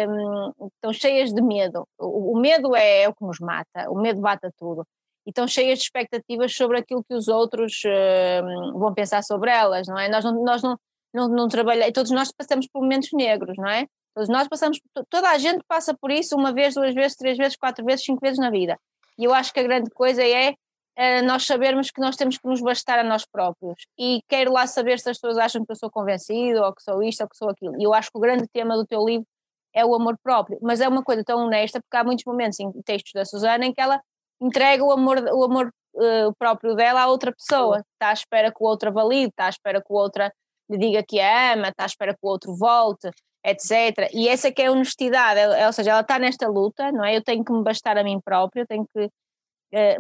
hum, 0.09 0.53
estão 0.75 0.93
cheias 0.93 1.33
de 1.33 1.41
medo. 1.41 1.87
O, 1.99 2.39
medo 2.39 2.77
é, 2.77 3.03
é 3.03 3.09
o 3.09 3.15
que 3.15 3.25
nos 3.25 3.39
mata, 3.41 3.91
o 3.91 3.99
medo 3.99 4.21
bate 4.21 4.47
a 4.47 4.51
tudo. 4.59 4.87
E 5.27 5.31
estão 5.31 5.49
cheias 5.49 5.79
de 5.79 5.85
expectativas 5.85 6.55
sobre 6.55 6.79
aquilo 6.79 7.03
que 7.03 7.15
os 7.15 7.29
outros 7.29 7.81
hum, 7.85 8.79
vão 8.79 8.93
pensar 8.93 9.23
sobre 9.23 9.51
elas, 9.51 9.87
não 9.87 9.99
é? 9.99 10.09
Nós 10.09 10.25
não, 10.25 10.45
nós 10.45 10.63
não, 10.63 10.79
não, 11.15 11.29
não 11.29 11.49
trabalhamos, 11.49 11.93
todos 11.93 12.11
nós 12.11 12.31
passamos 12.31 12.67
por 12.67 12.83
momentos 12.83 13.09
negros, 13.13 13.57
não 13.57 13.69
é? 13.69 13.87
Todos 14.15 14.29
nós 14.29 14.49
passamos, 14.49 14.79
toda 15.09 15.31
a 15.31 15.39
gente 15.39 15.63
passa 15.67 15.97
por 15.99 16.11
isso 16.11 16.37
uma 16.37 16.53
vez, 16.53 16.75
duas 16.75 16.95
vezes, 16.95 17.17
três 17.17 17.39
vezes, 17.39 17.57
quatro 17.57 17.85
vezes, 17.85 18.05
cinco 18.05 18.21
vezes 18.21 18.39
na 18.39 18.51
vida. 18.51 18.79
E 19.19 19.25
eu 19.25 19.33
acho 19.33 19.53
que 19.53 19.61
a 19.61 19.63
grande 19.63 19.91
coisa 19.91 20.23
é 20.23 20.55
eh, 20.99 21.23
nós 21.23 21.47
sabermos 21.47 21.93
que 21.93 22.01
nós 22.01 22.17
temos 22.17 22.39
que 22.39 22.49
nos 22.49 22.61
bastar 22.61 22.99
a 22.99 23.05
nós 23.05 23.25
próprios. 23.25 23.87
E 23.97 24.21
quero 24.29 24.53
lá 24.53 24.67
saber 24.67 24.99
se 24.99 25.09
as 25.09 25.17
pessoas 25.17 25.39
acham 25.39 25.65
que 25.65 25.71
eu 25.71 25.77
sou 25.77 25.89
convencido, 25.89 26.61
ou 26.61 26.75
que 26.75 26.83
sou 26.83 27.01
isto, 27.05 27.23
ou 27.23 27.29
que 27.29 27.37
sou 27.37 27.49
aquilo. 27.49 27.81
E 27.81 27.85
eu 27.85 27.95
acho 27.95 28.11
que 28.11 28.19
o 28.19 28.21
grande 28.21 28.49
tema 28.53 28.77
do 28.77 28.85
teu 28.85 29.05
livro 29.05 29.27
é 29.73 29.85
o 29.87 29.95
amor 29.95 30.19
próprio. 30.21 30.59
Mas 30.61 30.81
é 30.81 30.89
uma 30.89 31.05
coisa 31.05 31.23
tão 31.25 31.47
honesta, 31.47 31.81
porque 31.81 31.97
há 31.97 32.03
muitos 32.03 32.25
momentos 32.27 32.59
em 32.59 32.73
textos 32.83 33.13
da 33.15 33.25
Susana 33.25 33.65
em 33.65 33.73
que 33.73 33.81
ela 33.81 34.01
entrega 34.41 34.85
o 34.85 34.91
amor, 34.91 35.19
o 35.19 35.45
amor 35.45 35.73
eh, 36.01 36.31
próprio 36.39 36.75
dela 36.75 37.03
a 37.03 37.09
outra 37.09 37.33
pessoa. 37.33 37.85
Está 37.95 38.11
à 38.11 38.13
espera 38.13 38.51
que 38.51 38.63
o 38.63 38.67
outro 38.67 38.93
valide, 38.93 39.29
está 39.29 39.47
à 39.47 39.51
espera 39.51 39.81
que 39.81 39.93
o 39.93 39.97
outro 39.97 40.25
lhe 40.71 40.79
diga 40.79 41.03
que 41.07 41.21
a 41.21 41.55
ama, 41.55 41.69
está 41.69 41.85
à 41.85 41.87
espera 41.87 42.13
que 42.13 42.21
o 42.23 42.29
outro 42.29 42.55
volte, 42.57 43.09
etc. 43.45 44.11
E 44.13 44.29
essa 44.29 44.51
que 44.53 44.63
é 44.63 44.67
a 44.67 44.73
honestidade, 44.73 45.41
ou 45.65 45.73
seja, 45.73 45.93
ela 45.93 46.01
está 46.01 46.19
nesta 46.19 46.49
luta, 46.49 46.91
não 46.93 47.05
é? 47.05 47.17
Eu 47.17 47.23
tenho 47.23 47.45
que 47.45 47.53
me 47.53 47.63
bastar 47.63 47.97
a 47.97 48.05
mim 48.05 48.21
própria, 48.21 48.63
eu 48.63 48.67
tenho 48.67 48.87
que, 48.93 49.09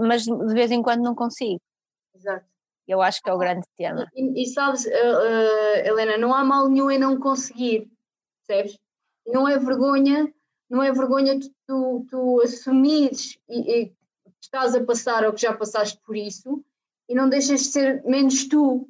mas 0.00 0.24
de 0.24 0.54
vez 0.54 0.70
em 0.70 0.82
quando 0.82 1.02
não 1.02 1.14
consigo. 1.14 1.60
Exato. 2.14 2.46
Eu 2.86 3.02
acho 3.02 3.22
que 3.22 3.28
é 3.28 3.34
o 3.34 3.38
grande 3.38 3.66
tema. 3.76 4.08
E, 4.14 4.42
e 4.42 4.46
sabes, 4.46 4.86
uh, 4.86 4.88
uh, 4.88 5.86
Helena, 5.86 6.16
não 6.16 6.34
há 6.34 6.42
mal 6.42 6.68
nenhum 6.68 6.90
em 6.90 6.98
não 6.98 7.18
conseguir, 7.20 7.86
percebes? 8.46 8.78
Não 9.26 9.46
é 9.46 9.58
vergonha, 9.58 10.32
não 10.70 10.82
é 10.82 10.90
vergonha 10.90 11.38
tu, 11.38 11.50
tu, 11.66 12.06
tu 12.08 12.40
assumires 12.40 13.38
e, 13.46 13.82
e 13.82 13.92
estás 14.40 14.74
a 14.74 14.82
passar 14.82 15.26
ou 15.26 15.34
que 15.34 15.42
já 15.42 15.52
passaste 15.52 16.00
por 16.04 16.16
isso 16.16 16.64
e 17.08 17.14
não 17.14 17.28
deixas 17.28 17.60
de 17.60 17.66
ser 17.66 18.02
menos 18.04 18.48
tu 18.48 18.88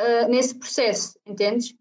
uh, 0.00 0.28
nesse 0.28 0.58
processo, 0.58 1.18
entendes? 1.24 1.74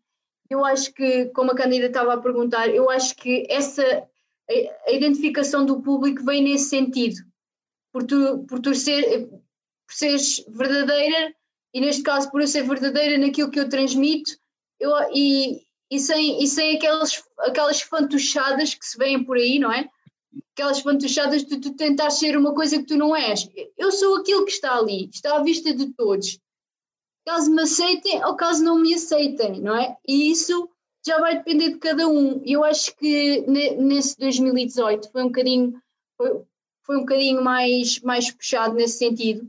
Eu 0.50 0.64
acho 0.64 0.94
que, 0.94 1.28
como 1.28 1.52
a 1.52 1.56
Cândida 1.56 1.88
estava 1.88 2.14
a 2.14 2.22
perguntar, 2.22 2.70
eu 2.70 2.90
acho 2.90 3.16
que 3.16 3.46
essa 3.50 3.84
a, 3.84 4.90
a 4.90 4.92
identificação 4.92 5.66
do 5.66 5.82
público 5.82 6.24
vem 6.24 6.44
nesse 6.44 6.70
sentido, 6.70 7.18
por 7.92 8.04
tu, 8.04 8.46
por 8.48 8.60
tu 8.60 8.74
ser, 8.76 9.28
por 9.28 9.94
seres 9.94 10.44
verdadeira 10.48 11.34
e 11.74 11.82
neste 11.82 12.04
caso 12.04 12.30
por 12.32 12.42
eu 12.42 12.48
ser 12.48 12.64
verdadeira 12.64 13.18
naquilo 13.18 13.52
que 13.52 13.60
eu 13.60 13.70
transmito 13.70 14.32
eu, 14.80 14.92
e, 15.14 15.62
e 15.92 16.00
sem, 16.00 16.42
e 16.42 16.48
sem 16.48 16.78
aquelas, 16.78 17.24
aquelas 17.40 17.82
fantochadas 17.82 18.74
que 18.74 18.86
se 18.86 18.98
veem 18.98 19.24
por 19.24 19.38
aí, 19.38 19.60
não 19.60 19.72
é? 19.72 19.90
Aquelas 20.54 20.80
fantochadas 20.80 21.44
de 21.44 21.60
tu 21.60 21.74
tentar 21.74 22.10
ser 22.12 22.38
uma 22.38 22.54
coisa 22.54 22.78
que 22.78 22.86
tu 22.86 22.96
não 22.96 23.16
és. 23.16 23.50
Eu 23.78 23.92
sou 23.92 24.18
aquilo 24.18 24.46
que 24.46 24.52
está 24.52 24.78
ali, 24.78 25.10
está 25.12 25.38
à 25.38 25.44
vista 25.44 25.74
de 25.74 25.92
todos. 25.94 26.40
Caso 27.26 27.52
me 27.52 27.62
aceitem 27.64 28.24
ou 28.24 28.36
caso 28.36 28.64
não 28.64 28.80
me 28.80 28.94
aceitem, 28.94 29.60
não 29.62 29.76
é? 29.76 29.98
E 30.08 30.32
isso 30.32 30.70
já 31.06 31.20
vai 31.20 31.38
depender 31.38 31.72
de 31.72 31.78
cada 31.78 32.08
um. 32.08 32.42
Eu 32.46 32.64
acho 32.64 32.96
que 32.96 33.42
ne- 33.42 33.76
nesse 33.76 34.18
2018 34.18 35.12
foi 35.12 35.24
um 35.24 35.28
bocadinho, 35.28 35.82
foi, 36.18 36.42
foi 36.90 36.98
um 36.98 37.02
bocadinho 37.02 37.44
mais, 37.44 38.00
mais 38.00 38.32
puxado 38.32 38.74
nesse 38.74 38.98
sentido. 38.98 39.44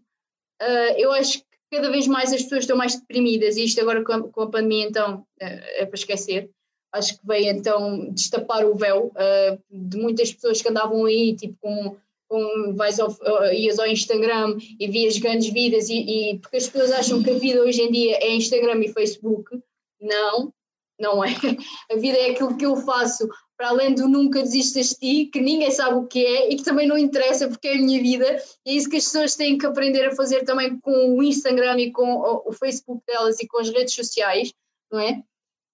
Uh, 0.60 0.92
eu 0.98 1.10
acho 1.12 1.38
que 1.38 1.46
cada 1.70 1.90
vez 1.90 2.06
mais 2.06 2.34
as 2.34 2.42
pessoas 2.42 2.64
estão 2.64 2.76
mais 2.76 3.00
deprimidas 3.00 3.56
e 3.56 3.64
isto 3.64 3.80
agora 3.80 4.04
com 4.04 4.12
a, 4.12 4.28
com 4.28 4.42
a 4.42 4.50
pandemia 4.50 4.86
então 4.86 5.26
é, 5.40 5.82
é 5.82 5.86
para 5.86 5.94
esquecer. 5.94 6.50
Acho 6.92 7.18
que 7.18 7.26
veio 7.26 7.48
então 7.48 8.10
destapar 8.10 8.66
o 8.66 8.74
véu 8.74 9.06
uh, 9.06 9.58
de 9.70 9.96
muitas 9.96 10.34
pessoas 10.34 10.60
que 10.60 10.68
andavam 10.68 11.06
aí, 11.06 11.34
tipo 11.34 11.56
com, 11.62 11.96
com 12.28 12.74
vais 12.76 13.00
ao, 13.00 13.08
ias 13.54 13.78
ao 13.78 13.86
Instagram 13.86 14.58
e 14.78 14.86
vias 14.86 15.16
grandes 15.16 15.50
vidas 15.50 15.88
e, 15.88 15.94
e 16.32 16.38
porque 16.40 16.58
as 16.58 16.68
pessoas 16.68 16.92
acham 16.92 17.22
que 17.22 17.30
a 17.30 17.38
vida 17.38 17.62
hoje 17.62 17.80
em 17.80 17.90
dia 17.90 18.18
é 18.20 18.34
Instagram 18.34 18.84
e 18.84 18.92
Facebook. 18.92 19.58
Não, 19.98 20.52
não 21.00 21.24
é. 21.24 21.30
A 21.90 21.96
vida 21.96 22.18
é 22.18 22.32
aquilo 22.32 22.58
que 22.58 22.66
eu 22.66 22.76
faço 22.76 23.26
para 23.60 23.68
além 23.68 23.94
do 23.94 24.08
nunca 24.08 24.40
desistas 24.42 24.88
de 24.88 24.94
ti, 24.94 25.26
que 25.26 25.38
ninguém 25.38 25.70
sabe 25.70 25.94
o 25.96 26.06
que 26.06 26.24
é 26.24 26.50
e 26.50 26.56
que 26.56 26.62
também 26.62 26.88
não 26.88 26.96
interessa 26.96 27.46
porque 27.46 27.68
é 27.68 27.74
a 27.74 27.76
minha 27.76 28.00
vida, 28.00 28.42
e 28.64 28.70
é 28.70 28.72
isso 28.72 28.88
que 28.88 28.96
as 28.96 29.04
pessoas 29.04 29.36
têm 29.36 29.58
que 29.58 29.66
aprender 29.66 30.02
a 30.06 30.16
fazer 30.16 30.46
também 30.46 30.80
com 30.80 31.18
o 31.18 31.22
Instagram 31.22 31.78
e 31.78 31.92
com 31.92 32.10
o, 32.46 32.50
Facebook 32.54 33.04
delas 33.06 33.38
e 33.38 33.46
com 33.46 33.58
as 33.58 33.68
redes 33.68 33.92
sociais, 33.92 34.50
não 34.90 34.98
é? 34.98 35.22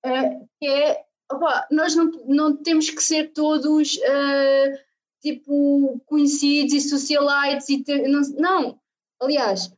Uh, 0.04 0.48
que 0.58 0.66
é, 0.66 1.04
opa, 1.30 1.64
nós 1.70 1.94
não, 1.94 2.10
não 2.26 2.56
temos 2.56 2.90
que 2.90 3.00
ser 3.00 3.32
todos 3.32 3.94
uh, 3.98 4.78
tipo 5.22 6.02
conhecidos 6.06 6.72
e 6.72 6.80
socialites 6.80 7.68
e 7.68 7.84
ter, 7.84 8.08
não, 8.08 8.20
não, 8.36 8.80
aliás, 9.22 9.72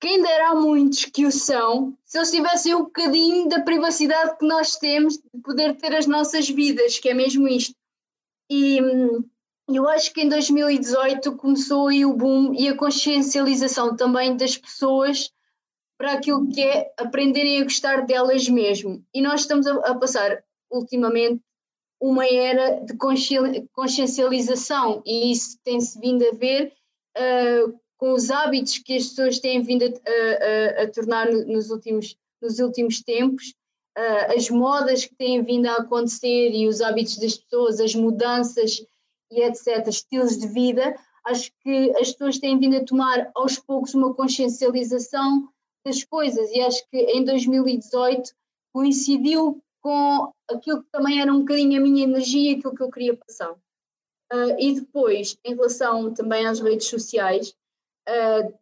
quem 0.00 0.22
dera 0.22 0.50
a 0.50 0.54
muitos 0.54 1.04
que 1.04 1.26
o 1.26 1.30
são, 1.30 1.96
se 2.04 2.16
eles 2.16 2.30
tivessem 2.30 2.74
um 2.74 2.84
bocadinho 2.84 3.48
da 3.48 3.60
privacidade 3.60 4.38
que 4.38 4.46
nós 4.46 4.76
temos 4.76 5.18
de 5.18 5.40
poder 5.44 5.76
ter 5.76 5.94
as 5.94 6.06
nossas 6.06 6.48
vidas, 6.48 6.98
que 6.98 7.10
é 7.10 7.14
mesmo 7.14 7.46
isto. 7.46 7.74
E 8.48 8.82
hum, 8.82 9.22
eu 9.68 9.86
acho 9.88 10.12
que 10.12 10.22
em 10.22 10.28
2018 10.28 11.36
começou 11.36 11.88
aí 11.88 12.04
o 12.06 12.14
boom 12.14 12.54
e 12.54 12.68
a 12.68 12.76
consciencialização 12.76 13.94
também 13.94 14.36
das 14.36 14.56
pessoas 14.56 15.30
para 15.98 16.14
aquilo 16.14 16.48
que 16.48 16.62
é 16.62 16.92
aprenderem 16.98 17.60
a 17.60 17.64
gostar 17.64 18.06
delas 18.06 18.48
mesmo. 18.48 19.04
E 19.14 19.20
nós 19.20 19.42
estamos 19.42 19.66
a, 19.66 19.74
a 19.74 19.94
passar 19.94 20.42
ultimamente 20.70 21.42
uma 22.00 22.26
era 22.26 22.80
de 22.80 22.96
consciencialização 23.72 25.02
e 25.04 25.30
isso 25.30 25.58
tem-se 25.62 26.00
vindo 26.00 26.26
a 26.26 26.32
ver 26.32 26.72
uh, 27.18 27.78
com 28.00 28.14
os 28.14 28.30
hábitos 28.30 28.78
que 28.78 28.96
as 28.96 29.08
pessoas 29.08 29.38
têm 29.38 29.60
vindo 29.60 29.84
a, 29.84 30.80
a, 30.80 30.82
a 30.84 30.90
tornar 30.90 31.30
nos 31.30 31.70
últimos, 31.70 32.16
nos 32.40 32.58
últimos 32.58 33.02
tempos, 33.02 33.54
uh, 33.96 34.34
as 34.34 34.48
modas 34.48 35.04
que 35.04 35.14
têm 35.14 35.42
vindo 35.44 35.66
a 35.66 35.74
acontecer 35.74 36.50
e 36.50 36.66
os 36.66 36.80
hábitos 36.80 37.18
das 37.18 37.36
pessoas, 37.36 37.78
as 37.78 37.94
mudanças 37.94 38.82
e 39.30 39.42
etc., 39.42 39.86
estilos 39.86 40.38
de 40.38 40.48
vida, 40.48 40.96
acho 41.26 41.52
que 41.62 41.90
as 42.00 42.10
pessoas 42.12 42.38
têm 42.38 42.58
vindo 42.58 42.78
a 42.78 42.84
tomar 42.84 43.30
aos 43.34 43.58
poucos 43.58 43.92
uma 43.92 44.14
consciencialização 44.14 45.46
das 45.84 46.02
coisas 46.02 46.50
e 46.52 46.60
acho 46.62 46.82
que 46.90 46.96
em 46.96 47.22
2018 47.22 48.30
coincidiu 48.72 49.62
com 49.82 50.32
aquilo 50.50 50.82
que 50.82 50.90
também 50.90 51.20
era 51.20 51.30
um 51.30 51.40
bocadinho 51.40 51.78
a 51.78 51.84
minha 51.84 52.04
energia, 52.04 52.56
aquilo 52.56 52.74
que 52.74 52.82
eu 52.82 52.90
queria 52.90 53.14
passar. 53.14 53.52
Uh, 53.52 54.56
e 54.58 54.80
depois, 54.80 55.36
em 55.44 55.54
relação 55.54 56.14
também 56.14 56.46
às 56.46 56.60
redes 56.60 56.86
sociais, 56.86 57.54
uh, 58.10 58.60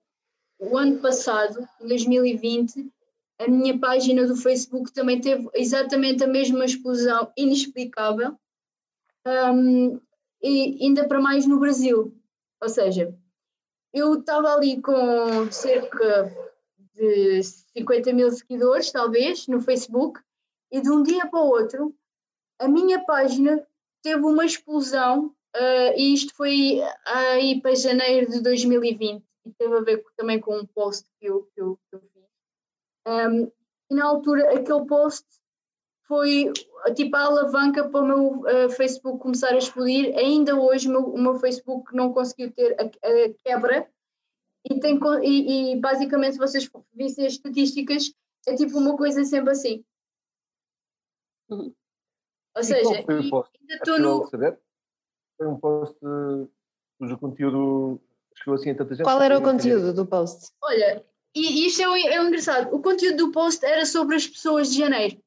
o 0.58 0.76
ano 0.76 1.00
passado, 1.00 1.66
em 1.80 1.86
2020, 1.86 2.90
a 3.38 3.48
minha 3.48 3.78
página 3.78 4.26
do 4.26 4.36
Facebook 4.36 4.92
também 4.92 5.20
teve 5.20 5.48
exatamente 5.54 6.24
a 6.24 6.26
mesma 6.26 6.64
explosão 6.64 7.32
inexplicável, 7.36 8.36
um, 9.54 10.00
e 10.42 10.78
ainda 10.82 11.06
para 11.06 11.20
mais 11.20 11.46
no 11.46 11.60
Brasil. 11.60 12.12
Ou 12.60 12.68
seja, 12.68 13.14
eu 13.92 14.14
estava 14.14 14.54
ali 14.54 14.80
com 14.82 15.50
cerca 15.52 16.36
de 16.94 17.42
50 17.42 18.12
mil 18.12 18.30
seguidores, 18.32 18.90
talvez, 18.90 19.46
no 19.46 19.60
Facebook, 19.60 20.20
e 20.72 20.80
de 20.80 20.90
um 20.90 21.02
dia 21.02 21.26
para 21.26 21.40
o 21.40 21.48
outro, 21.48 21.94
a 22.58 22.66
minha 22.66 23.04
página 23.04 23.64
teve 24.02 24.24
uma 24.24 24.44
explosão, 24.44 25.26
uh, 25.56 25.92
e 25.96 26.12
isto 26.12 26.34
foi 26.34 26.80
aí 27.06 27.60
para 27.60 27.74
janeiro 27.76 28.30
de 28.30 28.40
2020 28.42 29.27
e 29.48 29.54
teve 29.54 29.76
a 29.76 29.80
ver 29.80 30.04
também 30.16 30.40
com 30.40 30.56
um 30.56 30.66
post 30.66 31.08
que 31.18 31.26
eu, 31.26 31.48
que 31.54 31.60
eu, 31.60 31.78
que 31.88 31.96
eu 31.96 32.00
fiz. 32.00 32.24
Um, 33.06 33.50
e 33.90 33.94
na 33.94 34.04
altura, 34.04 34.54
aquele 34.54 34.84
post 34.86 35.26
foi 36.06 36.52
tipo 36.94 37.16
a 37.16 37.24
alavanca 37.24 37.88
para 37.88 38.00
o 38.00 38.06
meu 38.06 38.40
uh, 38.40 38.70
Facebook 38.70 39.20
começar 39.20 39.48
a 39.48 39.58
explodir. 39.58 40.16
Ainda 40.16 40.58
hoje, 40.58 40.88
o 40.88 40.90
meu, 40.90 41.02
o 41.02 41.18
meu 41.18 41.34
Facebook 41.38 41.94
não 41.94 42.12
conseguiu 42.12 42.52
ter 42.52 42.76
a, 42.80 42.84
a 42.84 43.34
quebra. 43.44 43.90
E, 44.70 44.80
tem, 44.80 44.98
e, 45.22 45.72
e, 45.72 45.80
basicamente, 45.80 46.34
se 46.34 46.38
vocês 46.38 46.70
vissem 46.92 47.26
as 47.26 47.34
estatísticas, 47.34 48.12
é 48.46 48.54
tipo 48.54 48.76
uma 48.76 48.96
coisa 48.96 49.24
sempre 49.24 49.52
assim. 49.52 49.84
Uhum. 51.48 51.74
Ou 52.56 52.64
seja, 52.64 53.04
ainda 53.08 53.74
estou 53.74 53.98
no. 53.98 54.26
Saber? 54.26 54.60
Foi 55.36 55.46
um 55.46 55.58
post 55.58 55.96
cujo 56.98 57.18
conteúdo 57.18 58.00
chegou 58.38 58.54
assim 58.54 58.70
a 58.70 58.74
tanta 58.74 58.94
gente. 58.94 59.04
Qual 59.04 59.22
era 59.22 59.38
o 59.38 59.42
conteúdo 59.42 59.92
do 59.92 60.06
post? 60.06 60.50
Olha, 60.62 61.04
e 61.34 61.66
isto 61.66 61.82
é, 61.82 61.88
o, 61.88 61.96
é 61.96 62.20
o 62.20 62.26
engraçado. 62.26 62.74
O 62.74 62.80
conteúdo 62.80 63.16
do 63.16 63.32
post 63.32 63.64
era 63.64 63.84
sobre 63.84 64.16
as 64.16 64.26
pessoas 64.26 64.72
de 64.72 64.78
janeiro. 64.78 65.20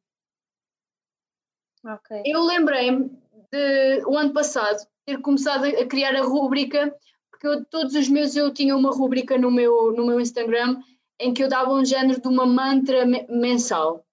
Okay. 1.83 2.23
Eu 2.25 2.43
lembrei-me 2.43 3.09
de 3.51 4.03
o 4.05 4.17
ano 4.17 4.33
passado 4.33 4.85
ter 5.05 5.19
começado 5.19 5.65
a 5.65 5.85
criar 5.85 6.15
a 6.15 6.21
rúbrica, 6.21 6.95
porque 7.29 7.47
eu, 7.47 7.65
todos 7.65 7.95
os 7.95 8.07
meses 8.07 8.35
eu 8.35 8.53
tinha 8.53 8.75
uma 8.75 8.91
rúbrica 8.91 9.37
no 9.37 9.49
meu, 9.49 9.91
no 9.91 10.05
meu 10.05 10.19
Instagram 10.19 10.81
em 11.19 11.33
que 11.33 11.43
eu 11.43 11.47
dava 11.47 11.71
um 11.71 11.85
género 11.85 12.19
de 12.19 12.27
uma 12.27 12.45
mantra 12.45 13.05
mensal. 13.29 14.05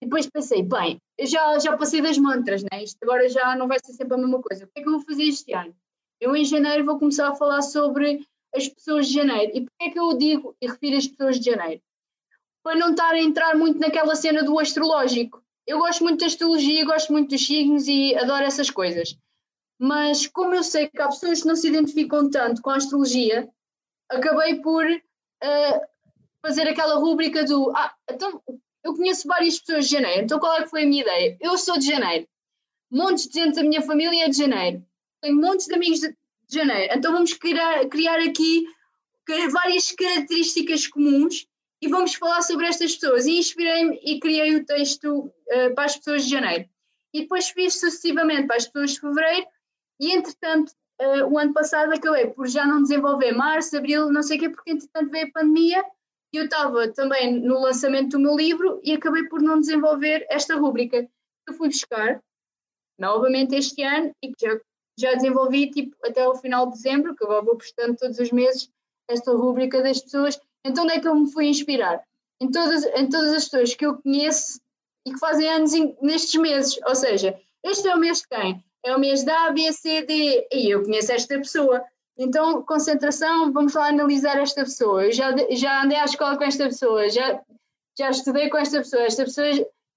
E 0.00 0.06
depois 0.06 0.28
pensei, 0.28 0.62
bem, 0.62 1.00
eu 1.16 1.26
já, 1.26 1.58
já 1.58 1.76
passei 1.76 2.00
das 2.00 2.18
mantras, 2.18 2.62
né? 2.62 2.82
Isto 2.82 2.98
agora 3.02 3.28
já 3.28 3.56
não 3.56 3.66
vai 3.66 3.78
ser 3.82 3.92
sempre 3.92 4.14
a 4.14 4.18
mesma 4.18 4.40
coisa. 4.40 4.64
O 4.64 4.68
que 4.68 4.80
é 4.80 4.82
que 4.82 4.88
eu 4.88 4.92
vou 4.92 5.00
fazer 5.02 5.24
este 5.24 5.52
ano? 5.52 5.74
Eu 6.20 6.34
em 6.36 6.44
janeiro 6.44 6.84
vou 6.84 6.98
começar 6.98 7.28
a 7.28 7.34
falar 7.34 7.62
sobre 7.62 8.24
as 8.54 8.68
pessoas 8.68 9.08
de 9.08 9.14
janeiro. 9.14 9.52
E 9.54 9.60
porquê 9.62 9.84
é 9.84 9.90
que 9.90 9.98
eu 9.98 10.16
digo 10.16 10.56
e 10.60 10.66
refiro 10.66 10.96
as 10.96 11.06
pessoas 11.06 11.38
de 11.38 11.50
janeiro? 11.50 11.80
Para 12.62 12.78
não 12.78 12.90
estar 12.90 13.12
a 13.12 13.20
entrar 13.20 13.56
muito 13.56 13.78
naquela 13.78 14.14
cena 14.14 14.42
do 14.42 14.58
astrológico. 14.58 15.42
Eu 15.66 15.78
gosto 15.78 16.02
muito 16.02 16.20
da 16.20 16.26
astrologia, 16.26 16.84
gosto 16.84 17.12
muito 17.12 17.30
dos 17.30 17.46
signos 17.46 17.86
e 17.86 18.14
adoro 18.16 18.44
essas 18.44 18.70
coisas. 18.70 19.16
Mas 19.78 20.26
como 20.26 20.54
eu 20.54 20.64
sei 20.64 20.88
que 20.88 21.00
há 21.00 21.08
pessoas 21.08 21.42
que 21.42 21.48
não 21.48 21.54
se 21.54 21.68
identificam 21.68 22.28
tanto 22.30 22.60
com 22.60 22.70
a 22.70 22.76
astrologia, 22.76 23.48
acabei 24.10 24.56
por 24.60 24.84
uh, 24.86 25.80
fazer 26.44 26.66
aquela 26.68 26.96
rúbrica 26.96 27.44
do 27.44 27.70
ah, 27.76 27.94
então 28.10 28.42
eu 28.84 28.94
conheço 28.94 29.28
várias 29.28 29.58
pessoas 29.58 29.86
de 29.86 29.92
janeiro, 29.92 30.22
então 30.22 30.38
qual 30.38 30.56
é 30.56 30.62
que 30.62 30.70
foi 30.70 30.82
a 30.82 30.86
minha 30.86 31.02
ideia? 31.02 31.36
Eu 31.40 31.56
sou 31.58 31.78
de 31.78 31.86
janeiro, 31.86 32.26
montes 32.90 33.28
de 33.28 33.34
gente 33.34 33.54
da 33.54 33.62
minha 33.62 33.82
família 33.82 34.24
é 34.24 34.28
de 34.28 34.36
janeiro, 34.36 34.84
tenho 35.20 35.36
montes 35.36 35.66
de 35.66 35.74
amigos 35.74 36.00
de, 36.00 36.16
de 36.48 36.58
janeiro. 36.58 36.94
Então 36.96 37.12
vamos 37.12 37.32
criar, 37.34 37.86
criar 37.86 38.18
aqui 38.20 38.66
várias 39.50 39.92
características 39.92 40.86
comuns 40.86 41.46
e 41.80 41.88
vamos 41.88 42.14
falar 42.14 42.42
sobre 42.42 42.66
estas 42.66 42.94
pessoas. 42.94 43.26
E 43.26 43.38
inspirei-me 43.38 43.98
e 44.02 44.18
criei 44.18 44.56
o 44.56 44.64
texto 44.64 45.26
uh, 45.26 45.74
para 45.74 45.84
as 45.84 45.96
pessoas 45.96 46.24
de 46.24 46.30
janeiro. 46.30 46.68
E 47.12 47.22
depois 47.22 47.48
fiz 47.50 47.74
sucessivamente 47.74 48.46
para 48.46 48.56
as 48.56 48.66
pessoas 48.66 48.92
de 48.92 49.00
fevereiro 49.00 49.46
e, 50.00 50.12
entretanto, 50.12 50.72
uh, 51.00 51.24
o 51.30 51.38
ano 51.38 51.52
passado 51.52 51.92
acabei 51.92 52.28
por 52.28 52.48
já 52.48 52.66
não 52.66 52.82
desenvolver 52.82 53.32
março, 53.32 53.76
abril, 53.76 54.10
não 54.10 54.22
sei 54.22 54.38
o 54.38 54.40
quê, 54.40 54.50
porque, 54.50 54.70
entretanto, 54.72 55.10
veio 55.10 55.26
a 55.26 55.32
pandemia 55.32 55.84
e 56.32 56.36
eu 56.36 56.44
estava 56.44 56.88
também 56.88 57.40
no 57.40 57.60
lançamento 57.60 58.10
do 58.10 58.20
meu 58.20 58.36
livro 58.36 58.80
e 58.82 58.92
acabei 58.92 59.24
por 59.28 59.40
não 59.40 59.60
desenvolver 59.60 60.26
esta 60.28 60.56
rúbrica. 60.56 61.08
Eu 61.46 61.54
fui 61.54 61.68
buscar 61.68 62.20
novamente 62.98 63.54
este 63.54 63.82
ano 63.82 64.12
e 64.22 64.32
que 64.32 64.46
já 64.46 64.60
já 64.98 65.14
desenvolvi 65.14 65.70
tipo, 65.70 65.96
até 66.04 66.26
o 66.26 66.34
final 66.34 66.66
de 66.66 66.72
dezembro, 66.72 67.14
que 67.14 67.24
eu 67.24 67.28
vou 67.28 67.56
postando 67.56 67.96
todos 67.96 68.18
os 68.18 68.32
meses 68.32 68.68
esta 69.08 69.32
rúbrica 69.32 69.82
das 69.82 70.00
pessoas. 70.00 70.38
Então, 70.64 70.84
onde 70.84 70.94
é 70.94 71.00
que 71.00 71.08
eu 71.08 71.14
me 71.14 71.32
fui 71.32 71.46
inspirar? 71.46 72.02
Em 72.40 72.50
todas, 72.50 72.84
em 72.84 73.08
todas 73.08 73.32
as 73.32 73.44
pessoas 73.44 73.74
que 73.74 73.86
eu 73.86 73.96
conheço 74.02 74.60
e 75.06 75.12
que 75.12 75.18
fazem 75.18 75.48
anos 75.48 75.72
nestes 76.02 76.40
meses. 76.40 76.78
Ou 76.86 76.94
seja, 76.94 77.38
este 77.64 77.88
é 77.88 77.94
o 77.94 77.98
mês 77.98 78.18
de 78.18 78.28
quem? 78.28 78.64
É 78.84 78.94
o 78.94 79.00
mês 79.00 79.24
da 79.24 79.46
A, 79.46 79.50
B, 79.50 79.72
C, 79.72 80.02
D, 80.02 80.46
e 80.52 80.70
eu 80.70 80.82
conheço 80.82 81.12
esta 81.12 81.38
pessoa. 81.38 81.82
Então, 82.16 82.62
concentração, 82.64 83.52
vamos 83.52 83.74
lá 83.74 83.88
analisar 83.88 84.36
esta 84.38 84.62
pessoa. 84.62 85.06
Eu 85.06 85.12
já, 85.12 85.34
já 85.52 85.82
andei 85.82 85.96
à 85.96 86.04
escola 86.04 86.36
com 86.36 86.44
esta 86.44 86.64
pessoa, 86.64 87.08
já, 87.08 87.40
já 87.96 88.10
estudei 88.10 88.50
com 88.50 88.58
esta 88.58 88.78
pessoa, 88.78 89.02
esta 89.02 89.24
pessoa. 89.24 89.46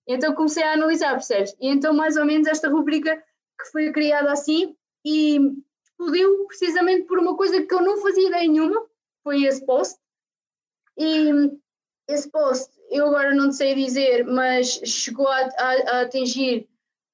Então 0.07 0.33
comecei 0.33 0.63
a 0.63 0.73
analisar, 0.73 1.11
percebes? 1.11 1.55
E 1.59 1.67
então, 1.67 1.93
mais 1.93 2.17
ou 2.17 2.25
menos, 2.25 2.47
esta 2.47 2.69
rubrica 2.69 3.15
que 3.15 3.71
foi 3.71 3.91
criada 3.91 4.31
assim 4.31 4.75
e 5.05 5.39
explodiu 5.83 6.45
precisamente 6.47 7.07
por 7.07 7.19
uma 7.19 7.35
coisa 7.35 7.61
que 7.61 7.73
eu 7.73 7.81
não 7.81 8.01
fazia 8.01 8.27
ideia 8.27 8.47
nenhuma, 8.47 8.85
foi 9.23 9.43
esse 9.43 9.65
post. 9.65 9.99
E 10.97 11.51
esse 12.07 12.29
post, 12.29 12.71
eu 12.89 13.07
agora 13.07 13.33
não 13.33 13.51
sei 13.51 13.75
dizer, 13.75 14.25
mas 14.25 14.81
chegou 14.83 15.27
a, 15.27 15.39
a, 15.39 15.71
a 15.71 16.01
atingir 16.01 16.67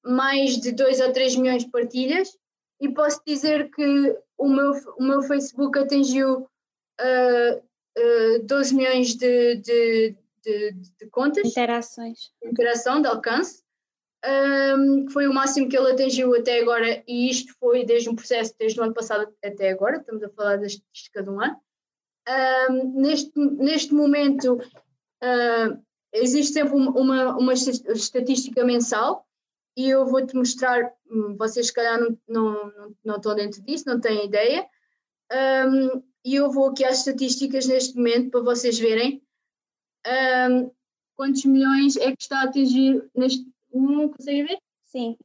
mais 0.03 0.57
de 0.57 0.71
2 0.71 1.01
ou 1.01 1.11
3 1.11 1.35
milhões 1.35 1.63
de 1.65 1.71
partilhas 1.71 2.37
e 2.79 2.89
posso 2.89 3.21
dizer 3.25 3.69
que 3.71 4.17
o 4.37 4.47
meu, 4.47 4.71
o 4.97 5.03
meu 5.03 5.21
Facebook 5.23 5.77
atingiu 5.77 6.41
uh, 6.41 7.57
uh, 7.57 8.43
12 8.43 8.75
milhões 8.75 9.15
de, 9.15 9.55
de, 9.57 10.15
de, 10.43 10.71
de 10.71 11.07
contas. 11.11 11.45
Interações. 11.45 12.31
Interação, 12.43 13.01
de 13.01 13.07
alcance 13.07 13.66
um, 14.27 15.05
que 15.05 15.13
foi 15.13 15.27
o 15.27 15.33
máximo 15.33 15.69
que 15.69 15.77
ele 15.77 15.91
atingiu 15.91 16.35
até 16.35 16.59
agora, 16.59 17.03
e 17.07 17.29
isto 17.29 17.53
foi 17.59 17.85
desde 17.85 18.09
um 18.09 18.15
processo 18.15 18.53
desde 18.59 18.79
o 18.79 18.83
ano 18.83 18.93
passado 18.93 19.33
até 19.43 19.69
agora, 19.69 19.97
estamos 19.97 20.23
a 20.23 20.29
falar 20.29 20.57
da 20.57 20.65
estatística 20.65 21.23
de 21.23 21.29
um 21.29 21.41
ano. 21.41 21.57
Um, 22.69 23.01
neste, 23.01 23.39
neste 23.39 23.93
momento 23.93 24.55
uh, 24.55 25.81
existe 26.11 26.53
sempre 26.53 26.73
uma, 26.73 27.37
uma 27.37 27.53
estatística 27.53 28.65
mensal 28.65 29.25
e 29.77 29.89
eu 29.89 30.05
vou-te 30.05 30.35
mostrar, 30.35 30.91
hum, 31.09 31.35
vocês 31.37 31.67
se 31.67 31.73
calhar 31.73 31.99
não, 31.99 32.17
não, 32.27 32.53
não, 32.53 32.95
não 33.05 33.15
estão 33.15 33.35
dentro 33.35 33.61
disso, 33.61 33.85
não 33.87 34.01
têm 34.01 34.25
ideia, 34.25 34.67
um, 35.31 36.03
e 36.25 36.35
eu 36.35 36.51
vou 36.51 36.69
aqui 36.69 36.83
às 36.83 36.99
estatísticas 36.99 37.67
neste 37.67 37.95
momento 37.95 38.31
para 38.31 38.41
vocês 38.41 38.77
verem 38.77 39.21
um, 40.49 40.71
quantos 41.15 41.45
milhões 41.45 41.95
é 41.97 42.11
que 42.11 42.21
está 42.21 42.41
a 42.41 42.43
atingir 42.43 43.03
neste. 43.15 43.45
Um, 43.77 44.09
conseguem 44.09 44.45
ver? 44.45 44.57
Sim, 44.85 45.17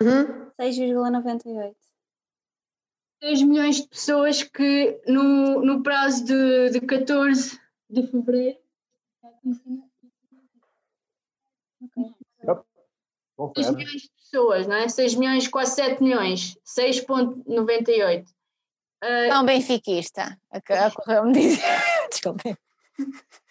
Uhum. 0.00 0.50
6,98. 0.60 1.74
6 3.22 3.42
milhões 3.44 3.76
de 3.80 3.88
pessoas 3.88 4.42
que 4.42 5.00
no, 5.06 5.62
no 5.62 5.82
prazo 5.82 6.24
de, 6.26 6.70
de 6.70 6.80
14 6.82 7.58
de 7.88 8.06
fevereiro. 8.06 8.58
6 12.56 12.76
Confere. 13.36 13.76
milhões 13.76 14.02
de 14.02 14.10
pessoas, 14.16 14.66
não 14.66 14.76
é? 14.76 14.88
6 14.88 15.14
milhões, 15.14 15.48
quase 15.48 15.74
7 15.74 16.02
milhões. 16.02 16.56
6,98. 16.64 18.26
Ah, 19.02 19.28
Não, 19.28 19.44
benfiquista. 19.44 20.38
Ocorreu-me 20.52 21.32
dizer. 21.32 21.62
Desculpem. 22.10 22.56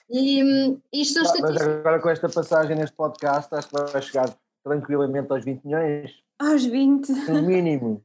e 0.10 0.44
hum, 0.44 0.82
isto 0.92 1.14
são 1.14 1.24
Mas 1.24 1.34
estatísticas. 1.36 1.68
agora 1.80 2.02
com 2.02 2.10
esta 2.10 2.30
passagem 2.30 2.76
neste 2.76 2.96
podcast, 2.96 3.54
acho 3.54 3.70
que 3.70 3.76
vai 3.92 4.02
chegar 4.02 4.36
tranquilamente 4.66 5.32
aos 5.32 5.46
20 5.46 5.64
milhões, 5.64 6.24
Aos 6.40 6.66
20. 6.66 7.10
no 7.30 7.42
mínimo. 7.44 8.04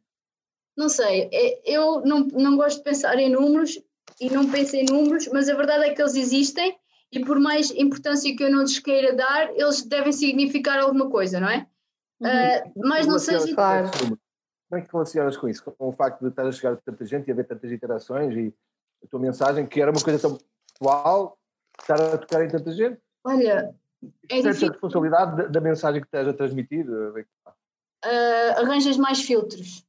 Não 0.77 0.89
sei, 0.89 1.29
é- 1.33 1.61
eu 1.65 2.03
não, 2.03 2.21
não 2.29 2.57
gosto 2.57 2.79
de 2.79 2.85
pensar 2.85 3.19
em 3.19 3.31
números 3.31 3.83
e 4.21 4.31
não 4.31 4.49
penso 4.51 4.77
em 4.77 4.85
números, 4.85 5.27
mas 5.33 5.49
a 5.49 5.55
verdade 5.57 5.87
é 5.87 5.95
que 5.95 6.01
eles 6.01 6.15
existem 6.15 6.79
e 7.11 7.25
por 7.25 7.41
mais 7.41 7.71
importância 7.73 8.35
que 8.37 8.45
eu 8.45 8.53
não 8.53 8.61
lhes 8.61 8.79
queira 8.79 9.15
dar, 9.15 9.51
eles 9.57 9.83
devem 9.83 10.13
significar 10.13 10.79
alguma 10.79 11.11
coisa, 11.11 11.41
não 11.41 11.49
é? 11.49 11.67
Ah, 12.23 12.71
mas 12.77 13.07
não 13.07 13.19
sei 13.19 13.41
se 13.41 13.55
Claro. 13.55 13.91
Como 14.69 14.81
é 14.81 14.85
que 14.85 14.93
relacionas 14.93 15.37
com 15.37 15.49
isso? 15.49 15.65
Com 15.65 15.89
o 15.89 15.93
facto 15.93 16.21
de 16.21 16.29
estar 16.29 16.47
a 16.47 16.53
chegar 16.53 16.75
a 16.75 16.77
tanta 16.77 17.05
gente 17.05 17.27
e 17.27 17.33
haver 17.33 17.47
tantas 17.47 17.73
interações 17.73 18.33
e 18.37 18.55
a 19.03 19.07
tua 19.09 19.19
mensagem, 19.19 19.67
que 19.67 19.81
era 19.81 19.91
uma 19.91 20.01
coisa 20.01 20.21
tão 20.21 20.39
pessoal, 20.73 21.37
estar 21.81 22.01
a 22.01 22.19
tocar 22.19 22.45
em 22.45 22.49
tanta 22.49 22.71
gente? 22.71 23.01
Olha, 23.25 23.75
é 24.29 24.43
Sentes 24.43 24.63
a 24.63 24.69
responsabilidade 24.69 25.37
da, 25.37 25.47
da 25.47 25.61
mensagem 25.61 26.01
que 26.01 26.07
estás 26.07 26.27
a 26.27 26.33
transmitir? 26.33 26.87
ah, 28.03 28.61
arranjas 28.61 28.97
mais 28.97 29.21
filtros 29.21 29.85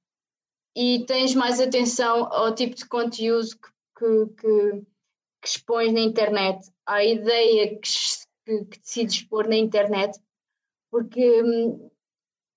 e 0.75 1.05
tens 1.05 1.35
mais 1.35 1.59
atenção 1.59 2.25
ao 2.31 2.53
tipo 2.53 2.75
de 2.75 2.85
conteúdo 2.85 3.49
que, 3.97 4.25
que, 4.37 4.81
que, 5.41 5.47
expões 5.47 5.91
na 5.93 5.99
internet, 5.99 6.69
à 6.85 7.03
ideia 7.03 7.79
que, 7.79 7.89
que, 8.45 8.65
que 8.65 8.79
decides 8.79 9.23
pôr 9.23 9.47
na 9.47 9.55
internet, 9.55 10.19
porque 10.89 11.41
hum, 11.43 11.89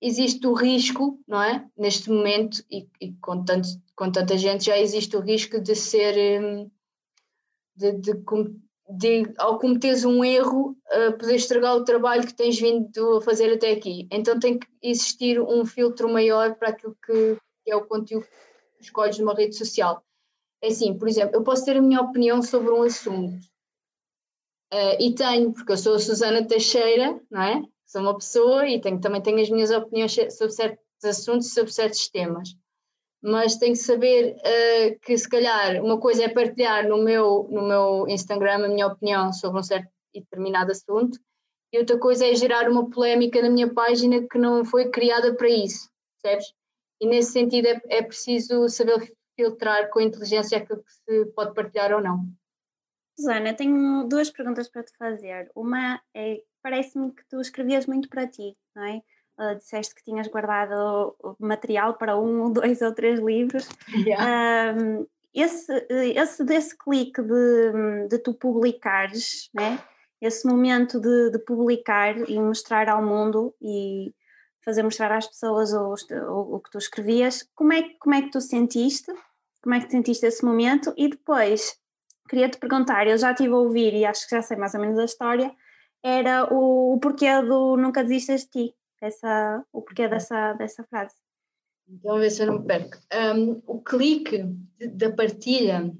existe 0.00 0.46
o 0.46 0.54
risco, 0.54 1.18
não 1.26 1.42
é? 1.42 1.68
Neste 1.76 2.10
momento, 2.10 2.64
e, 2.70 2.88
e 3.00 3.12
com, 3.14 3.44
tanto, 3.44 3.68
com 3.96 4.10
tanta 4.10 4.36
gente, 4.36 4.64
já 4.64 4.78
existe 4.78 5.16
o 5.16 5.20
risco 5.20 5.60
de 5.60 5.74
ser. 5.74 6.42
hum, 6.42 6.70
de, 7.76 7.92
de, 7.92 8.14
de, 8.96 9.32
ao 9.38 9.58
cometeres 9.58 10.04
um 10.04 10.24
erro, 10.24 10.76
uh, 10.92 11.18
poder 11.18 11.36
estragar 11.36 11.76
o 11.76 11.84
trabalho 11.84 12.26
que 12.26 12.34
tens 12.34 12.58
vindo 12.58 13.16
a 13.16 13.20
fazer 13.20 13.52
até 13.52 13.72
aqui. 13.72 14.06
Então 14.10 14.38
tem 14.38 14.58
que 14.58 14.66
existir 14.82 15.40
um 15.40 15.64
filtro 15.64 16.08
maior 16.08 16.54
para 16.54 16.70
aquilo 16.70 16.96
que, 17.04 17.36
que 17.64 17.70
é 17.70 17.76
o 17.76 17.86
conteúdo 17.86 18.26
que 18.76 18.84
escolhes 18.84 19.18
numa 19.18 19.34
rede 19.34 19.56
social. 19.56 20.02
É 20.62 20.68
assim, 20.68 20.96
por 20.96 21.08
exemplo, 21.08 21.36
eu 21.36 21.42
posso 21.42 21.64
ter 21.64 21.76
a 21.76 21.82
minha 21.82 22.00
opinião 22.00 22.42
sobre 22.42 22.70
um 22.70 22.82
assunto. 22.82 23.36
Uh, 24.72 24.96
e 25.00 25.14
tenho, 25.14 25.52
porque 25.52 25.72
eu 25.72 25.76
sou 25.76 25.94
a 25.94 25.98
Susana 25.98 26.46
Teixeira, 26.46 27.20
não 27.30 27.42
é? 27.42 27.62
Sou 27.86 28.00
uma 28.00 28.16
pessoa 28.16 28.66
e 28.68 28.80
tenho, 28.80 29.00
também 29.00 29.22
tenho 29.22 29.40
as 29.40 29.50
minhas 29.50 29.70
opiniões 29.70 30.14
sobre 30.30 30.52
certos 30.52 31.04
assuntos 31.04 31.46
e 31.46 31.50
sobre 31.50 31.72
certos 31.72 32.08
temas. 32.08 32.56
Mas 33.24 33.56
tenho 33.56 33.72
que 33.72 33.78
saber 33.78 34.36
uh, 34.36 35.00
que 35.00 35.16
se 35.16 35.28
calhar 35.28 35.82
uma 35.82 35.98
coisa 35.98 36.24
é 36.24 36.28
partilhar 36.28 36.86
no 36.86 37.02
meu, 37.02 37.48
no 37.50 37.66
meu 37.66 38.06
Instagram 38.08 38.66
a 38.66 38.68
minha 38.68 38.86
opinião 38.86 39.32
sobre 39.32 39.60
um 39.60 39.62
certo 39.62 39.88
e 40.12 40.20
determinado 40.20 40.70
assunto 40.70 41.18
e 41.74 41.78
outra 41.78 41.98
coisa 41.98 42.24
é 42.24 42.32
gerar 42.36 42.70
uma 42.70 42.88
polémica 42.88 43.42
na 43.42 43.50
minha 43.50 43.68
página 43.74 44.24
que 44.28 44.38
não 44.38 44.64
foi 44.64 44.90
criada 44.90 45.34
para 45.34 45.48
isso, 45.48 45.90
percebes? 46.22 46.54
E 47.00 47.06
nesse 47.08 47.32
sentido 47.32 47.66
é, 47.66 47.80
é 47.88 48.00
preciso 48.00 48.68
saber 48.68 49.12
filtrar 49.34 49.90
com 49.90 50.00
inteligência 50.00 50.56
aquilo 50.56 50.84
que 50.84 50.92
se 50.92 51.26
pode 51.32 51.52
partilhar 51.52 51.92
ou 51.92 52.00
não. 52.00 52.28
Susana, 53.18 53.52
tenho 53.54 54.04
duas 54.04 54.30
perguntas 54.30 54.68
para 54.68 54.84
te 54.84 54.96
fazer. 54.96 55.50
Uma 55.52 56.00
é, 56.14 56.42
parece-me 56.62 57.12
que 57.12 57.24
tu 57.28 57.40
escrevias 57.40 57.86
muito 57.86 58.08
para 58.08 58.28
ti, 58.28 58.56
não 58.72 58.84
é? 58.84 59.02
Uh, 59.36 59.56
disseste 59.56 59.94
que 59.96 60.04
tinhas 60.04 60.28
guardado 60.28 61.16
material 61.40 61.94
para 61.94 62.16
um, 62.16 62.50
dois 62.52 62.80
ou 62.82 62.94
três 62.94 63.18
livros. 63.18 63.68
Um, 63.92 65.06
esse, 65.34 65.86
esse 65.90 66.44
desse 66.44 66.78
clique 66.78 67.20
de, 67.20 68.06
de 68.08 68.18
tu 68.18 68.32
publicares, 68.32 69.50
né? 69.52 69.82
esse 70.20 70.46
momento 70.46 71.00
de, 71.00 71.30
de, 71.30 71.38
publicar 71.38 72.16
e 72.28 72.38
mostrar 72.38 72.88
ao 72.88 73.04
mundo 73.04 73.54
e 73.60 74.14
fazer 74.64 74.82
mostrar 74.82 75.12
às 75.12 75.26
pessoas 75.26 75.72
o, 75.74 75.94
o, 76.30 76.56
o, 76.56 76.60
que 76.60 76.70
tu 76.70 76.78
escrevias, 76.78 77.46
como 77.54 77.72
é, 77.72 77.82
como 78.00 78.14
é 78.14 78.22
que 78.22 78.30
tu 78.30 78.40
sentiste? 78.40 79.12
Como 79.62 79.74
é 79.74 79.80
que 79.80 79.90
sentiste 79.90 80.24
esse 80.24 80.44
momento? 80.44 80.94
E 80.96 81.08
depois, 81.08 81.76
queria-te 82.28 82.58
perguntar, 82.58 83.06
eu 83.06 83.18
já 83.18 83.32
estive 83.32 83.52
a 83.52 83.56
ouvir 83.56 83.92
e 83.92 84.06
acho 84.06 84.26
que 84.26 84.34
já 84.34 84.40
sei 84.40 84.56
mais 84.56 84.74
ou 84.74 84.80
menos 84.80 84.98
a 84.98 85.04
história, 85.04 85.54
era 86.02 86.52
o, 86.52 86.94
o 86.94 87.00
porquê 87.00 87.42
do 87.42 87.76
Nunca 87.76 88.02
Desistas 88.02 88.42
de 88.42 88.50
Ti, 88.50 88.74
essa, 89.00 89.64
o 89.72 89.82
porquê 89.82 90.08
dessa, 90.08 90.52
dessa 90.54 90.84
frase. 90.84 91.14
Então, 91.88 92.16
a 92.16 92.18
ver 92.18 92.30
se 92.30 92.42
eu 92.42 92.46
não 92.46 92.60
me 92.60 92.66
perco. 92.66 92.96
Um, 93.12 93.62
o 93.66 93.80
clique 93.80 94.44
da 94.78 95.12
partilha 95.12 95.92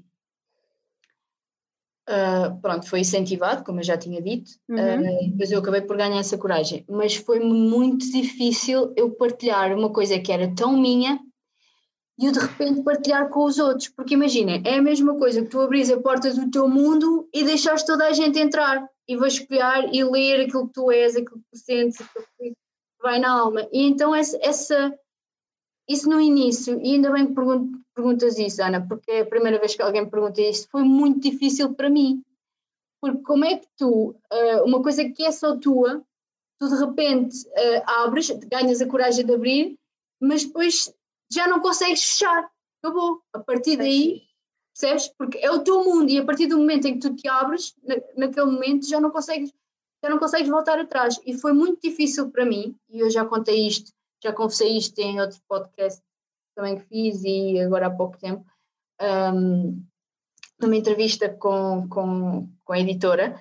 Uh, 2.07 2.61
pronto, 2.61 2.87
foi 2.87 2.99
incentivado, 2.99 3.63
como 3.63 3.79
eu 3.79 3.83
já 3.83 3.97
tinha 3.97 4.21
dito, 4.21 4.51
uhum. 4.69 4.75
uh, 4.77 5.29
depois 5.31 5.51
eu 5.51 5.57
acabei 5.57 5.81
por 5.81 5.97
ganhar 5.97 6.19
essa 6.19 6.37
coragem, 6.37 6.85
mas 6.87 7.15
foi 7.15 7.39
muito 7.39 8.05
difícil 8.11 8.93
eu 8.95 9.09
partilhar 9.09 9.75
uma 9.75 9.91
coisa 9.91 10.19
que 10.19 10.31
era 10.31 10.53
tão 10.53 10.79
minha 10.79 11.19
e 12.19 12.27
eu 12.27 12.31
de 12.31 12.37
repente 12.37 12.83
partilhar 12.83 13.27
com 13.29 13.43
os 13.43 13.57
outros, 13.57 13.89
porque 13.89 14.13
imagina, 14.13 14.61
é 14.63 14.75
a 14.75 14.81
mesma 14.83 15.17
coisa 15.17 15.41
que 15.41 15.49
tu 15.49 15.59
abris 15.59 15.89
a 15.89 15.99
porta 15.99 16.31
do 16.31 16.51
teu 16.51 16.67
mundo 16.67 17.27
e 17.33 17.43
deixares 17.43 17.81
toda 17.81 18.05
a 18.05 18.13
gente 18.13 18.37
entrar 18.39 18.87
e 19.07 19.17
vasculhar 19.17 19.89
e 19.91 20.03
ler 20.03 20.41
aquilo 20.41 20.67
que 20.67 20.73
tu 20.73 20.91
és, 20.91 21.15
aquilo 21.15 21.39
que 21.39 21.49
tu 21.51 21.57
sentes, 21.57 21.99
aquilo 21.99 22.25
que 22.37 22.53
vai 23.05 23.19
na 23.19 23.31
alma, 23.31 23.67
e 23.71 23.83
então 23.83 24.15
essa, 24.15 24.37
essa 24.41 24.99
isso 25.87 26.09
no 26.09 26.19
início, 26.19 26.81
e 26.81 26.93
ainda 26.93 27.11
bem 27.11 27.27
que 27.27 27.33
pergunto, 27.33 27.79
perguntas 27.93 28.37
isso, 28.39 28.61
Ana, 28.63 28.85
porque 28.87 29.11
é 29.11 29.19
a 29.21 29.25
primeira 29.25 29.59
vez 29.59 29.75
que 29.75 29.81
alguém 29.81 30.03
me 30.03 30.09
pergunta 30.09 30.41
isso, 30.41 30.67
foi 30.71 30.83
muito 30.83 31.19
difícil 31.19 31.73
para 31.73 31.89
mim. 31.89 32.23
Porque 32.99 33.21
como 33.21 33.45
é 33.45 33.57
que 33.57 33.67
tu, 33.77 34.15
uma 34.65 34.81
coisa 34.81 35.07
que 35.07 35.23
é 35.23 35.31
só 35.31 35.55
tua, 35.55 36.03
tu 36.59 36.67
de 36.67 36.75
repente 36.83 37.37
abres, 37.85 38.31
ganhas 38.47 38.81
a 38.81 38.87
coragem 38.87 39.23
de 39.23 39.33
abrir, 39.33 39.77
mas 40.19 40.43
depois 40.43 40.91
já 41.31 41.47
não 41.47 41.59
consegues 41.59 42.03
fechar. 42.03 42.49
Acabou. 42.81 43.21
A 43.31 43.39
partir 43.39 43.77
daí, 43.77 44.23
percebes? 44.73 45.07
Porque 45.17 45.37
é 45.37 45.51
o 45.51 45.63
teu 45.63 45.83
mundo 45.83 46.09
e 46.09 46.17
a 46.17 46.25
partir 46.25 46.47
do 46.47 46.57
momento 46.57 46.87
em 46.87 46.97
que 46.97 47.07
tu 47.07 47.15
te 47.15 47.27
abres, 47.27 47.75
naquele 48.17 48.47
momento 48.47 48.87
já 48.87 48.99
não 48.99 49.11
consegues, 49.11 49.53
já 50.05 50.09
não 50.11 50.19
consegues 50.19 50.47
voltar 50.47 50.77
atrás. 50.77 51.19
E 51.25 51.33
foi 51.33 51.51
muito 51.51 51.81
difícil 51.81 52.29
para 52.29 52.45
mim, 52.45 52.75
e 52.89 52.99
eu 52.99 53.09
já 53.09 53.25
contei 53.25 53.65
isto 53.67 53.91
já 54.25 54.33
confessei 54.33 54.75
isto 54.75 54.97
em 54.99 55.21
outro 55.21 55.39
podcast 55.47 56.01
também 56.55 56.79
que 56.79 56.85
fiz 56.85 57.23
e 57.23 57.59
agora 57.59 57.87
há 57.87 57.91
pouco 57.91 58.17
tempo, 58.17 58.43
um, 59.33 59.83
numa 60.59 60.75
entrevista 60.75 61.29
com, 61.29 61.87
com, 61.89 62.49
com 62.63 62.73
a 62.73 62.79
editora. 62.79 63.39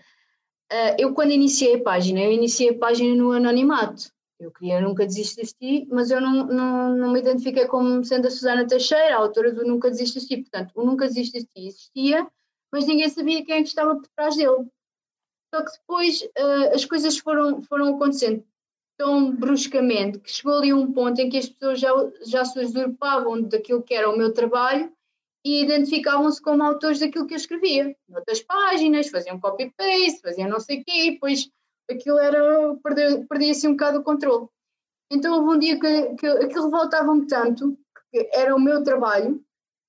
Uh, 0.70 0.94
eu, 0.98 1.14
quando 1.14 1.30
iniciei 1.30 1.76
a 1.76 1.82
página, 1.82 2.20
eu 2.20 2.32
iniciei 2.32 2.70
a 2.70 2.78
página 2.78 3.14
no 3.14 3.32
anonimato. 3.32 4.12
Eu 4.38 4.50
queria 4.50 4.80
Nunca 4.80 5.06
Desistas 5.06 5.48
de 5.48 5.84
Ti, 5.84 5.88
mas 5.90 6.10
eu 6.10 6.20
não, 6.20 6.44
não, 6.44 6.96
não 6.96 7.12
me 7.12 7.20
identifiquei 7.20 7.66
como 7.66 8.04
sendo 8.04 8.26
a 8.26 8.30
Susana 8.30 8.66
Teixeira, 8.66 9.14
a 9.14 9.20
autora 9.20 9.52
do 9.52 9.64
Nunca 9.64 9.88
Desistas 9.88 10.24
de 10.24 10.28
Ti. 10.28 10.42
Portanto, 10.42 10.72
o 10.74 10.84
Nunca 10.84 11.06
Desistas 11.06 11.44
de 11.44 11.48
Ti 11.48 11.68
existia, 11.68 12.26
mas 12.70 12.86
ninguém 12.86 13.08
sabia 13.08 13.44
quem 13.44 13.54
é 13.54 13.60
estava 13.60 13.94
por 13.94 14.08
trás 14.14 14.36
dele. 14.36 14.66
Só 15.54 15.62
que 15.62 15.70
depois 15.70 16.20
uh, 16.20 16.74
as 16.74 16.84
coisas 16.84 17.16
foram, 17.16 17.62
foram 17.62 17.94
acontecendo 17.94 18.44
tão 18.98 19.30
bruscamente 19.32 20.18
que 20.18 20.28
chegou 20.28 20.58
ali 20.58 20.72
um 20.72 20.92
ponto 20.92 21.20
em 21.20 21.28
que 21.28 21.38
as 21.38 21.48
pessoas 21.48 21.78
já, 21.78 21.90
já 22.26 22.44
se 22.44 22.58
usurpavam 22.58 23.40
daquilo 23.42 23.80
que 23.80 23.94
era 23.94 24.10
o 24.10 24.18
meu 24.18 24.32
trabalho 24.32 24.92
e 25.44 25.62
identificavam-se 25.62 26.42
como 26.42 26.64
autores 26.64 26.98
daquilo 26.98 27.28
que 27.28 27.34
eu 27.34 27.38
escrevia. 27.38 27.94
Noutras 28.08 28.42
páginas, 28.42 29.10
faziam 29.10 29.38
copy-paste, 29.38 30.22
faziam 30.22 30.48
não 30.48 30.58
sei 30.58 30.80
o 30.80 30.84
quê, 30.84 31.06
e 31.06 31.10
depois 31.12 31.48
aquilo 31.88 32.18
era, 32.18 32.74
perdia-se 32.82 33.28
perdia 33.28 33.54
um 33.70 33.72
bocado 33.74 33.98
o 34.00 34.02
controle. 34.02 34.48
Então 35.08 35.38
houve 35.38 35.56
um 35.56 35.58
dia 35.58 35.78
que, 35.78 36.14
que 36.16 36.26
aquilo 36.26 36.64
revoltava-me 36.64 37.28
tanto, 37.28 37.78
que 38.10 38.28
era 38.32 38.56
o 38.56 38.60
meu 38.60 38.82
trabalho, 38.82 39.40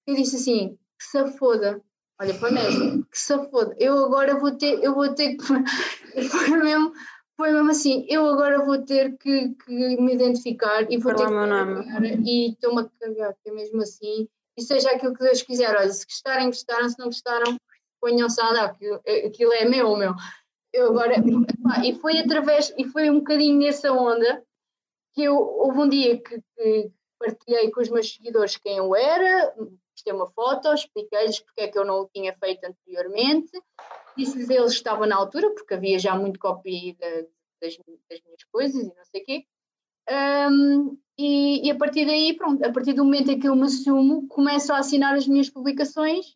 que 0.05 0.11
eu 0.11 0.15
disse 0.15 0.35
assim, 0.35 0.77
que 0.99 1.05
se 1.05 1.37
foda, 1.39 1.81
olha 2.19 2.33
para 2.35 2.51
mesmo, 2.51 3.05
que 3.05 3.19
se 3.19 3.37
foda, 3.49 3.75
eu 3.79 4.05
agora 4.05 4.39
vou 4.39 4.55
ter, 4.55 4.81
eu 4.83 4.93
vou 4.93 5.13
ter 5.13 5.35
que, 5.35 5.43
foi 6.29 6.57
mesmo, 6.57 6.93
foi 7.35 7.51
mesmo 7.51 7.71
assim, 7.71 8.05
eu 8.09 8.25
agora 8.27 8.63
vou 8.63 8.81
ter 8.83 9.17
que, 9.17 9.49
que 9.49 9.97
me 9.97 10.13
identificar 10.13 10.89
e 10.91 10.97
vou 10.97 11.13
Falar 11.13 11.17
ter 11.17 11.25
que 11.25 11.33
meu 11.33 11.47
nome. 11.47 12.23
e 12.25 12.51
estou-me 12.51 12.81
a 12.81 12.89
cagar, 12.99 13.35
que 13.43 13.49
é 13.49 13.53
mesmo 13.53 13.81
assim, 13.81 14.27
e 14.57 14.61
seja 14.61 14.91
aquilo 14.91 15.13
que 15.13 15.23
Deus 15.23 15.41
quiser, 15.41 15.75
olha, 15.75 15.91
se 15.91 16.05
gostarem, 16.05 16.47
gostaram, 16.47 16.89
se 16.89 16.97
não 16.97 17.07
gostaram, 17.07 17.57
ponham-se 17.99 18.39
a 18.39 18.49
andar, 18.49 18.65
aquilo, 18.65 19.01
aquilo 19.25 19.53
é 19.53 19.65
meu, 19.65 19.95
meu. 19.97 20.13
Eu 20.71 20.87
agora, 20.87 21.15
epá, 21.15 21.85
e 21.85 21.95
foi 21.99 22.17
através, 22.19 22.73
e 22.77 22.85
foi 22.85 23.09
um 23.09 23.19
bocadinho 23.19 23.59
nessa 23.59 23.91
onda 23.91 24.43
que 25.13 25.23
eu, 25.23 25.35
houve 25.37 25.79
um 25.79 25.89
dia 25.89 26.21
que, 26.21 26.41
que 26.55 26.91
partilhei 27.17 27.71
com 27.71 27.81
os 27.81 27.89
meus 27.89 28.13
seguidores 28.13 28.57
quem 28.57 28.77
eu 28.77 28.95
era, 28.95 29.55
postei 29.95 30.13
uma 30.13 30.27
foto, 30.27 30.73
expliquei-lhes 30.73 31.39
porque 31.39 31.61
é 31.61 31.67
que 31.69 31.79
eu 31.79 31.85
não 31.85 32.01
o 32.01 32.09
tinha 32.13 32.35
feito 32.37 32.65
anteriormente, 32.65 33.49
disse-lhes 34.17 34.49
eles 34.49 34.73
que 34.73 34.77
estava 34.77 35.07
na 35.07 35.15
altura, 35.15 35.49
porque 35.51 35.73
havia 35.73 35.97
já 35.97 36.15
muito 36.15 36.39
copy 36.39 36.93
da- 36.99 37.25
das, 37.61 37.77
das 38.09 38.21
minhas 38.23 38.43
coisas 38.51 38.83
e 38.83 38.93
não 38.95 39.05
sei 39.05 39.21
o 39.21 39.25
quê. 39.25 39.45
Um, 40.07 40.97
e, 41.17 41.67
e 41.67 41.71
a 41.71 41.75
partir 41.75 42.05
daí, 42.05 42.35
pronto, 42.35 42.63
a 42.63 42.71
partir 42.71 42.93
do 42.93 43.03
momento 43.05 43.31
em 43.31 43.39
que 43.39 43.47
eu 43.47 43.55
me 43.55 43.63
assumo, 43.63 44.27
começo 44.27 44.71
a 44.73 44.77
assinar 44.77 45.15
as 45.15 45.27
minhas 45.27 45.49
publicações 45.49 46.35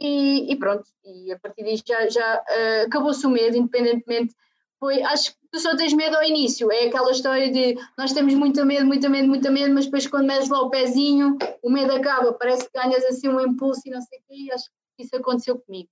e, 0.00 0.50
e 0.52 0.56
pronto, 0.56 0.88
e 1.04 1.30
a 1.30 1.38
partir 1.38 1.62
daí 1.62 1.76
já, 1.86 2.08
já 2.08 2.34
ah, 2.48 2.82
acabou-se 2.86 3.24
o 3.26 3.30
medo, 3.30 3.56
independentemente. 3.56 4.34
Foi, 4.78 5.02
acho 5.02 5.32
que 5.32 5.38
tu 5.50 5.58
só 5.58 5.74
tens 5.74 5.94
medo 5.94 6.16
ao 6.16 6.22
início, 6.22 6.70
é 6.70 6.86
aquela 6.86 7.10
história 7.10 7.50
de 7.50 7.76
nós 7.96 8.12
temos 8.12 8.34
muito 8.34 8.64
medo, 8.64 8.86
muito 8.86 9.08
medo, 9.08 9.26
muito 9.26 9.50
medo, 9.50 9.74
mas 9.74 9.86
depois 9.86 10.06
quando 10.06 10.26
metes 10.26 10.50
lá 10.50 10.60
o 10.60 10.70
pezinho, 10.70 11.38
o 11.62 11.70
medo 11.70 11.94
acaba, 11.94 12.32
parece 12.34 12.64
que 12.64 12.78
ganhas 12.78 13.04
assim 13.04 13.28
um 13.28 13.40
impulso 13.40 13.80
e 13.86 13.90
não 13.90 14.02
sei 14.02 14.18
o 14.18 14.22
quê, 14.28 14.52
acho 14.52 14.66
que 14.96 15.04
isso 15.04 15.16
aconteceu 15.16 15.58
comigo. 15.58 15.88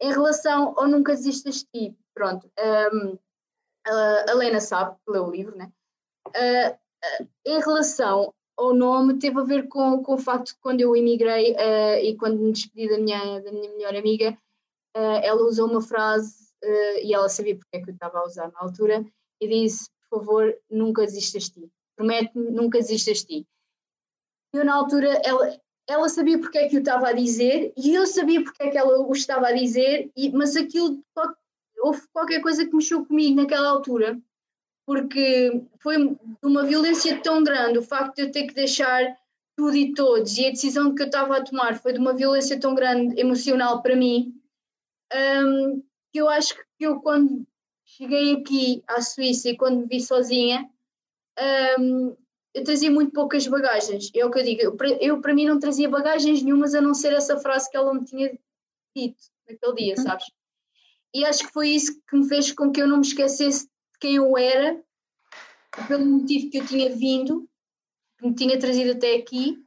Em 0.00 0.10
relação 0.10 0.74
ao 0.76 0.88
Nunca 0.88 1.12
Desistas 1.12 1.56
de 1.56 1.90
Ti, 1.90 1.96
pronto, 2.14 2.50
um, 2.58 3.18
a 4.28 4.34
Lena 4.34 4.60
sabe, 4.60 4.96
leu 5.06 5.26
o 5.26 5.30
livro, 5.30 5.56
né? 5.56 5.70
Uh, 6.28 6.78
em 7.44 7.60
relação 7.60 8.32
ao 8.56 8.72
nome, 8.74 9.18
teve 9.18 9.38
a 9.40 9.44
ver 9.44 9.68
com, 9.68 10.02
com 10.02 10.14
o 10.14 10.18
facto 10.18 10.48
de 10.48 10.60
quando 10.60 10.80
eu 10.80 10.96
emigrei 10.96 11.52
uh, 11.52 11.98
e 12.02 12.16
quando 12.16 12.38
me 12.38 12.52
despedi 12.52 12.88
da 12.88 12.98
minha, 12.98 13.40
da 13.40 13.52
minha 13.52 13.70
melhor 13.70 13.94
amiga, 13.94 14.36
uh, 14.96 15.20
ela 15.22 15.42
usou 15.42 15.68
uma 15.68 15.80
frase 15.80 16.41
uh, 16.64 16.98
e 17.02 17.14
ela 17.14 17.28
sabia 17.28 17.56
porque 17.56 17.76
é 17.76 17.80
que 17.80 17.90
eu 17.90 17.94
estava 17.94 18.18
a 18.18 18.26
usar 18.26 18.50
na 18.52 18.60
altura 18.60 19.04
e 19.40 19.48
disse, 19.48 19.90
por 20.08 20.20
favor, 20.20 20.56
nunca 20.70 21.02
desistas 21.02 21.44
de 21.44 21.52
ti. 21.52 21.72
Promete-me, 21.96 22.50
nunca 22.50 22.78
desistas 22.78 23.18
de 23.18 23.26
ti. 23.26 23.46
Eu 24.52 24.64
na 24.64 24.74
altura, 24.74 25.08
ela, 25.24 25.58
ela 25.88 26.08
sabia 26.08 26.38
porque 26.38 26.58
é 26.58 26.68
que 26.68 26.76
eu 26.76 26.80
estava 26.80 27.08
a 27.08 27.12
dizer 27.12 27.72
e 27.76 27.94
eu 27.94 28.06
sabia 28.06 28.42
porque 28.42 28.62
é 28.62 28.70
que 28.70 28.78
ela 28.78 29.00
o 29.00 29.12
estava 29.12 29.48
a 29.48 29.52
dizer, 29.52 30.10
e, 30.16 30.30
mas 30.30 30.56
aquilo, 30.56 31.02
houve 31.82 32.02
qualquer 32.12 32.40
coisa 32.40 32.64
que 32.64 32.74
mexeu 32.74 33.04
comigo 33.04 33.36
naquela 33.36 33.68
altura 33.68 34.20
porque 34.86 35.62
foi 35.80 35.96
de 36.08 36.18
uma 36.44 36.64
violência 36.64 37.20
tão 37.20 37.42
grande 37.42 37.78
o 37.78 37.82
facto 37.82 38.16
de 38.16 38.22
eu 38.22 38.32
ter 38.32 38.46
que 38.46 38.54
deixar 38.54 39.16
tudo 39.56 39.76
e 39.76 39.92
todos 39.94 40.36
e 40.38 40.46
a 40.46 40.50
decisão 40.50 40.94
que 40.94 41.02
eu 41.02 41.06
estava 41.06 41.36
a 41.36 41.44
tomar 41.44 41.78
foi 41.78 41.92
de 41.92 41.98
uma 41.98 42.14
violência 42.14 42.58
tão 42.58 42.74
grande 42.74 43.20
emocional 43.20 43.82
para 43.82 43.96
mim 43.96 44.34
hum, 45.12 45.82
que 46.12 46.18
eu 46.18 46.28
acho 46.28 46.54
que 46.54 46.84
eu 46.86 47.00
quando 47.00 47.46
cheguei 47.84 48.34
aqui 48.34 48.82
à 48.86 49.00
Suíça 49.00 49.48
e 49.48 49.56
quando 49.56 49.80
me 49.80 49.86
vi 49.86 50.00
sozinha 50.00 50.68
hum, 51.78 52.16
eu 52.54 52.64
trazia 52.64 52.90
muito 52.90 53.12
poucas 53.12 53.46
bagagens 53.46 54.10
é 54.14 54.24
o 54.24 54.30
que 54.30 54.38
eu 54.38 54.44
digo, 54.44 54.60
eu, 54.60 54.76
para- 54.76 55.02
eu 55.02 55.20
para 55.20 55.34
mim 55.34 55.46
não 55.46 55.58
trazia 55.58 55.88
bagagens 55.88 56.42
nenhumas 56.42 56.74
a 56.74 56.80
não 56.80 56.94
ser 56.94 57.12
essa 57.14 57.38
frase 57.38 57.70
que 57.70 57.76
ela 57.76 57.94
me 57.94 58.04
tinha 58.04 58.38
dito 58.94 59.22
naquele 59.48 59.74
dia, 59.74 59.96
sabes? 59.96 60.26
E 61.14 61.24
acho 61.24 61.46
que 61.46 61.52
foi 61.52 61.70
isso 61.70 62.00
que 62.08 62.16
me 62.16 62.28
fez 62.28 62.52
com 62.52 62.70
que 62.70 62.80
eu 62.80 62.86
não 62.86 62.98
me 62.98 63.06
esquecesse 63.06 63.64
de 63.66 63.98
quem 64.00 64.16
eu 64.16 64.36
era, 64.36 64.82
pelo 65.88 66.04
motivo 66.06 66.50
que 66.50 66.58
eu 66.58 66.66
tinha 66.66 66.94
vindo, 66.94 67.48
que 68.18 68.26
me 68.26 68.34
tinha 68.34 68.58
trazido 68.58 68.92
até 68.92 69.16
aqui. 69.16 69.62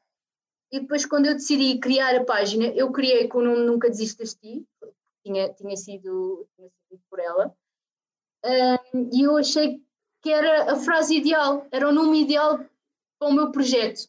E 0.72 0.80
depois, 0.80 1.06
quando 1.06 1.28
eu 1.28 1.34
decidi 1.34 1.78
criar 1.80 2.16
a 2.16 2.24
página, 2.24 2.66
eu 2.68 2.92
criei 2.92 3.28
com 3.28 3.40
o 3.40 3.44
nome 3.44 3.66
Nunca 3.66 3.90
Desistas 3.90 4.34
de 4.34 4.40
Ti, 4.60 4.66
tinha, 5.26 5.54
tinha, 5.54 5.76
sido, 5.76 6.48
tinha 6.56 6.70
sido 6.70 7.02
por 7.10 7.20
ela, 7.20 7.56
e 9.12 9.24
eu 9.24 9.38
achei 9.38 9.82
que 10.22 10.32
era 10.32 10.74
a 10.74 10.76
frase 10.76 11.16
ideal, 11.16 11.68
era 11.72 11.90
o 11.90 11.92
nome 11.92 12.22
ideal 12.22 12.60
para 13.20 13.30
o 13.30 13.34
meu 13.34 13.52
projeto 13.52 14.08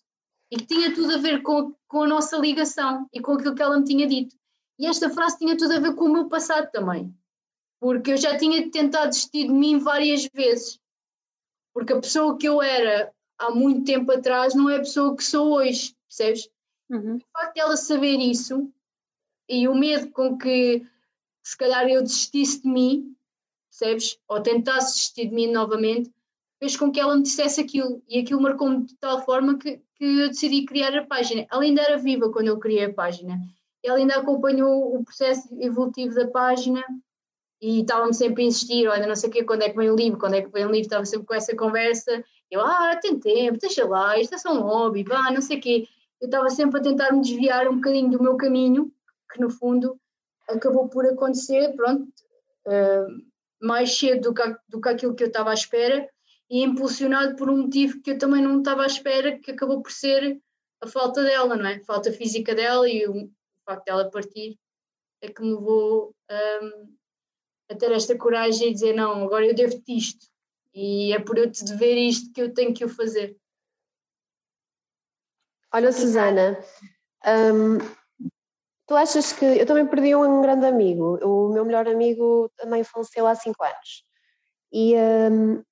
e 0.50 0.56
que 0.56 0.66
tinha 0.66 0.94
tudo 0.94 1.14
a 1.14 1.18
ver 1.18 1.42
com, 1.42 1.74
com 1.88 2.02
a 2.02 2.08
nossa 2.08 2.36
ligação 2.36 3.08
e 3.12 3.20
com 3.20 3.32
aquilo 3.32 3.54
que 3.54 3.62
ela 3.62 3.78
me 3.78 3.84
tinha 3.84 4.06
dito. 4.06 4.36
E 4.78 4.86
esta 4.86 5.08
frase 5.10 5.38
tinha 5.38 5.56
tudo 5.56 5.72
a 5.72 5.80
ver 5.80 5.94
com 5.94 6.04
o 6.04 6.12
meu 6.12 6.28
passado 6.28 6.70
também 6.70 7.14
porque 7.80 8.12
eu 8.12 8.16
já 8.16 8.36
tinha 8.36 8.70
tentado 8.70 9.10
desistir 9.10 9.46
de 9.46 9.52
mim 9.52 9.78
várias 9.78 10.26
vezes. 10.26 10.80
Porque 11.74 11.92
a 11.92 12.00
pessoa 12.00 12.36
que 12.38 12.48
eu 12.48 12.62
era 12.62 13.12
há 13.38 13.50
muito 13.50 13.84
tempo 13.84 14.10
atrás 14.12 14.54
não 14.54 14.70
é 14.70 14.76
a 14.76 14.80
pessoa 14.80 15.14
que 15.16 15.22
sou 15.22 15.54
hoje, 15.54 15.94
percebes? 16.08 16.48
Uhum. 16.88 17.16
O 17.16 17.38
facto 17.38 17.54
de 17.54 17.60
ela 17.60 17.76
saber 17.76 18.16
isso 18.16 18.72
e 19.48 19.68
o 19.68 19.74
medo 19.74 20.10
com 20.10 20.38
que 20.38 20.86
se 21.46 21.56
calhar 21.56 21.88
eu 21.88 22.02
desistisse 22.02 22.60
de 22.60 22.68
mim, 22.68 23.16
percebes? 23.70 24.18
Ou 24.26 24.42
tentasse 24.42 24.94
desistir 24.94 25.28
de 25.28 25.34
mim 25.34 25.46
novamente, 25.46 26.10
fez 26.58 26.76
com 26.76 26.90
que 26.90 26.98
ela 26.98 27.14
me 27.14 27.22
dissesse 27.22 27.60
aquilo. 27.60 28.02
E 28.08 28.18
aquilo 28.18 28.42
marcou-me 28.42 28.84
de 28.84 28.96
tal 28.96 29.24
forma 29.24 29.56
que, 29.56 29.80
que 29.94 30.04
eu 30.22 30.28
decidi 30.28 30.64
criar 30.64 30.92
a 30.98 31.06
página. 31.06 31.46
Ela 31.48 31.62
ainda 31.62 31.82
era 31.82 31.98
viva 31.98 32.32
quando 32.32 32.48
eu 32.48 32.58
criei 32.58 32.86
a 32.86 32.92
página. 32.92 33.38
Ela 33.84 33.98
ainda 33.98 34.16
acompanhou 34.16 34.96
o 34.96 35.04
processo 35.04 35.48
evolutivo 35.60 36.16
da 36.16 36.26
página 36.26 36.82
e 37.62 37.82
estava-me 37.82 38.12
sempre 38.12 38.42
a 38.42 38.46
insistir, 38.46 38.88
olha, 38.88 39.06
não 39.06 39.14
sei 39.14 39.30
o 39.30 39.32
quê, 39.32 39.44
quando 39.44 39.62
é 39.62 39.70
que 39.70 39.76
vem 39.76 39.88
o 39.88 39.94
livro, 39.94 40.18
quando 40.18 40.34
é 40.34 40.42
que 40.42 40.50
vem 40.50 40.66
o 40.66 40.70
livro, 40.70 40.86
estava 40.86 41.04
sempre 41.04 41.26
com 41.26 41.34
essa 41.34 41.54
conversa, 41.54 42.24
eu, 42.50 42.60
ah, 42.60 42.98
tem 43.00 43.20
tempo, 43.20 43.58
deixa 43.60 43.86
lá, 43.86 44.18
isto 44.18 44.34
é 44.34 44.38
só 44.38 44.52
um 44.52 44.62
hobby, 44.62 45.04
vá, 45.04 45.30
não 45.30 45.40
sei 45.40 45.58
o 45.58 45.60
quê. 45.60 45.88
Eu 46.20 46.26
estava 46.26 46.50
sempre 46.50 46.80
a 46.80 46.82
tentar 46.82 47.12
me 47.12 47.20
desviar 47.20 47.68
um 47.68 47.76
bocadinho 47.76 48.10
do 48.10 48.22
meu 48.22 48.36
caminho, 48.36 48.92
que 49.32 49.40
no 49.40 49.48
fundo 49.48 49.96
acabou 50.48 50.88
por 50.88 51.06
acontecer, 51.06 51.74
pronto, 51.74 52.08
eh, 52.66 53.06
mais 53.60 53.96
cedo 53.96 54.30
do 54.30 54.34
que, 54.34 54.56
do 54.68 54.80
que 54.80 54.88
aquilo 54.88 55.14
que 55.14 55.24
eu 55.24 55.28
estava 55.28 55.50
à 55.50 55.54
espera 55.54 56.08
e 56.48 56.62
impulsionado 56.62 57.36
por 57.36 57.50
um 57.50 57.62
motivo 57.62 58.00
que 58.00 58.12
eu 58.12 58.18
também 58.18 58.42
não 58.42 58.58
estava 58.58 58.82
à 58.82 58.86
espera, 58.86 59.38
que 59.38 59.50
acabou 59.50 59.82
por 59.82 59.90
ser 59.90 60.40
a 60.80 60.86
falta 60.86 61.22
dela, 61.22 61.56
não 61.56 61.66
é? 61.66 61.76
A 61.76 61.84
falta 61.84 62.12
física 62.12 62.54
dela 62.54 62.88
e 62.88 63.06
o, 63.06 63.30
facto 63.64 63.84
dela 63.86 64.10
partir 64.10 64.58
é 65.20 65.28
que 65.28 65.42
me 65.42 65.54
levou 65.54 66.14
hum, 66.30 66.94
a 67.68 67.74
ter 67.74 67.90
esta 67.90 68.16
coragem 68.16 68.70
e 68.70 68.74
dizer 68.74 68.94
não, 68.94 69.24
agora 69.24 69.46
eu 69.46 69.54
devo-te 69.54 69.96
isto 69.96 70.26
e 70.72 71.12
é 71.12 71.18
por 71.18 71.38
eu 71.38 71.50
te 71.50 71.64
dever 71.64 71.96
isto 71.96 72.32
que 72.32 72.42
eu 72.42 72.52
tenho 72.52 72.74
que 72.74 72.84
o 72.84 72.88
fazer. 72.88 73.36
Olha, 75.72 75.90
Susana, 75.90 76.58
hum, 77.26 77.78
tu 78.86 78.94
achas 78.96 79.32
que. 79.32 79.44
Eu 79.44 79.66
também 79.66 79.86
perdi 79.86 80.14
um 80.14 80.40
grande 80.42 80.66
amigo. 80.66 81.18
O 81.22 81.52
meu 81.52 81.64
melhor 81.64 81.88
amigo 81.88 82.50
também 82.56 82.84
faleceu 82.84 83.26
há 83.26 83.34
cinco 83.34 83.62
anos. 83.64 84.04
E 84.72 84.94
hum, 84.96 85.62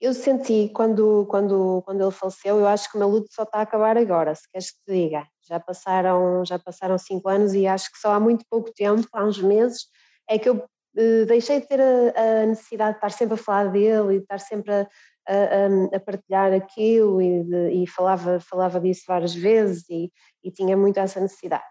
eu 0.00 0.14
senti, 0.14 0.70
quando, 0.74 1.26
quando, 1.30 1.82
quando 1.84 2.02
ele 2.02 2.10
faleceu, 2.10 2.58
eu 2.58 2.66
acho 2.66 2.90
que 2.90 2.96
o 2.96 3.00
meu 3.00 3.08
luto 3.08 3.28
só 3.32 3.42
está 3.44 3.58
a 3.58 3.62
acabar 3.62 3.98
agora, 3.98 4.34
se 4.34 4.48
queres 4.50 4.70
que 4.72 4.78
te 4.86 4.92
diga. 4.92 5.26
Já 5.48 5.60
passaram, 5.60 6.44
já 6.44 6.58
passaram 6.58 6.96
cinco 6.98 7.28
anos 7.28 7.54
e 7.54 7.66
acho 7.66 7.92
que 7.92 7.98
só 7.98 8.12
há 8.14 8.20
muito 8.20 8.44
pouco 8.50 8.72
tempo, 8.74 9.06
há 9.12 9.24
uns 9.24 9.40
meses, 9.42 9.86
é 10.28 10.38
que 10.38 10.48
eu 10.48 10.64
eh, 10.96 11.24
deixei 11.26 11.60
de 11.60 11.66
ter 11.68 11.80
a, 11.80 12.42
a 12.42 12.46
necessidade 12.46 12.92
de 12.92 12.96
estar 12.98 13.10
sempre 13.12 13.34
a 13.34 13.36
falar 13.36 13.68
dele 13.70 14.14
e 14.14 14.18
de 14.18 14.22
estar 14.24 14.38
sempre 14.40 14.72
a, 14.72 14.88
a, 15.28 15.34
a- 15.34 15.96
a 15.96 16.00
partilhar 16.00 16.52
aquilo 16.52 17.20
e, 17.22 17.44
de- 17.44 17.70
e 17.82 17.86
falava, 17.86 18.40
falava 18.40 18.80
disso 18.80 19.02
várias 19.06 19.34
vezes 19.34 19.84
e, 19.90 20.10
e 20.42 20.50
tinha 20.50 20.76
muito 20.76 20.98
essa 20.98 21.20
necessidade. 21.20 21.64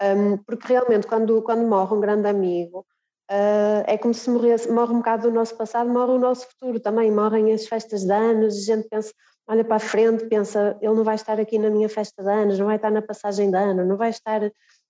Um, 0.00 0.36
porque 0.38 0.68
realmente 0.68 1.06
quando, 1.06 1.42
quando 1.42 1.66
morre 1.66 1.94
um 1.94 2.00
grande 2.00 2.28
amigo 2.28 2.86
uh, 3.30 3.82
é 3.86 3.98
como 3.98 4.14
se 4.14 4.30
morresse, 4.30 4.70
morre 4.70 4.92
um 4.92 4.98
bocado 4.98 5.28
do 5.28 5.34
nosso 5.34 5.56
passado, 5.56 5.90
morre 5.90 6.12
o 6.12 6.18
nosso 6.18 6.46
futuro 6.46 6.78
também, 6.80 7.10
morrem 7.10 7.52
as 7.52 7.66
festas 7.66 8.04
de 8.04 8.12
anos, 8.12 8.56
a 8.56 8.74
gente 8.74 8.88
pensa, 8.88 9.12
olha 9.46 9.64
para 9.64 9.76
a 9.76 9.80
frente, 9.80 10.26
pensa, 10.26 10.78
ele 10.80 10.94
não 10.94 11.04
vai 11.04 11.16
estar 11.16 11.40
aqui 11.40 11.58
na 11.58 11.68
minha 11.68 11.88
festa 11.88 12.22
de 12.22 12.30
anos, 12.30 12.58
não 12.58 12.66
vai 12.66 12.76
estar 12.76 12.90
na 12.90 13.02
passagem 13.02 13.50
de 13.50 13.56
ano, 13.56 13.84
não 13.84 13.96
vai 13.96 14.10
estar 14.10 14.40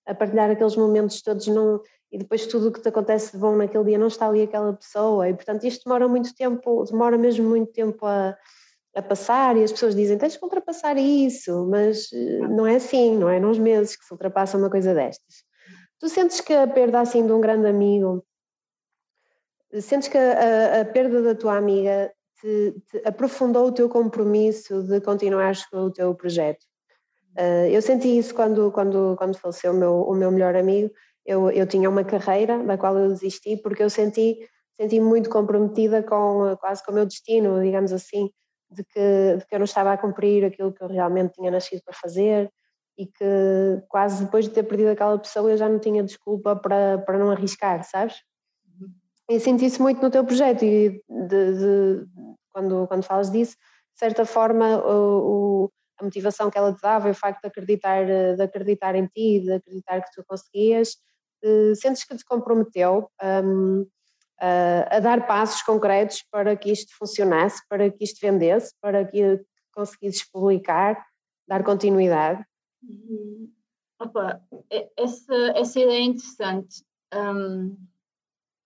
a 0.06 0.14
partilhar 0.14 0.50
aqueles 0.50 0.76
momentos 0.76 1.22
todos 1.22 1.46
não, 1.46 1.82
e 2.10 2.18
depois 2.18 2.46
tudo 2.46 2.68
o 2.68 2.72
que 2.72 2.80
te 2.80 2.88
acontece 2.88 3.32
de 3.32 3.38
bom 3.38 3.56
naquele 3.56 3.84
dia 3.84 3.98
não 3.98 4.06
está 4.08 4.26
ali 4.26 4.42
aquela 4.42 4.72
pessoa. 4.72 5.28
E 5.28 5.34
portanto 5.34 5.64
isto 5.64 5.84
demora 5.84 6.08
muito 6.08 6.34
tempo, 6.34 6.84
demora 6.84 7.18
mesmo 7.18 7.48
muito 7.48 7.72
tempo 7.72 8.06
a, 8.06 8.36
a 8.98 9.02
passar 9.02 9.56
e 9.56 9.62
as 9.62 9.72
pessoas 9.72 9.94
dizem 9.94 10.18
tens 10.18 10.36
que 10.36 10.44
ultrapassar 10.44 10.96
isso, 10.98 11.66
mas 11.66 12.10
eh, 12.12 12.48
não 12.48 12.66
é 12.66 12.76
assim, 12.76 13.16
não 13.16 13.28
é 13.28 13.38
nos 13.38 13.58
meses 13.58 13.96
que 13.96 14.04
se 14.04 14.12
ultrapassa 14.12 14.58
uma 14.58 14.68
coisa 14.68 14.94
destas. 14.94 15.44
Tu 16.00 16.08
sentes 16.08 16.40
que 16.40 16.52
a 16.52 16.66
perda 16.66 17.00
assim 17.00 17.26
de 17.26 17.32
um 17.32 17.40
grande 17.40 17.66
amigo, 17.66 18.24
sentes 19.80 20.08
que 20.08 20.18
a, 20.18 20.80
a 20.80 20.84
perda 20.84 21.22
da 21.22 21.34
tua 21.34 21.56
amiga 21.56 22.12
te, 22.40 22.74
te 22.90 23.02
aprofundou 23.04 23.66
o 23.66 23.72
teu 23.72 23.88
compromisso 23.88 24.82
de 24.82 25.00
continuares 25.00 25.64
com 25.66 25.78
o 25.78 25.92
teu 25.92 26.14
projeto? 26.14 26.64
Uh, 27.36 27.68
eu 27.70 27.80
senti 27.80 28.18
isso 28.18 28.34
quando, 28.34 28.72
quando, 28.72 29.14
quando 29.16 29.38
faleceu 29.38 29.72
o 29.72 29.76
meu, 29.76 30.02
o 30.02 30.14
meu 30.14 30.30
melhor 30.30 30.56
amigo. 30.56 30.92
Eu, 31.24 31.50
eu 31.50 31.66
tinha 31.66 31.88
uma 31.88 32.02
carreira 32.02 32.58
da 32.64 32.76
qual 32.76 32.98
eu 32.98 33.08
desisti 33.08 33.56
porque 33.56 33.82
eu 33.82 33.90
senti, 33.90 34.38
senti-me 34.80 35.06
muito 35.06 35.30
comprometida 35.30 36.02
com 36.02 36.56
quase 36.56 36.82
com 36.84 36.90
o 36.90 36.94
meu 36.94 37.06
destino, 37.06 37.62
digamos 37.62 37.92
assim, 37.92 38.30
de 38.70 38.84
que, 38.84 39.36
de 39.38 39.46
que 39.46 39.54
eu 39.54 39.58
não 39.58 39.64
estava 39.64 39.92
a 39.92 39.98
cumprir 39.98 40.44
aquilo 40.44 40.72
que 40.72 40.82
eu 40.82 40.88
realmente 40.88 41.34
tinha 41.34 41.50
nascido 41.50 41.82
para 41.82 41.94
fazer 41.94 42.52
e 42.98 43.06
que 43.06 43.82
quase 43.88 44.24
depois 44.24 44.46
de 44.46 44.50
ter 44.50 44.64
perdido 44.64 44.90
aquela 44.90 45.18
pessoa 45.18 45.50
eu 45.50 45.56
já 45.56 45.68
não 45.68 45.78
tinha 45.78 46.02
desculpa 46.02 46.56
para, 46.56 46.98
para 46.98 47.18
não 47.18 47.30
arriscar, 47.30 47.84
sabes? 47.84 48.16
Uhum. 48.66 48.92
E 49.30 49.40
senti 49.40 49.66
isso 49.66 49.80
muito 49.80 50.02
no 50.02 50.10
teu 50.10 50.24
projeto 50.24 50.64
e 50.64 51.02
de, 51.08 51.54
de, 51.54 52.06
quando, 52.50 52.86
quando 52.88 53.04
falas 53.04 53.30
disso, 53.30 53.52
de 53.52 53.98
certa 53.98 54.24
forma 54.26 54.78
o, 54.84 55.64
o, 55.64 55.72
a 55.98 56.04
motivação 56.04 56.50
que 56.50 56.58
ela 56.58 56.74
te 56.74 56.80
dava, 56.82 57.08
o 57.08 57.14
facto 57.14 57.40
de 57.40 57.48
acreditar, 57.48 58.04
de 58.04 58.42
acreditar 58.42 58.94
em 58.96 59.06
ti, 59.06 59.40
de 59.40 59.52
acreditar 59.52 60.02
que 60.02 60.10
tu 60.12 60.24
conseguias, 60.26 60.96
uh, 61.44 61.74
sentes 61.76 62.04
que 62.04 62.16
te 62.16 62.24
comprometeu 62.24 63.08
um, 63.44 63.86
a, 64.40 65.00
dar 65.00 65.26
passos 65.26 65.62
concretos 65.62 66.22
para 66.30 66.56
que 66.56 66.70
isto 66.70 66.96
funcionasse, 66.96 67.62
para 67.68 67.90
que 67.90 68.04
isto 68.04 68.20
vendesse, 68.20 68.74
para 68.80 69.04
que 69.04 69.40
conseguisses 69.72 70.28
publicar, 70.30 71.04
dar 71.46 71.62
continuidade? 71.62 72.44
Uhum. 72.82 73.52
Opa, 74.00 74.40
essa, 74.96 75.34
essa 75.56 75.80
ideia 75.80 75.98
é 75.98 76.02
interessante 76.02 76.84
um, 77.12 77.76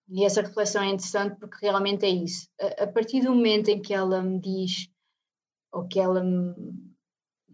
e 0.09 0.25
essa 0.25 0.41
reflexão 0.41 0.83
é 0.83 0.89
interessante 0.89 1.37
porque 1.39 1.57
realmente 1.65 2.05
é 2.05 2.09
isso. 2.09 2.47
A, 2.61 2.83
a, 2.83 2.87
partir 2.87 3.21
do 3.21 3.33
momento 3.33 3.69
em 3.69 3.81
que 3.81 3.93
ela 3.93 4.21
me 4.21 4.39
diz, 4.39 4.89
ou 5.71 5.87
que 5.87 5.99
ela 5.99 6.23
me 6.23 6.93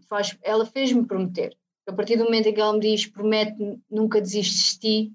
faz, 0.08 0.36
ela 0.42 0.66
fez-me 0.66 1.06
prometer. 1.06 1.56
A 1.86 1.92
partir 1.92 2.16
do 2.16 2.24
momento 2.24 2.48
em 2.48 2.54
que 2.54 2.60
ela 2.60 2.72
me 2.72 2.80
diz, 2.80 3.06
promete 3.06 3.80
nunca 3.90 4.20
desistes 4.20 4.74
de 4.74 4.78
ti, 4.78 5.12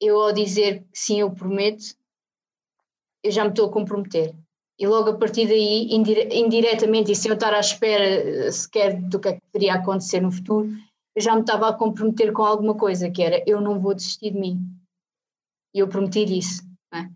eu 0.00 0.18
ao 0.20 0.32
dizer 0.32 0.86
sim, 0.92 1.20
eu 1.20 1.30
prometo, 1.30 1.84
eu 3.24 3.30
já 3.30 3.42
me 3.42 3.50
estou 3.50 3.68
a 3.68 3.72
comprometer. 3.72 4.34
E 4.78 4.86
logo 4.86 5.10
a 5.10 5.16
partir 5.16 5.46
daí, 5.46 5.88
indire 5.94 6.28
indiretamente, 6.30 7.10
e 7.10 7.16
sem 7.16 7.30
eu 7.30 7.36
estar 7.36 7.54
à 7.54 7.60
espera 7.60 8.04
eh, 8.04 8.52
sequer 8.52 9.00
do 9.00 9.18
que, 9.18 9.28
é 9.28 9.32
que 9.32 9.40
poderia 9.52 9.74
acontecer 9.74 10.20
no 10.20 10.30
futuro, 10.30 10.68
eu 11.16 11.22
já 11.22 11.34
me 11.34 11.40
estava 11.40 11.68
a 11.68 11.72
comprometer 11.72 12.32
com 12.32 12.42
alguma 12.42 12.74
coisa, 12.74 13.10
que 13.10 13.22
era 13.22 13.42
eu 13.46 13.60
não 13.60 13.80
vou 13.80 13.94
desistir 13.94 14.32
de 14.32 14.38
mim. 14.38 14.60
E 15.72 15.78
eu 15.78 15.88
prometi 15.88 16.38
isso. 16.38 16.62
É? 16.92 17.08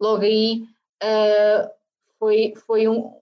Logo 0.00 0.22
aí 0.22 0.66
uh, 1.02 1.70
foi, 2.18 2.54
foi 2.66 2.88
um, 2.88 3.14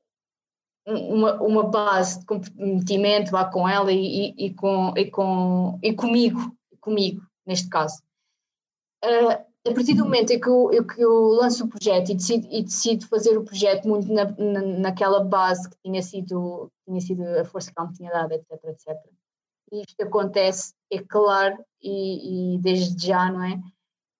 uma, 0.87 1.41
uma 1.43 1.63
base 1.65 2.21
de 2.21 2.27
comprometimento 2.27 3.33
lá 3.33 3.45
com 3.45 3.69
ela 3.69 3.93
e, 3.93 4.31
e, 4.31 4.47
e, 4.47 4.55
com, 4.55 4.95
e, 4.97 5.11
com, 5.11 5.79
e 5.83 5.93
comigo, 5.93 6.57
comigo, 6.81 7.23
neste 7.47 7.69
caso. 7.69 8.03
Uh, 9.05 9.54
a 9.67 9.73
partir 9.73 9.95
do 9.95 10.05
momento 10.05 10.31
em 10.31 10.39
que 10.39 10.49
eu, 10.49 10.87
que 10.87 11.01
eu 11.01 11.29
lanço 11.29 11.65
o 11.65 11.69
projeto 11.69 12.11
e 12.11 12.15
decido, 12.15 12.47
e 12.51 12.63
decido 12.63 13.07
fazer 13.07 13.39
o 13.39 13.45
projeto 13.45 13.89
muito 13.89 14.13
na, 14.13 14.25
na, 14.33 14.63
naquela 14.63 15.25
base 15.25 15.71
que 15.71 15.77
tinha 15.83 16.03
sido, 16.03 16.71
tinha 16.87 17.01
sido 17.01 17.25
a 17.41 17.45
força 17.45 17.73
que 17.73 17.79
ela 17.79 17.89
me 17.89 17.95
tinha 17.95 18.11
dado, 18.11 18.33
etc, 18.33 18.63
etc. 18.65 18.89
E 19.73 19.81
isto 19.81 20.03
acontece, 20.03 20.75
é 20.93 20.99
claro, 20.99 21.65
e, 21.83 22.55
e 22.55 22.59
desde 22.59 23.07
já, 23.07 23.33
não 23.33 23.43
é? 23.43 23.59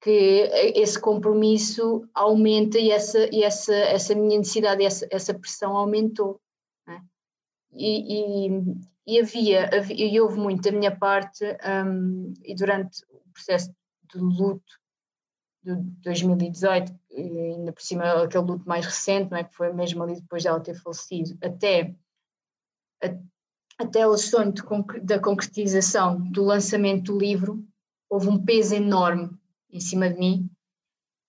Que 0.01 0.51
esse 0.75 0.99
compromisso 0.99 2.09
aumenta 2.15 2.79
e 2.79 2.91
essa, 2.91 3.29
e 3.31 3.43
essa, 3.43 3.75
essa 3.75 4.15
minha 4.15 4.39
necessidade, 4.39 4.83
essa, 4.83 5.07
essa 5.11 5.35
pressão 5.35 5.77
aumentou. 5.77 6.41
É? 6.89 7.01
E, 7.73 8.47
e, 8.47 8.63
e, 9.07 9.21
havia, 9.21 9.67
havia, 9.77 10.07
e 10.07 10.21
houve 10.21 10.39
muito 10.39 10.63
da 10.63 10.73
minha 10.73 10.97
parte, 10.97 11.45
um, 11.87 12.33
e 12.43 12.55
durante 12.55 13.05
o 13.11 13.21
processo 13.31 13.71
de 14.11 14.19
luto 14.19 14.84
de 15.65 15.75
2018, 16.03 16.93
ainda 17.17 17.73
por 17.73 17.81
cima 17.81 18.23
aquele 18.23 18.45
luto 18.45 18.69
mais 18.69 18.85
recente, 18.85 19.31
não 19.31 19.39
é? 19.39 19.45
que 19.45 19.55
foi 19.55 19.73
mesmo 19.73 20.03
ali 20.03 20.17
depois 20.17 20.43
dela 20.43 20.61
ter 20.61 20.75
falecido, 20.75 21.37
até, 21.43 21.95
a, 23.03 23.83
até 23.83 24.07
o 24.07 24.17
sonho 24.19 24.53
da 25.03 25.19
concretização 25.19 26.21
do 26.21 26.45
lançamento 26.45 27.13
do 27.13 27.19
livro, 27.19 27.67
houve 28.11 28.29
um 28.29 28.45
peso 28.45 28.75
enorme 28.75 29.31
em 29.71 29.81
cima 29.81 30.11
de 30.11 30.19
mim, 30.19 30.51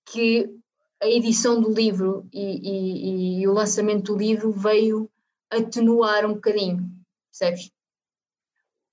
que 0.06 0.54
a 1.02 1.08
edição 1.08 1.62
do 1.62 1.72
livro 1.72 2.28
e, 2.32 2.42
e, 2.42 3.42
e 3.42 3.48
o 3.48 3.54
lançamento 3.54 4.14
do 4.14 4.20
livro 4.20 4.52
veio 4.52 5.10
atenuar 5.50 6.26
um 6.26 6.34
bocadinho, 6.34 6.90
percebes? 7.32 7.72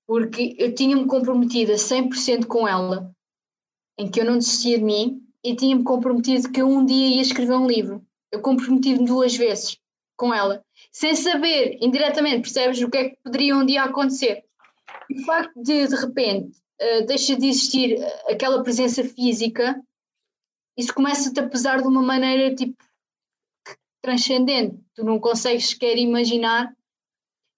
Porque 0.07 0.55
eu 0.57 0.73
tinha-me 0.73 1.05
comprometido 1.05 1.71
a 1.71 1.75
100% 1.75 2.45
com 2.45 2.67
ela, 2.67 3.13
em 3.97 4.09
que 4.09 4.19
eu 4.19 4.25
não 4.25 4.37
desistia 4.37 4.77
de 4.77 4.83
mim, 4.83 5.22
e 5.43 5.55
tinha-me 5.55 5.83
comprometido 5.83 6.51
que 6.51 6.63
um 6.63 6.85
dia 6.85 7.15
ia 7.15 7.21
escrever 7.21 7.55
um 7.55 7.67
livro. 7.67 8.05
Eu 8.31 8.41
comprometi-me 8.41 9.05
duas 9.05 9.35
vezes 9.35 9.77
com 10.15 10.33
ela, 10.33 10.63
sem 10.91 11.15
saber 11.15 11.77
indiretamente, 11.81 12.41
percebes, 12.41 12.81
o 12.81 12.89
que 12.89 12.97
é 12.97 13.09
que 13.09 13.17
poderia 13.23 13.55
um 13.55 13.65
dia 13.65 13.83
acontecer. 13.83 14.43
E 15.09 15.19
o 15.19 15.25
facto 15.25 15.61
de, 15.61 15.87
de 15.87 15.95
repente, 15.95 16.57
uh, 16.81 17.05
deixa 17.05 17.35
de 17.35 17.47
existir 17.47 17.97
aquela 18.27 18.63
presença 18.63 19.03
física, 19.03 19.81
isso 20.77 20.93
começa-te 20.93 21.39
a 21.39 21.49
pesar 21.49 21.81
de 21.81 21.87
uma 21.87 22.01
maneira 22.01 22.55
tipo 22.55 22.75
transcendente. 24.01 24.79
Tu 24.95 25.03
não 25.03 25.19
consegues 25.19 25.69
sequer 25.69 25.97
imaginar. 25.97 26.75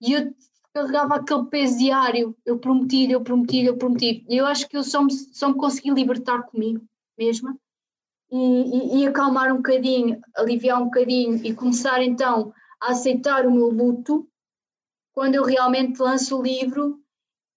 E 0.02 0.14
eu 0.14 0.34
carregava 0.74 1.16
aquele 1.16 1.46
peso 1.46 1.78
diário. 1.78 2.36
Eu 2.46 2.60
prometi, 2.60 3.10
eu 3.10 3.22
prometi, 3.22 3.64
eu 3.64 3.78
prometi. 3.78 4.26
E 4.30 4.38
eu 4.38 4.46
acho 4.46 4.68
que 4.68 4.76
eu 4.76 4.84
só 4.84 5.02
me, 5.02 5.12
só 5.12 5.50
me 5.50 5.56
consegui 5.56 5.92
libertar 5.92 6.44
comigo 6.44 6.86
mesma 7.18 7.58
e, 8.32 9.02
e, 9.02 9.08
acalmar 9.08 9.52
um 9.52 9.58
bocadinho, 9.58 10.20
aliviar 10.36 10.82
um 10.82 10.86
bocadinho 10.86 11.36
e 11.46 11.54
começar 11.54 12.02
então 12.02 12.54
a 12.82 12.92
aceitar 12.92 13.46
o 13.46 13.52
meu 13.52 13.70
luto 13.70 14.28
quando 15.14 15.36
eu 15.36 15.44
realmente 15.44 16.02
lanço 16.02 16.38
o 16.38 16.44
livro 16.44 17.00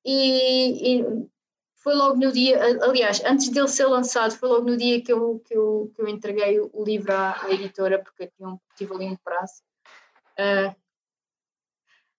e, 0.04 0.98
e, 0.98 1.28
foi 1.76 1.94
logo 1.94 2.16
no 2.16 2.32
dia, 2.32 2.60
aliás, 2.82 3.22
antes 3.24 3.48
dele 3.48 3.68
ser 3.68 3.86
lançado, 3.86 4.32
foi 4.32 4.48
logo 4.48 4.68
no 4.68 4.76
dia 4.76 5.02
que 5.02 5.12
eu, 5.12 5.40
que 5.44 5.56
eu, 5.56 5.92
que 5.94 6.02
eu 6.02 6.08
entreguei 6.08 6.60
o 6.60 6.84
livro 6.84 7.12
à, 7.12 7.44
à 7.44 7.50
editora, 7.50 8.02
porque 8.02 8.26
tinha 8.26 8.48
um, 8.48 8.58
tive 8.76 8.94
ali 8.94 9.06
um 9.06 9.16
prazo. 9.16 9.62
Uh, 10.38 10.74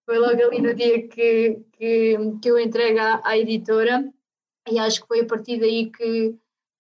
foi 0.06 0.18
logo 0.18 0.42
ali 0.42 0.62
no 0.62 0.74
dia 0.74 1.08
que, 1.08 1.62
que, 1.74 2.18
que 2.42 2.50
eu 2.50 2.58
entreguei 2.58 3.00
à, 3.00 3.22
à 3.24 3.38
editora 3.38 4.12
e 4.70 4.80
acho 4.80 5.02
que 5.02 5.08
foi 5.08 5.22
a 5.22 5.26
partir 5.26 5.60
daí 5.60 5.92
que, 5.92 6.36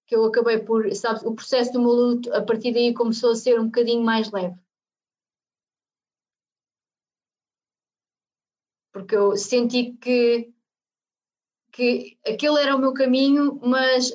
que 0.09 0.15
eu 0.15 0.25
acabei 0.25 0.57
por, 0.57 0.91
sabes, 0.95 1.21
o 1.21 1.35
processo 1.35 1.71
do 1.71 1.79
meu 1.79 1.91
luto 1.91 2.33
a 2.33 2.41
partir 2.41 2.73
daí 2.73 2.95
começou 2.95 3.29
a 3.31 3.35
ser 3.35 3.59
um 3.59 3.65
bocadinho 3.65 4.03
mais 4.03 4.31
leve. 4.31 4.57
Porque 8.91 9.15
eu 9.15 9.37
senti 9.37 9.93
que, 10.01 10.51
que 11.71 12.17
aquele 12.25 12.59
era 12.59 12.75
o 12.75 12.79
meu 12.79 12.91
caminho, 12.91 13.59
mas 13.61 14.11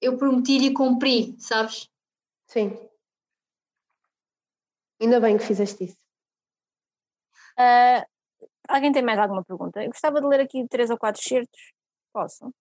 eu 0.00 0.18
prometi 0.18 0.56
e 0.56 0.74
cumpri, 0.74 1.36
sabes? 1.38 1.88
Sim. 2.48 2.76
Ainda 5.00 5.20
bem 5.20 5.38
que 5.38 5.44
fizeste 5.44 5.84
isso. 5.84 5.98
Uh, 7.56 8.04
alguém 8.68 8.90
tem 8.90 9.04
mais 9.04 9.20
alguma 9.20 9.44
pergunta? 9.44 9.84
Eu 9.84 9.90
gostava 9.90 10.20
de 10.20 10.26
ler 10.26 10.40
aqui 10.40 10.66
três 10.66 10.90
ou 10.90 10.98
quatro 10.98 11.22
certos. 11.22 11.72
Posso? 12.12 12.52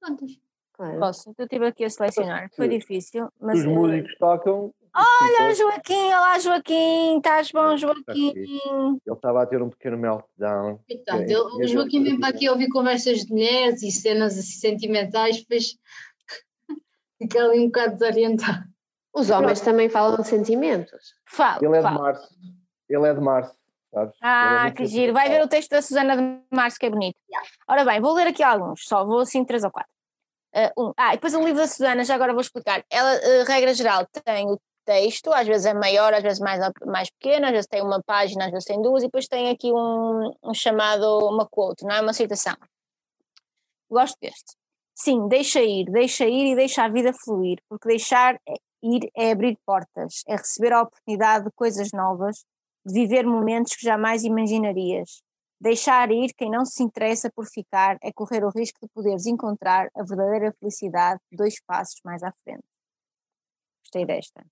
Quantos? 0.00 0.45
Claro. 0.76 0.98
Posso, 0.98 1.34
eu 1.38 1.44
estive 1.44 1.66
aqui 1.66 1.84
a 1.84 1.90
selecionar, 1.90 2.50
foi 2.54 2.68
difícil. 2.68 3.28
Mas 3.40 3.60
Os 3.60 3.64
músicos 3.64 4.14
tocam. 4.18 4.74
Olha, 4.94 5.54
Joaquim, 5.54 6.06
olá 6.06 6.38
Joaquim, 6.38 7.16
estás 7.16 7.50
bom, 7.50 7.76
Joaquim? 7.76 8.32
Ele 8.36 9.00
estava 9.10 9.42
a 9.42 9.46
ter 9.46 9.62
um 9.62 9.70
pequeno 9.70 9.96
meltdown. 9.96 10.78
Coitado, 10.86 11.22
ele, 11.22 11.36
o 11.36 11.66
Joaquim 11.66 12.02
vem 12.02 12.18
para 12.18 12.28
aqui 12.28 12.48
ouvir 12.48 12.68
conversas 12.68 13.24
de 13.24 13.30
mulheres 13.32 13.82
e 13.82 13.90
cenas 13.90 14.38
assim 14.38 14.58
sentimentais, 14.58 15.38
depois 15.38 15.78
fica 17.18 17.42
ali 17.42 17.60
um 17.60 17.66
bocado 17.66 17.96
desorientado. 17.96 18.64
Os 19.14 19.30
homens 19.30 19.60
também 19.62 19.88
falam 19.88 20.16
de 20.20 20.28
sentimentos. 20.28 21.14
Fala, 21.26 21.58
Ele 21.62 21.76
é 21.76 21.82
fala. 21.82 21.96
de 21.96 22.02
março. 22.02 22.34
Ele 22.88 23.06
é 23.06 23.14
de 23.14 23.20
março, 23.20 23.56
sabes? 23.92 24.14
Ah, 24.22 24.66
é 24.68 24.70
que 24.72 24.84
giro. 24.84 25.14
Vai 25.14 25.28
ver 25.30 25.42
o 25.42 25.48
texto 25.48 25.70
da 25.70 25.80
Susana 25.80 26.16
de 26.16 26.40
Março, 26.54 26.78
que 26.78 26.84
é 26.86 26.90
bonito. 26.90 27.16
Ora 27.66 27.82
bem, 27.84 27.98
vou 28.00 28.12
ler 28.12 28.26
aqui 28.26 28.42
alguns, 28.42 28.84
só 28.86 29.04
vou 29.06 29.20
assim 29.20 29.42
três 29.44 29.64
ou 29.64 29.70
quatro. 29.70 29.95
Uh, 30.56 30.88
um. 30.88 30.92
Ah, 30.96 31.12
e 31.12 31.16
depois 31.16 31.34
o 31.34 31.40
livro 31.40 31.60
da 31.60 31.66
Susana, 31.66 32.02
já 32.04 32.14
agora 32.14 32.32
vou 32.32 32.40
explicar. 32.40 32.82
Ela, 32.90 33.14
uh, 33.14 33.44
regra 33.46 33.74
geral, 33.74 34.06
tem 34.24 34.46
o 34.46 34.58
texto, 34.86 35.32
às 35.32 35.46
vezes 35.46 35.66
é 35.66 35.74
maior, 35.74 36.14
às 36.14 36.22
vezes 36.22 36.38
mais, 36.38 36.60
mais 36.86 37.10
pequeno, 37.10 37.46
às 37.46 37.52
vezes 37.52 37.66
tem 37.66 37.82
uma 37.82 38.02
página, 38.02 38.46
às 38.46 38.50
vezes 38.50 38.64
tem 38.64 38.80
duas, 38.80 39.02
e 39.02 39.06
depois 39.06 39.26
tem 39.26 39.50
aqui 39.50 39.70
um, 39.70 40.32
um 40.42 40.54
chamado, 40.54 41.04
uma 41.28 41.46
quote, 41.46 41.84
não 41.84 41.94
é? 41.94 42.00
Uma 42.00 42.14
citação. 42.14 42.56
Gosto 43.90 44.16
deste. 44.20 44.56
Sim, 44.94 45.28
deixa 45.28 45.60
ir, 45.60 45.84
deixa 45.90 46.24
ir 46.24 46.52
e 46.52 46.56
deixa 46.56 46.84
a 46.84 46.88
vida 46.88 47.12
fluir, 47.12 47.58
porque 47.68 47.88
deixar 47.88 48.38
ir 48.82 49.10
é 49.14 49.32
abrir 49.32 49.58
portas, 49.66 50.22
é 50.26 50.36
receber 50.36 50.72
a 50.72 50.82
oportunidade 50.82 51.44
de 51.44 51.50
coisas 51.54 51.90
novas, 51.92 52.44
de 52.84 52.94
viver 52.94 53.26
momentos 53.26 53.74
que 53.76 53.84
jamais 53.84 54.24
imaginarias. 54.24 55.20
Deixar 55.58 56.10
ir 56.10 56.34
quem 56.34 56.50
não 56.50 56.66
se 56.66 56.82
interessa 56.82 57.30
por 57.34 57.46
ficar 57.46 57.96
é 58.02 58.12
correr 58.12 58.44
o 58.44 58.50
risco 58.50 58.78
de 58.82 58.88
poderes 58.92 59.26
encontrar 59.26 59.88
a 59.94 60.02
verdadeira 60.02 60.54
felicidade 60.60 61.20
dois 61.32 61.58
passos 61.64 62.00
mais 62.04 62.22
à 62.22 62.30
frente. 62.44 62.64
Gostei 63.82 64.04
desta. 64.04 64.44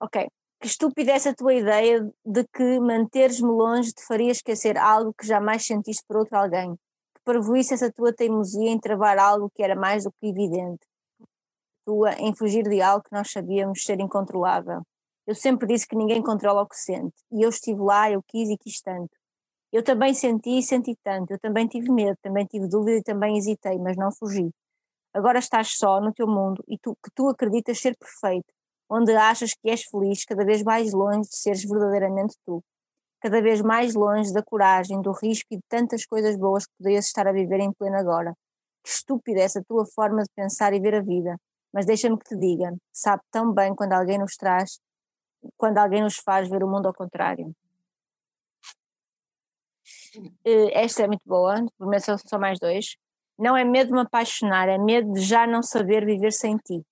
Ok. 0.00 0.28
Que 0.58 0.66
estúpida 0.66 1.12
essa 1.12 1.34
tua 1.34 1.54
ideia 1.54 2.10
de 2.24 2.44
que 2.44 2.80
manteres-me 2.80 3.48
longe 3.48 3.92
te 3.92 4.04
faria 4.04 4.32
esquecer 4.32 4.76
algo 4.76 5.14
que 5.14 5.26
jamais 5.26 5.64
sentiste 5.66 6.04
por 6.06 6.18
outro 6.18 6.36
alguém. 6.36 6.74
Que 7.14 7.22
parvoísse 7.24 7.74
essa 7.74 7.92
tua 7.92 8.12
teimosia 8.12 8.70
em 8.70 8.78
travar 8.78 9.18
algo 9.18 9.50
que 9.54 9.62
era 9.62 9.74
mais 9.74 10.04
do 10.04 10.12
que 10.12 10.26
evidente. 10.26 10.86
Tua 11.86 12.12
em 12.14 12.34
fugir 12.34 12.64
de 12.64 12.82
algo 12.82 13.02
que 13.02 13.12
nós 13.12 13.30
sabíamos 13.30 13.82
ser 13.82 14.00
incontrolável. 14.00 14.82
Eu 15.26 15.34
sempre 15.34 15.66
disse 15.66 15.86
que 15.88 15.96
ninguém 15.96 16.22
controla 16.22 16.62
o 16.62 16.68
que 16.68 16.76
sente. 16.76 17.14
E 17.32 17.42
eu 17.42 17.48
estive 17.50 17.80
lá, 17.80 18.10
eu 18.10 18.22
quis 18.22 18.48
e 18.48 18.56
quis 18.56 18.80
tanto. 18.80 19.10
Eu 19.72 19.82
também 19.82 20.14
senti 20.14 20.58
e 20.58 20.62
senti 20.62 20.96
tanto. 21.02 21.32
Eu 21.32 21.38
também 21.40 21.66
tive 21.66 21.90
medo, 21.90 22.16
também 22.22 22.46
tive 22.46 22.68
dúvida 22.68 22.98
e 22.98 23.02
também 23.02 23.36
hesitei, 23.36 23.76
mas 23.78 23.96
não 23.96 24.12
fugi. 24.12 24.50
Agora 25.12 25.38
estás 25.38 25.76
só 25.76 26.00
no 26.00 26.12
teu 26.12 26.26
mundo 26.28 26.62
e 26.68 26.78
tu, 26.78 26.96
que 27.02 27.10
tu 27.14 27.28
acreditas 27.28 27.80
ser 27.80 27.96
perfeito, 27.96 28.46
onde 28.88 29.12
achas 29.16 29.52
que 29.54 29.68
és 29.70 29.82
feliz, 29.84 30.24
cada 30.24 30.44
vez 30.44 30.62
mais 30.62 30.92
longe 30.92 31.28
de 31.28 31.36
seres 31.36 31.64
verdadeiramente 31.64 32.36
tu. 32.46 32.62
Cada 33.20 33.42
vez 33.42 33.60
mais 33.62 33.94
longe 33.94 34.32
da 34.32 34.42
coragem, 34.42 35.02
do 35.02 35.12
risco 35.12 35.48
e 35.50 35.56
de 35.56 35.62
tantas 35.68 36.06
coisas 36.06 36.36
boas 36.36 36.66
que 36.66 36.72
poderias 36.78 37.06
estar 37.06 37.26
a 37.26 37.32
viver 37.32 37.60
em 37.60 37.72
pleno 37.72 37.96
agora. 37.96 38.32
Que 38.84 38.90
estúpida 38.90 39.40
essa 39.40 39.62
tua 39.66 39.84
forma 39.86 40.22
de 40.22 40.30
pensar 40.36 40.72
e 40.74 40.80
ver 40.80 40.94
a 40.94 41.02
vida. 41.02 41.36
Mas 41.72 41.86
deixa-me 41.86 42.16
que 42.18 42.28
te 42.28 42.36
diga, 42.36 42.76
sabe 42.92 43.22
tão 43.32 43.52
bem 43.52 43.74
quando 43.74 43.94
alguém 43.94 44.18
nos 44.18 44.36
traz 44.36 44.78
quando 45.56 45.78
alguém 45.78 46.02
nos 46.02 46.16
faz 46.16 46.48
ver 46.48 46.62
o 46.62 46.68
mundo 46.68 46.86
ao 46.86 46.94
contrário. 46.94 47.54
Eh, 50.44 50.82
esta 50.84 51.02
é 51.02 51.06
muito 51.06 51.22
boa, 51.24 51.54
primeiro 51.78 52.04
são 52.04 52.16
só 52.18 52.38
mais 52.38 52.58
dois. 52.58 52.96
Não 53.38 53.56
é 53.56 53.64
medo 53.64 53.88
de 53.88 53.94
me 53.94 54.00
apaixonar, 54.00 54.68
é 54.68 54.78
medo 54.78 55.12
de 55.12 55.20
já 55.20 55.46
não 55.46 55.62
saber 55.62 56.06
viver 56.06 56.32
sem 56.32 56.56
ti, 56.56 56.82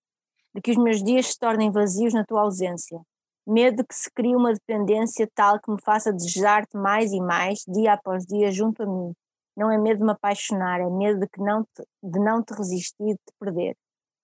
de 0.55 0.61
que 0.61 0.73
os 0.73 0.77
meus 0.77 1.03
dias 1.03 1.29
se 1.29 1.39
tornem 1.39 1.71
vazios 1.71 2.13
na 2.13 2.25
tua 2.25 2.43
ausência, 2.43 3.01
medo 3.47 3.79
de 3.79 3.85
que 3.85 3.95
se 3.95 4.11
crie 4.13 4.37
uma 4.37 4.53
dependência 4.53 5.29
tal 5.35 5.61
que 5.61 5.71
me 5.71 5.81
faça 5.83 6.13
desejar-te 6.13 6.77
mais 6.77 7.13
e 7.13 7.21
mais, 7.21 7.65
dia 7.67 7.95
após 7.95 8.27
dia, 8.27 8.51
junto 8.51 8.83
a 8.83 8.87
mim. 8.87 9.15
Não 9.57 9.71
é 9.71 9.79
medo 9.79 9.99
de 9.99 10.05
me 10.05 10.13
apaixonar, 10.13 10.81
é 10.81 10.91
medo 10.91 11.21
de, 11.21 11.29
que 11.29 11.41
não 11.41 11.63
te, 11.63 11.83
de 12.03 12.19
não 12.19 12.43
te 12.43 12.53
resistir, 12.55 13.07
de 13.07 13.15
te 13.15 13.33
perder. 13.39 13.77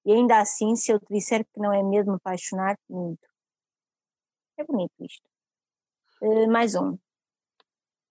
E 0.05 0.13
ainda 0.13 0.41
assim, 0.41 0.75
se 0.77 0.93
eu 0.93 0.99
te 0.99 1.07
disser 1.11 1.45
que 1.45 1.61
não 1.61 1.73
é 1.73 1.83
medo 1.83 2.05
de 2.05 2.11
me 2.11 2.17
apaixonar, 2.17 2.77
minto. 2.89 3.30
É 4.61 4.65
bonito 4.65 4.93
isto. 5.01 5.27
Uh, 6.21 6.53
mais 6.53 6.75
um. 6.75 6.99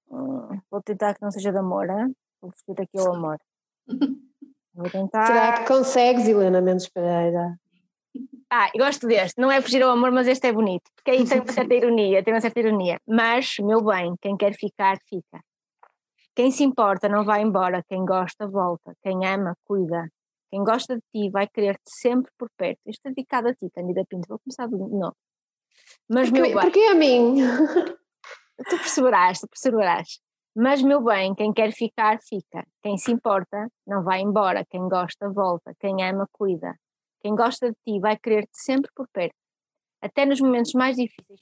Uh, 0.07 0.59
vou 0.71 0.81
tentar 0.81 1.13
que 1.13 1.21
não 1.21 1.29
seja 1.29 1.51
de 1.51 1.59
amor, 1.59 1.87
hein? 1.87 2.15
vou 2.41 2.51
fugir 2.51 2.81
aqui 2.81 2.99
ao 2.99 3.13
amor. 3.15 3.37
Vou 4.73 4.89
tentar. 4.89 5.25
Será 5.25 5.59
que 5.59 5.67
consegues, 5.67 6.25
Helena 6.25 6.61
Mendes 6.61 6.87
Pereira? 6.87 7.59
Ah, 8.49 8.69
eu 8.73 8.85
gosto 8.85 9.05
deste. 9.07 9.41
Não 9.41 9.51
é 9.51 9.61
fugir 9.61 9.83
ao 9.83 9.91
amor, 9.91 10.09
mas 10.09 10.25
este 10.25 10.47
é 10.47 10.53
bonito. 10.53 10.89
Porque 10.95 11.11
aí 11.11 11.27
tem 11.27 11.41
uma 11.41 11.51
certa 11.51 11.73
ironia, 11.73 12.23
tem 12.23 12.33
uma 12.33 12.39
certa 12.39 12.59
ironia. 12.59 12.97
Mas, 13.05 13.55
meu 13.59 13.83
bem, 13.83 14.15
quem 14.21 14.37
quer 14.37 14.53
ficar, 14.53 14.97
fica. 15.09 15.43
Quem 16.33 16.49
se 16.49 16.63
importa 16.63 17.09
não 17.09 17.25
vai 17.25 17.41
embora, 17.41 17.83
quem 17.89 18.05
gosta, 18.05 18.47
volta. 18.47 18.95
Quem 19.03 19.25
ama, 19.25 19.53
cuida. 19.65 20.07
Quem 20.49 20.63
gosta 20.63 20.95
de 20.95 21.01
ti 21.11 21.29
vai 21.29 21.47
querer-te 21.47 21.91
sempre 22.01 22.31
por 22.37 22.49
perto. 22.57 22.79
Isto 22.87 23.07
é 23.07 23.09
dedicado 23.09 23.49
a 23.49 23.53
ti, 23.53 23.69
Candida 23.75 24.05
Pinto. 24.07 24.29
Vou 24.29 24.39
começar 24.39 24.67
de 24.67 24.77
novo. 24.77 25.15
Mas, 26.07 26.29
porque, 26.29 26.41
meu 26.41 26.55
bem. 26.55 26.61
Porque 26.61 26.79
a 26.79 26.95
mim? 26.95 27.35
Tu 28.67 28.77
perceberás, 28.77 29.39
tu 29.39 29.47
perceberás. 29.47 30.19
Mas, 30.53 30.81
meu 30.81 31.01
bem, 31.01 31.33
quem 31.33 31.53
quer 31.53 31.71
ficar, 31.71 32.19
fica. 32.19 32.67
Quem 32.81 32.97
se 32.97 33.09
importa, 33.09 33.71
não 33.87 34.03
vai 34.03 34.19
embora. 34.19 34.65
Quem 34.69 34.81
gosta, 34.89 35.29
volta. 35.29 35.73
Quem 35.79 36.03
ama, 36.03 36.27
cuida. 36.33 36.75
Quem 37.21 37.35
gosta 37.35 37.69
de 37.69 37.77
ti 37.85 37.99
vai 38.01 38.17
querer-te 38.17 38.61
sempre 38.61 38.91
por 38.93 39.07
perto. 39.13 39.35
Até 40.01 40.25
nos 40.25 40.41
momentos 40.41 40.73
mais 40.73 40.97
difíceis, 40.97 41.39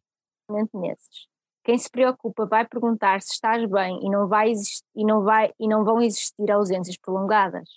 nesses. 0.73 1.27
Quem 1.63 1.77
se 1.77 1.89
preocupa 1.89 2.45
vai 2.45 2.67
perguntar 2.67 3.21
se 3.21 3.33
estás 3.33 3.65
bem 3.69 3.99
e 4.01 4.09
não, 4.09 4.27
vai 4.27 4.53
e, 4.95 5.05
não 5.05 5.23
vai, 5.23 5.51
e 5.59 5.67
não 5.67 5.83
vão 5.83 6.01
existir 6.01 6.49
ausências 6.51 6.97
prolongadas. 6.97 7.67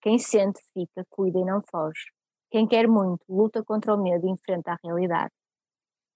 Quem 0.00 0.18
sente, 0.18 0.60
fica, 0.72 1.06
cuida 1.10 1.38
e 1.38 1.44
não 1.44 1.60
foge. 1.60 2.10
Quem 2.50 2.66
quer 2.66 2.88
muito, 2.88 3.22
luta 3.28 3.62
contra 3.62 3.94
o 3.94 4.02
medo 4.02 4.26
e 4.26 4.30
enfrenta 4.30 4.72
a 4.72 4.78
realidade. 4.82 5.32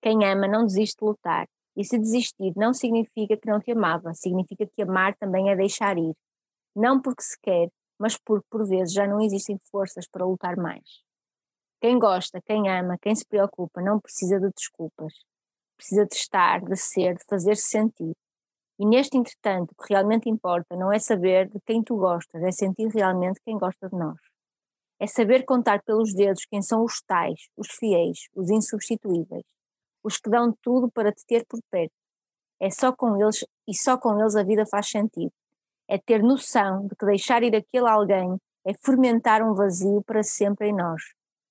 Quem 0.06 0.24
ama 0.24 0.46
não 0.46 0.64
desiste 0.64 1.00
de 1.00 1.04
lutar. 1.04 1.48
E 1.76 1.84
se 1.84 1.98
desistir 1.98 2.52
não 2.54 2.72
significa 2.72 3.36
que 3.36 3.50
não 3.50 3.58
te 3.58 3.72
amava, 3.72 4.14
significa 4.14 4.64
que 4.64 4.82
amar 4.82 5.16
também 5.16 5.50
é 5.50 5.56
deixar 5.56 5.98
ir. 5.98 6.14
Não 6.76 7.02
porque 7.02 7.24
se 7.24 7.36
quer, 7.42 7.68
mas 7.98 8.16
porque 8.16 8.46
por 8.48 8.64
vezes 8.68 8.94
já 8.94 9.04
não 9.04 9.20
existem 9.20 9.58
forças 9.68 10.06
para 10.06 10.24
lutar 10.24 10.56
mais. 10.56 11.02
Quem 11.80 11.98
gosta, 11.98 12.40
quem 12.40 12.70
ama, 12.70 12.96
quem 13.02 13.16
se 13.16 13.26
preocupa 13.26 13.82
não 13.82 13.98
precisa 13.98 14.38
de 14.38 14.48
desculpas. 14.56 15.12
Precisa 15.76 16.06
de 16.06 16.14
estar, 16.14 16.60
de 16.60 16.76
ser, 16.76 17.16
de 17.16 17.24
fazer-se 17.28 17.66
sentir. 17.66 18.14
E 18.78 18.86
neste 18.86 19.16
entretanto, 19.16 19.72
o 19.72 19.82
que 19.82 19.92
realmente 19.92 20.30
importa 20.30 20.76
não 20.76 20.92
é 20.92 21.00
saber 21.00 21.48
de 21.48 21.58
quem 21.66 21.82
tu 21.82 21.96
gostas, 21.96 22.40
é 22.44 22.52
sentir 22.52 22.86
realmente 22.94 23.40
quem 23.44 23.58
gosta 23.58 23.88
de 23.88 23.98
nós. 23.98 24.20
É 25.00 25.06
saber 25.08 25.44
contar 25.44 25.82
pelos 25.82 26.14
dedos 26.14 26.46
quem 26.48 26.62
são 26.62 26.84
os 26.84 27.02
tais, 27.02 27.48
os 27.56 27.66
fiéis, 27.72 28.28
os 28.36 28.48
insubstituíveis 28.50 29.44
os 30.06 30.18
que 30.18 30.30
dão 30.30 30.54
tudo 30.62 30.88
para 30.88 31.12
te 31.12 31.26
ter 31.26 31.44
por 31.48 31.58
perto. 31.68 31.92
É 32.60 32.70
só 32.70 32.94
com 32.94 33.20
eles 33.20 33.44
e 33.68 33.74
só 33.76 33.98
com 33.98 34.18
eles 34.20 34.36
a 34.36 34.44
vida 34.44 34.64
faz 34.64 34.88
sentido. 34.88 35.32
É 35.88 35.98
ter 35.98 36.22
noção 36.22 36.86
de 36.86 36.94
que 36.94 37.04
deixar 37.04 37.42
ir 37.42 37.54
aquele 37.56 37.88
alguém 37.88 38.38
é 38.64 38.72
fermentar 38.84 39.42
um 39.42 39.52
vazio 39.52 40.02
para 40.04 40.22
sempre 40.22 40.68
em 40.68 40.72
nós. 40.72 41.02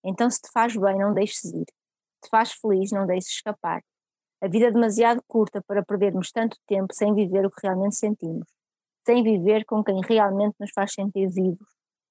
Então, 0.04 0.30
se 0.30 0.42
te 0.42 0.50
faz 0.54 0.76
bem, 0.76 0.98
não 0.98 1.14
deixes 1.14 1.44
ir. 1.46 1.66
Se 1.66 2.22
te 2.24 2.30
faz 2.30 2.54
feliz, 2.54 2.92
não 2.92 3.06
deixes 3.06 3.32
escapar. 3.32 3.82
A 4.42 4.48
vida 4.48 4.68
é 4.68 4.72
demasiado 4.72 5.22
curta 5.28 5.62
para 5.68 5.84
perdermos 5.84 6.32
tanto 6.32 6.58
tempo 6.66 6.94
sem 6.94 7.14
viver 7.14 7.46
o 7.46 7.52
que 7.52 7.62
realmente 7.64 7.96
sentimos, 7.96 8.48
sem 9.06 9.24
viver 9.24 9.66
com 9.66 9.84
quem 9.84 10.00
realmente 10.02 10.56
nos 10.60 10.72
faz 10.72 10.94
sentir 10.94 11.28
vivos, 11.30 11.68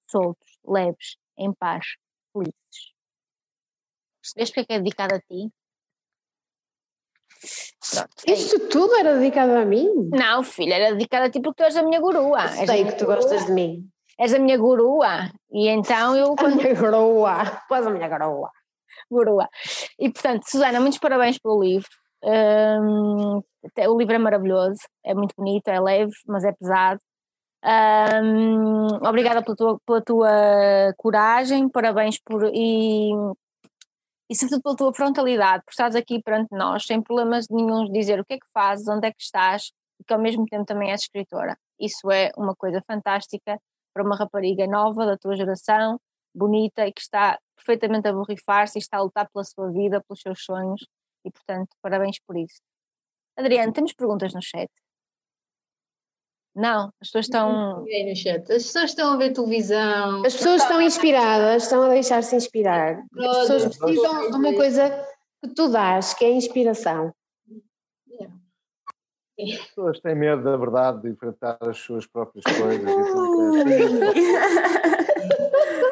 soltos, 0.09 0.59
leves, 0.63 1.17
em 1.37 1.53
paz, 1.53 1.85
felizes. 2.31 2.93
Percebeste 4.21 4.55
porque 4.55 4.73
é, 4.73 4.75
é 4.75 4.79
dedicado 4.79 5.15
a 5.15 5.19
ti? 5.19 5.51
Pronto, 7.91 8.09
é 8.27 8.33
Isto 8.33 8.59
tudo 8.69 8.95
era 8.95 9.17
dedicado 9.17 9.53
a 9.53 9.65
mim? 9.65 9.87
Não, 10.11 10.43
filha, 10.43 10.75
era 10.75 10.93
dedicado 10.93 11.25
a 11.25 11.29
ti 11.29 11.39
porque 11.39 11.63
tu 11.63 11.65
és 11.65 11.75
a 11.77 11.83
minha 11.83 11.99
gurua. 11.99 12.45
Eu 12.59 12.67
sei 12.67 12.85
que 12.85 12.93
tu 12.93 13.05
gurua. 13.05 13.15
gostas 13.15 13.45
de 13.45 13.51
mim. 13.51 13.87
És 14.19 14.33
a 14.33 14.39
minha 14.39 14.57
gurua. 14.57 15.29
E 15.51 15.67
então 15.67 16.15
eu. 16.15 16.35
A 16.37 16.49
minha 16.49 16.73
gurua. 16.73 17.61
Pois 17.67 17.85
a 17.85 17.89
minha 17.89 18.07
gurua. 18.07 18.49
Gurua. 19.09 19.47
E 19.99 20.09
portanto, 20.09 20.43
Susana, 20.49 20.79
muitos 20.79 20.99
parabéns 20.99 21.37
pelo 21.37 21.63
livro. 21.63 21.89
Um, 22.23 23.43
o 23.87 23.97
livro 23.97 24.15
é 24.15 24.17
maravilhoso, 24.17 24.79
é 25.03 25.13
muito 25.13 25.35
bonito, 25.37 25.67
é 25.67 25.79
leve, 25.79 26.13
mas 26.27 26.43
é 26.43 26.51
pesado. 26.53 26.99
Um, 27.63 28.87
obrigada 29.07 29.43
pela 29.43 29.55
tua, 29.55 29.79
pela 29.85 30.01
tua 30.01 30.93
coragem, 30.97 31.69
parabéns 31.69 32.19
por. 32.23 32.49
E 32.53 33.11
e 34.29 34.35
sobretudo 34.35 34.61
pela 34.63 34.75
tua 34.75 34.93
frontalidade, 34.93 35.63
por 35.63 35.71
estás 35.71 35.95
aqui 35.95 36.21
perante 36.21 36.49
nós, 36.51 36.85
sem 36.85 37.01
problemas 37.01 37.47
nenhum 37.49 37.85
de 37.85 37.91
dizer 37.91 38.19
o 38.19 38.25
que 38.25 38.35
é 38.35 38.37
que 38.39 38.47
fazes, 38.53 38.87
onde 38.87 39.07
é 39.07 39.11
que 39.11 39.21
estás 39.21 39.71
e 39.99 40.03
que 40.03 40.13
ao 40.13 40.19
mesmo 40.19 40.45
tempo 40.45 40.65
também 40.65 40.91
és 40.91 41.01
escritora. 41.01 41.57
Isso 41.79 42.09
é 42.11 42.31
uma 42.37 42.55
coisa 42.55 42.81
fantástica 42.81 43.59
para 43.93 44.03
uma 44.03 44.15
rapariga 44.15 44.67
nova 44.67 45.05
da 45.05 45.17
tua 45.17 45.35
geração, 45.35 45.99
bonita 46.33 46.85
e 46.87 46.91
que 46.91 47.01
está 47.01 47.39
perfeitamente 47.55 48.07
a 48.07 48.13
borrifar-se 48.13 48.77
e 48.77 48.81
está 48.81 48.97
a 48.97 49.01
lutar 49.01 49.29
pela 49.31 49.43
sua 49.43 49.69
vida, 49.71 50.01
pelos 50.07 50.21
seus 50.21 50.43
sonhos 50.43 50.85
e 51.23 51.31
portanto 51.31 51.69
parabéns 51.81 52.17
por 52.25 52.37
isso. 52.37 52.59
Adriano, 53.37 53.73
temos 53.73 53.93
perguntas 53.93 54.33
no 54.33 54.41
chat? 54.41 54.69
Não, 56.55 56.89
as 57.01 57.09
pessoas 57.09 57.25
estão. 57.25 57.81
no 57.81 58.15
chat. 58.15 58.41
As 58.43 58.63
pessoas 58.63 58.91
estão 58.91 59.13
a 59.13 59.17
ver 59.17 59.33
televisão. 59.33 60.25
As 60.25 60.33
pessoas 60.33 60.61
estão 60.61 60.81
inspiradas, 60.81 61.63
estão 61.63 61.83
a 61.83 61.89
deixar-se 61.89 62.35
inspirar. 62.35 63.03
As 63.17 63.37
pessoas 63.37 63.77
precisam 63.77 64.31
de 64.31 64.37
uma 64.37 64.53
coisa 64.53 64.89
que 65.43 65.49
tu 65.53 65.67
dás, 65.67 66.13
que 66.13 66.23
é 66.23 66.31
inspiração. 66.31 67.13
As 69.37 69.57
pessoas 69.67 69.99
têm 69.99 70.15
medo 70.15 70.43
da 70.43 70.55
verdade, 70.55 71.01
de 71.01 71.09
enfrentar 71.09 71.57
as 71.59 71.77
suas 71.77 72.07
próprias 72.07 72.45
coisas. 72.45 72.89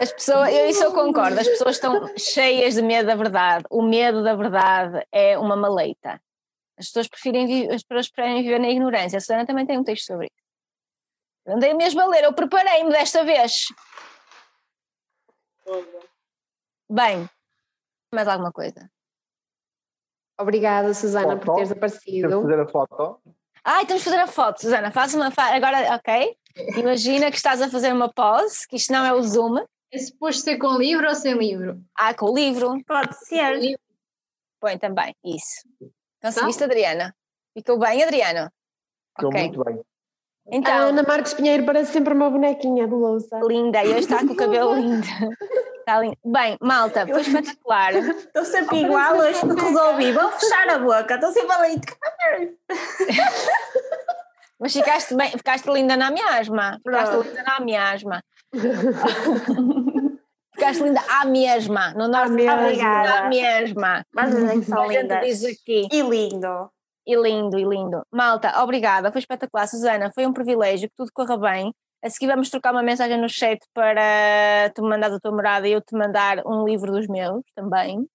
As 0.01 0.11
pessoas, 0.14 0.53
eu 0.53 0.70
isso 0.70 0.84
eu 0.84 0.91
concordo, 0.93 1.39
as 1.39 1.47
pessoas 1.47 1.76
estão 1.76 2.09
cheias 2.18 2.76
de 2.76 2.82
medo 2.82 3.07
da 3.07 3.16
verdade. 3.16 3.66
O 3.70 3.82
medo 3.82 4.24
da 4.24 4.36
verdade 4.36 5.05
é 5.11 5.38
uma 5.38 5.55
maleita. 5.55 6.22
As 6.78 6.88
pessoas 6.88 7.07
preferem, 7.07 7.70
as 7.70 7.84
pessoas 7.84 8.09
preferem 8.09 8.43
viver 8.43 8.59
na 8.59 8.70
ignorância. 8.70 9.18
A 9.18 9.22
Susana 9.22 9.45
também 9.45 9.66
tem 9.66 9.78
um 9.78 9.84
texto 9.84 10.07
sobre 10.07 10.28
isso. 10.28 10.42
Andei 11.45 11.73
mesmo 11.73 11.99
a 12.01 12.05
ler, 12.05 12.23
eu 12.23 12.33
preparei-me 12.33 12.89
desta 12.91 13.23
vez. 13.23 13.65
Bem, 16.89 17.29
mais 18.13 18.27
alguma 18.27 18.51
coisa? 18.51 18.89
Obrigada, 20.39 20.93
Susana, 20.93 21.33
foto. 21.35 21.45
por 21.45 21.55
teres 21.55 21.71
aparecido. 21.71 22.27
Temos 22.29 22.43
fazer 22.49 22.59
a 22.61 22.67
foto. 22.67 23.21
Ai, 23.63 23.85
temos 23.85 24.03
que 24.03 24.09
fazer 24.09 24.21
a 24.21 24.27
foto, 24.27 24.61
Susana. 24.61 24.91
Faz 24.91 25.13
uma. 25.13 25.27
Agora, 25.37 25.95
ok. 25.95 26.37
Imagina 26.77 27.29
que 27.31 27.37
estás 27.37 27.61
a 27.61 27.69
fazer 27.69 27.93
uma 27.93 28.11
pose, 28.11 28.67
que 28.67 28.75
isto 28.75 28.91
não 28.91 29.05
é 29.05 29.13
o 29.13 29.21
Zoom, 29.23 29.65
É 29.91 29.97
suposto 29.97 30.43
ser 30.43 30.57
com 30.57 30.77
livro 30.77 31.07
ou 31.07 31.15
sem 31.15 31.33
livro? 31.33 31.81
Ah, 31.95 32.13
com 32.13 32.27
o 32.31 32.35
livro. 32.35 32.83
Pode 32.85 33.15
ser. 33.25 33.57
Livro. 33.57 33.81
Põe 34.59 34.77
também, 34.77 35.15
isso. 35.23 35.67
Conseguiste, 36.21 36.63
Adriana? 36.63 37.15
Ficou 37.57 37.77
bem, 37.77 38.01
Adriana? 38.03 38.51
Ficou 39.15 39.29
Ok. 39.29 39.41
muito 39.41 39.63
bem. 39.63 39.83
A 40.51 40.55
Então, 40.55 40.89
Ana 40.89 41.03
Marques 41.03 41.33
Pinheiro 41.33 41.63
parece 41.65 41.93
sempre 41.93 42.13
uma 42.13 42.29
bonequinha 42.29 42.85
de 42.87 42.93
louça. 42.93 43.39
linda, 43.47 43.83
e 43.83 43.89
hoje 43.89 43.99
está 43.99 44.19
com 44.19 44.33
o 44.33 44.35
cabelo 44.35 44.75
lindo. 44.75 45.07
Está 45.79 45.99
lindo. 46.01 46.17
Bem, 46.25 46.57
malta, 46.61 47.05
foi 47.07 47.21
espetacular. 47.21 47.93
Estou 47.95 48.43
sempre 48.45 48.77
igual, 48.81 49.17
hoje 49.17 49.39
resolvi. 49.45 50.11
Vou 50.11 50.29
fechar 50.31 50.69
a 50.69 50.79
boca. 50.79 51.15
Estou 51.15 51.31
sempre 51.31 51.51
ali. 51.55 51.81
Mas 54.59 54.73
ficaste 54.73 55.15
bem, 55.15 55.31
ficaste 55.31 55.65
linda 55.71 55.95
na 55.97 56.11
mesma. 56.11 56.79
Ficaste 56.83 57.15
linda 57.15 57.43
na 57.43 57.59
mesma. 57.59 58.23
Ficaste 60.53 60.83
linda 60.83 61.01
à 61.09 61.25
mesma. 61.25 61.93
No 61.95 62.07
norte 62.07 62.31
mesma. 62.31 63.17
à 63.17 63.27
mesma. 63.29 64.05
Mas 64.13 64.29
dizer 64.29 64.59
que 64.59 64.65
são 64.65 64.81
A 64.83 64.87
lindas. 64.87 65.25
diz 65.25 65.43
aqui. 65.45 65.87
E 65.91 66.01
lindo. 66.01 66.69
E 67.05 67.15
lindo, 67.15 67.59
e 67.59 67.63
lindo. 67.63 68.01
Malta, 68.11 68.61
obrigada, 68.63 69.11
foi 69.11 69.19
espetacular. 69.19 69.67
Susana, 69.67 70.11
foi 70.13 70.25
um 70.25 70.33
privilégio, 70.33 70.89
que 70.89 70.95
tudo 70.95 71.11
corra 71.13 71.37
bem. 71.37 71.73
A 72.03 72.09
seguir 72.09 72.27
vamos 72.27 72.49
trocar 72.49 72.73
uma 72.73 72.83
mensagem 72.83 73.19
no 73.19 73.29
chat 73.29 73.59
para 73.73 74.69
tu 74.75 74.83
me 74.83 74.89
mandares 74.89 75.15
a 75.15 75.19
tua 75.19 75.31
morada 75.31 75.67
e 75.67 75.71
eu 75.71 75.81
te 75.81 75.95
mandar 75.95 76.45
um 76.45 76.65
livro 76.65 76.91
dos 76.91 77.07
meus 77.07 77.43
também. 77.55 78.05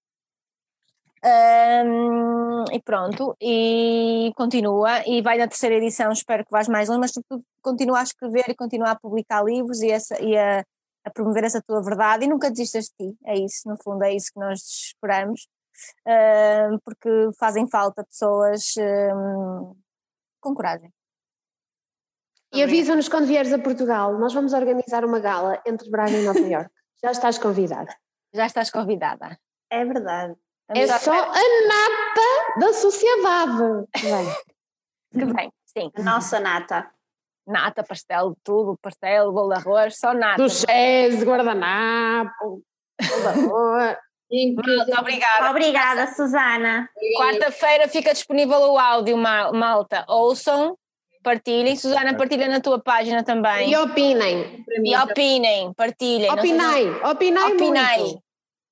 Ahm, 1.23 2.63
e 2.71 2.81
pronto, 2.81 3.35
e 3.41 4.31
continua, 4.37 5.03
e 5.05 5.21
vai 5.21 5.37
na 5.37 5.47
terceira 5.49 5.75
edição, 5.75 6.11
espero 6.13 6.45
que 6.45 6.51
vás 6.51 6.69
mais 6.69 6.87
longe, 6.87 7.01
mas 7.01 7.11
tu, 7.11 7.43
continua 7.61 7.99
a 7.99 8.03
escrever 8.03 8.45
e 8.47 8.55
continua 8.55 8.91
a 8.91 8.95
publicar 8.95 9.43
livros 9.43 9.81
e, 9.81 9.91
essa, 9.91 10.21
e 10.21 10.37
a, 10.37 10.63
a 11.03 11.09
promover 11.11 11.43
essa 11.43 11.61
tua 11.61 11.81
verdade 11.83 12.23
e 12.23 12.27
nunca 12.27 12.49
desistas 12.49 12.85
de 12.85 13.11
ti, 13.11 13.17
é 13.25 13.37
isso, 13.37 13.67
no 13.67 13.75
fundo 13.83 14.03
é 14.03 14.13
isso 14.13 14.31
que 14.33 14.39
nós 14.39 14.61
esperamos, 14.61 15.45
porque 16.83 17.29
fazem 17.39 17.69
falta 17.69 18.03
pessoas 18.03 18.73
com 20.41 20.55
coragem. 20.55 20.91
E 22.51 22.63
avisa-nos 22.63 23.07
quando 23.07 23.27
vieres 23.27 23.53
a 23.53 23.59
Portugal. 23.59 24.17
Nós 24.17 24.33
vamos 24.33 24.53
organizar 24.53 25.05
uma 25.05 25.19
gala 25.19 25.61
entre 25.65 25.89
Braga 25.89 26.11
e 26.11 26.25
Nova 26.25 26.39
Iorque. 26.39 26.73
Já 27.03 27.11
estás 27.11 27.37
convidada. 27.37 27.95
Já 28.33 28.45
estás 28.45 28.69
convidada. 28.69 29.39
É 29.69 29.85
verdade. 29.85 30.35
É 30.69 30.85
Vamos 30.85 31.01
só 31.01 31.13
a 31.13 31.27
nata 31.27 32.59
da 32.59 32.73
sociedade. 32.73 33.87
Bem, 34.01 34.35
que 35.13 35.33
vem, 35.33 35.51
sim. 35.65 35.91
A 35.95 36.03
nossa 36.03 36.39
nata. 36.39 36.91
Nata, 37.47 37.83
pastel, 37.83 38.35
tudo, 38.43 38.77
pastel, 38.79 39.31
bolo 39.31 39.53
de 39.53 39.59
arroz, 39.59 39.97
só 39.97 40.13
nata. 40.13 40.43
do 40.43 40.49
chés, 40.49 41.23
guardanapo, 41.23 42.61
soldador. 43.01 43.97
Malta, 44.55 44.99
obrigada. 45.01 45.49
Obrigada, 45.49 46.07
Susana. 46.13 46.87
Quarta-feira 47.17 47.87
fica 47.87 48.13
disponível 48.13 48.59
o 48.59 48.77
áudio, 48.77 49.17
ma- 49.17 49.51
malta. 49.51 50.05
Ouçam, 50.07 50.77
partilhem. 51.23 51.75
Susana, 51.75 52.15
partilha 52.15 52.47
na 52.47 52.59
tua 52.59 52.79
página 52.79 53.23
também. 53.23 53.71
E 53.71 53.75
opinem. 53.77 54.63
E 54.83 54.95
opinem, 54.97 55.73
partilhem. 55.73 56.27
Não 56.27 56.37
seja- 56.41 56.53
Opinai. 56.55 57.11
Opinai 57.11 57.53
muito. 57.53 58.23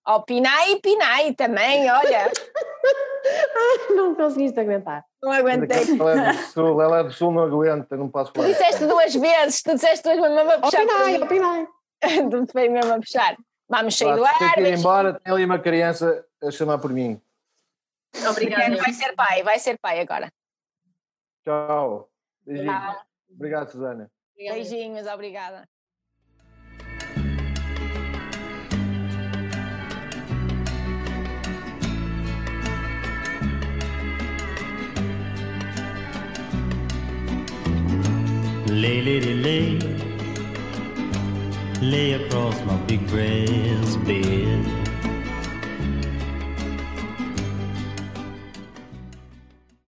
Opinai 0.08 0.72
e 0.72 0.80
pinai 0.82 1.34
também, 1.34 1.92
olha. 1.92 2.32
Não 3.90 4.16
conseguiste 4.16 4.58
aguentar. 4.60 5.04
Não 5.22 5.32
aguentei. 5.32 5.80
Ela 6.00 6.30
é 6.30 6.34
do 6.34 6.38
sul, 6.44 6.82
ela 6.82 7.00
é 7.00 7.04
do 7.04 7.12
sul, 7.12 7.32
não 7.32 7.44
aguenta, 7.44 7.98
não 7.98 8.08
posso 8.10 8.32
Tu 8.32 8.36
falar. 8.42 8.48
disseste 8.54 8.86
duas 8.86 9.14
vezes, 9.14 9.62
tu 9.62 9.74
disseste 9.74 10.04
duas 10.04 10.16
vezes, 10.18 10.36
mesmo 10.36 10.52
a 10.52 10.60
puxar. 10.60 10.84
Opinai, 10.84 11.22
opinai. 11.22 11.68
Tu 12.32 12.46
te 12.46 12.54
veio 12.54 12.72
mesmo 12.72 12.94
a 12.94 13.00
puxar. 13.00 13.36
Vamos 13.70 13.98
sair 13.98 14.16
do 14.16 14.24
Tem 14.24 14.48
ar. 14.48 14.54
que 14.54 14.62
ir 14.62 14.78
embora, 14.78 15.20
tem 15.20 15.34
ali 15.34 15.46
uma 15.46 15.60
criança 15.60 16.26
a 16.42 16.52
chamar 16.52 16.78
por 16.80 16.92
mim. 16.92 17.22
Obrigada. 18.30 18.78
Vai 18.78 18.94
ser 18.94 19.14
pai, 19.14 19.44
vai 19.44 19.60
ser 19.60 19.78
pai 19.78 20.00
agora. 20.00 20.32
Tchau. 21.44 22.10
Beijinho. 22.46 22.72
Tchau. 22.72 23.02
Obrigado, 23.30 23.72
Susana. 23.72 24.12
Beijinhos, 24.38 25.08
obrigada. 25.08 25.68
Lay, 38.70 39.02
lady, 39.02 39.34
lay, 39.34 39.80
lay 39.80 39.97
across 42.14 42.60
my 42.66 42.76
big 42.88 43.06
brass 43.08 43.96
bed. 43.98 44.77